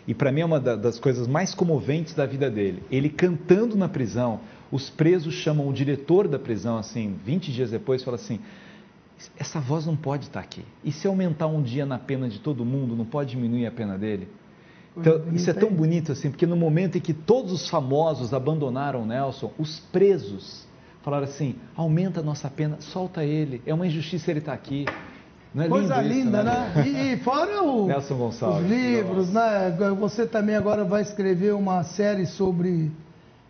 E 0.07 0.15
para 0.15 0.31
mim 0.31 0.43
é 0.43 0.45
uma 0.45 0.61
das 0.61 0.99
coisas 0.99 1.27
mais 1.27 1.55
comoventes 1.55 2.15
da 2.15 2.27
vida 2.27 2.51
dele. 2.51 2.83
Ele 2.91 3.09
cantando 3.09 3.75
na 3.75 3.89
prisão, 3.89 4.41
os 4.71 4.91
presos 4.91 5.35
chamam 5.35 5.67
o 5.67 5.73
diretor 5.73 6.29
da 6.29 6.39
prisão, 6.39 6.77
assim, 6.77 7.17
20 7.25 7.53
dias 7.53 7.71
depois, 7.71 8.05
fala 8.05 8.17
assim: 8.17 8.39
essa 9.39 9.59
voz 9.59 9.87
não 9.87 9.97
pode 9.97 10.25
estar 10.25 10.41
aqui. 10.41 10.63
E 10.85 10.93
se 10.93 11.09
aumentar 11.09 11.47
um 11.47 11.63
dia 11.63 11.87
na 11.87 11.99
pena 11.99 12.29
de 12.29 12.39
todo 12.39 12.65
mundo, 12.65 12.95
não 12.95 13.05
pode 13.05 13.31
diminuir 13.31 13.67
a 13.67 13.71
pena 13.71 13.97
dele? 13.97 14.29
Então, 14.97 15.23
isso 15.33 15.51
é 15.51 15.53
tão 15.53 15.71
bonito 15.71 16.13
assim, 16.13 16.31
porque 16.31 16.47
no 16.47 16.57
momento 16.57 16.97
em 16.97 17.01
que 17.01 17.13
todos 17.13 17.53
os 17.53 17.69
famosos 17.69 18.33
abandonaram 18.33 19.05
Nelson, 19.05 19.53
os 19.59 19.79
presos 19.79 20.66
falaram 21.07 21.25
assim: 21.25 21.55
aumenta 21.77 22.19
a 22.19 22.23
nossa 22.23 22.51
pena, 22.51 22.79
solta 22.81 23.25
ele, 23.25 23.63
é 23.65 23.73
uma 23.73 23.87
injustiça 23.87 24.29
ele 24.29 24.41
estar 24.41 24.51
tá 24.51 24.59
aqui. 24.59 24.85
É 25.57 25.69
Coisa 25.69 26.03
linda, 26.03 26.43
né? 26.43 26.73
né? 26.75 26.87
E, 26.87 27.13
e, 27.13 27.17
fora 27.19 27.63
o, 27.63 27.87
Nelson 27.89 28.17
Gonçalves, 28.17 28.63
os 28.63 28.69
livros, 28.69 29.33
né? 29.33 29.75
Você 29.99 30.27
também 30.27 30.57
agora 30.57 30.85
vai 30.85 31.01
escrever 31.01 31.55
uma 31.55 31.83
série 31.85 32.27
sobre 32.27 32.91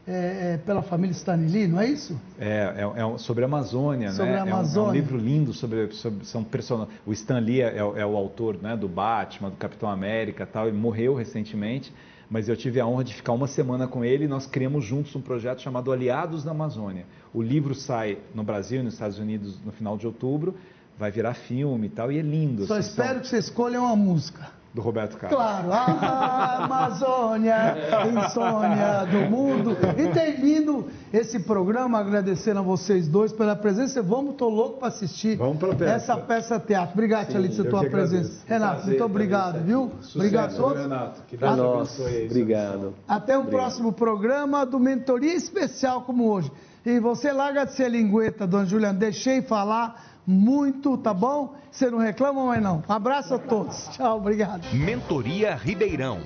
é, 0.07 0.52
é, 0.52 0.61
pela 0.64 0.82
família 0.82 1.12
Stanley, 1.12 1.66
não 1.66 1.80
é 1.80 1.86
isso? 1.88 2.20
É, 2.38 2.74
é, 2.76 3.02
é 3.02 3.18
sobre 3.18 3.42
a 3.42 3.46
Amazônia, 3.46 4.12
sobre 4.12 4.32
né? 4.32 4.38
A 4.38 4.42
Amazônia. 4.42 4.78
É, 4.78 4.82
um, 4.82 4.86
é 4.86 4.90
um 4.90 4.92
livro 4.92 5.18
lindo 5.18 5.52
sobre, 5.52 5.90
sobre 5.92 6.24
são 6.26 6.44
person... 6.44 6.86
o 7.04 7.12
Stan 7.12 7.40
Lee 7.40 7.62
é, 7.62 7.82
o 7.82 8.16
autor, 8.16 8.57
né, 8.62 8.76
do 8.76 8.86
Batman, 8.86 9.50
do 9.50 9.57
Capitão 9.57 9.88
América, 9.88 10.46
tal. 10.46 10.68
Ele 10.68 10.76
morreu 10.76 11.14
recentemente 11.14 11.92
mas 12.31 12.49
eu 12.49 12.57
tive 12.57 12.81
a 12.81 12.87
honra 12.87 13.05
de 13.05 13.14
ficar 13.14 13.33
uma 13.33 13.47
semana 13.47 13.87
com 13.87 14.05
ele 14.05 14.24
e 14.24 14.29
nós 14.29 14.47
criamos 14.47 14.85
juntos 14.85 15.14
um 15.14 15.20
projeto 15.20 15.62
chamado 15.62 15.93
Aliados 15.93 16.45
na 16.45 16.51
Amazônia. 16.51 17.07
O 17.33 17.43
livro 17.43 17.74
sai 17.74 18.18
no 18.35 18.43
Brasil 18.43 18.81
e 18.81 18.83
nos 18.83 18.95
Estados 18.95 19.18
Unidos 19.18 19.59
no 19.64 19.72
final 19.72 19.97
de 19.97 20.07
outubro, 20.07 20.55
vai 20.99 21.11
virar 21.11 21.35
filme 21.35 21.87
e 21.87 21.91
tal, 21.91 22.11
e 22.11 22.18
é 22.18 22.22
lindo. 22.22 22.66
Só 22.66 22.74
assim, 22.74 22.91
espero 22.91 23.12
são... 23.14 23.20
que 23.20 23.29
você 23.29 23.39
escolha 23.39 23.81
uma 23.81 23.95
música 23.95 24.55
do 24.77 24.83
Roberto 24.83 25.16
Carlos. 25.16 25.39
Claro, 25.39 25.72
a 25.72 26.64
Amazônia, 26.64 27.74
insônia 28.12 29.07
do 29.11 29.31
mundo. 29.31 29.74
E 29.97 30.12
tem 30.12 30.37
vindo 30.37 30.87
esse 31.11 31.41
programa, 31.41 31.99
agradecendo 31.99 32.61
a 32.61 32.62
vocês 32.62 33.09
dois 33.09 33.33
pela 33.33 33.57
presença. 33.57 34.03
Vamos, 34.03 34.35
tô 34.37 34.51
louco 34.51 34.79
para 34.79 34.89
assistir 34.89 35.37
Vamos 35.37 35.59
peça. 35.59 35.85
essa 35.87 36.16
peça 36.18 36.61
teatro. 36.61 36.93
Obrigado, 36.93 37.33
Thalita, 37.33 37.64
pela 37.64 37.81
tua 37.81 37.91
presença. 37.91 38.43
Renato, 38.47 38.74
Prazer, 38.74 38.91
muito 38.91 39.05
obrigado, 39.05 39.64
viu? 39.64 39.93
Sucesso, 40.03 40.18
obrigado 40.18 40.53
a 40.53 40.57
todos. 40.57 40.83
Renato, 40.83 41.22
que 41.27 41.37
Deus 41.39 41.59
abençoe. 41.59 42.27
Obrigado. 42.27 42.95
Até 43.09 43.35
o 43.35 43.41
obrigado. 43.41 43.59
próximo 43.59 43.93
programa 43.95 44.66
do 44.66 44.79
Mentoria 44.79 45.35
Especial 45.35 46.03
como 46.03 46.31
hoje. 46.31 46.53
E 46.85 47.01
você 47.01 47.33
larga 47.33 47.64
de 47.64 47.72
ser 47.72 47.91
lingueta, 47.91 48.47
dona 48.47 48.66
Juliana, 48.66 48.99
deixei 48.99 49.41
falar 49.41 50.15
muito, 50.27 50.97
tá 50.99 51.14
bom? 51.14 51.55
Você 51.70 51.91
não 51.91 51.99
reclama, 51.99 52.45
mas 52.47 52.62
não. 52.62 52.83
Um 52.89 52.93
abraço 52.93 53.35
a 53.35 53.39
todos. 53.39 53.89
Tchau, 53.95 54.18
obrigado. 54.18 54.66
Mentoria 54.72 55.55
Ribeirão. 55.55 56.20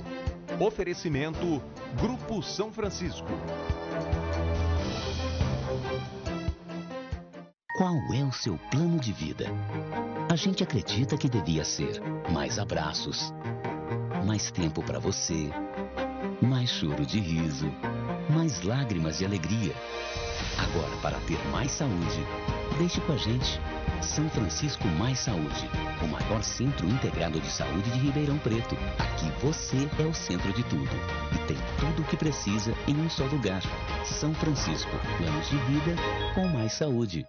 Oferecimento 0.58 1.62
Grupo 2.00 2.42
São 2.42 2.72
Francisco. 2.72 3.28
Qual 7.76 7.94
é 8.14 8.22
o 8.22 8.32
seu 8.32 8.58
plano 8.70 8.98
de 8.98 9.12
vida? 9.12 9.46
A 10.30 10.36
gente 10.36 10.62
acredita 10.62 11.16
que 11.16 11.28
devia 11.30 11.64
ser 11.64 12.00
mais 12.30 12.58
abraços, 12.58 13.32
mais 14.26 14.50
tempo 14.50 14.82
para 14.82 14.98
você, 14.98 15.50
mais 16.42 16.68
choro 16.68 17.06
de 17.06 17.18
riso, 17.18 17.72
mais 18.28 18.62
lágrimas 18.62 19.18
de 19.18 19.24
alegria. 19.24 19.74
Agora, 20.60 20.94
para 21.00 21.18
ter 21.20 21.38
mais 21.48 21.72
saúde, 21.72 22.26
deixe 22.76 23.00
com 23.00 23.12
a 23.12 23.16
gente. 23.16 23.58
São 24.02 24.28
Francisco 24.30 24.86
Mais 24.98 25.18
Saúde, 25.18 25.68
o 26.02 26.06
maior 26.06 26.42
centro 26.42 26.86
integrado 26.86 27.40
de 27.40 27.50
saúde 27.50 27.90
de 27.90 27.98
Ribeirão 27.98 28.38
Preto. 28.38 28.74
Aqui 28.98 29.30
você 29.42 29.88
é 29.98 30.06
o 30.06 30.14
centro 30.14 30.52
de 30.52 30.62
tudo 30.64 30.90
e 31.34 31.38
tem 31.46 31.56
tudo 31.78 32.02
o 32.02 32.04
que 32.04 32.16
precisa 32.16 32.74
em 32.86 32.96
um 32.96 33.08
só 33.08 33.24
lugar. 33.24 33.62
São 34.04 34.34
Francisco, 34.34 34.90
planos 35.18 35.48
de 35.48 35.56
vida 35.56 35.96
com 36.34 36.46
mais 36.48 36.72
saúde. 36.72 37.26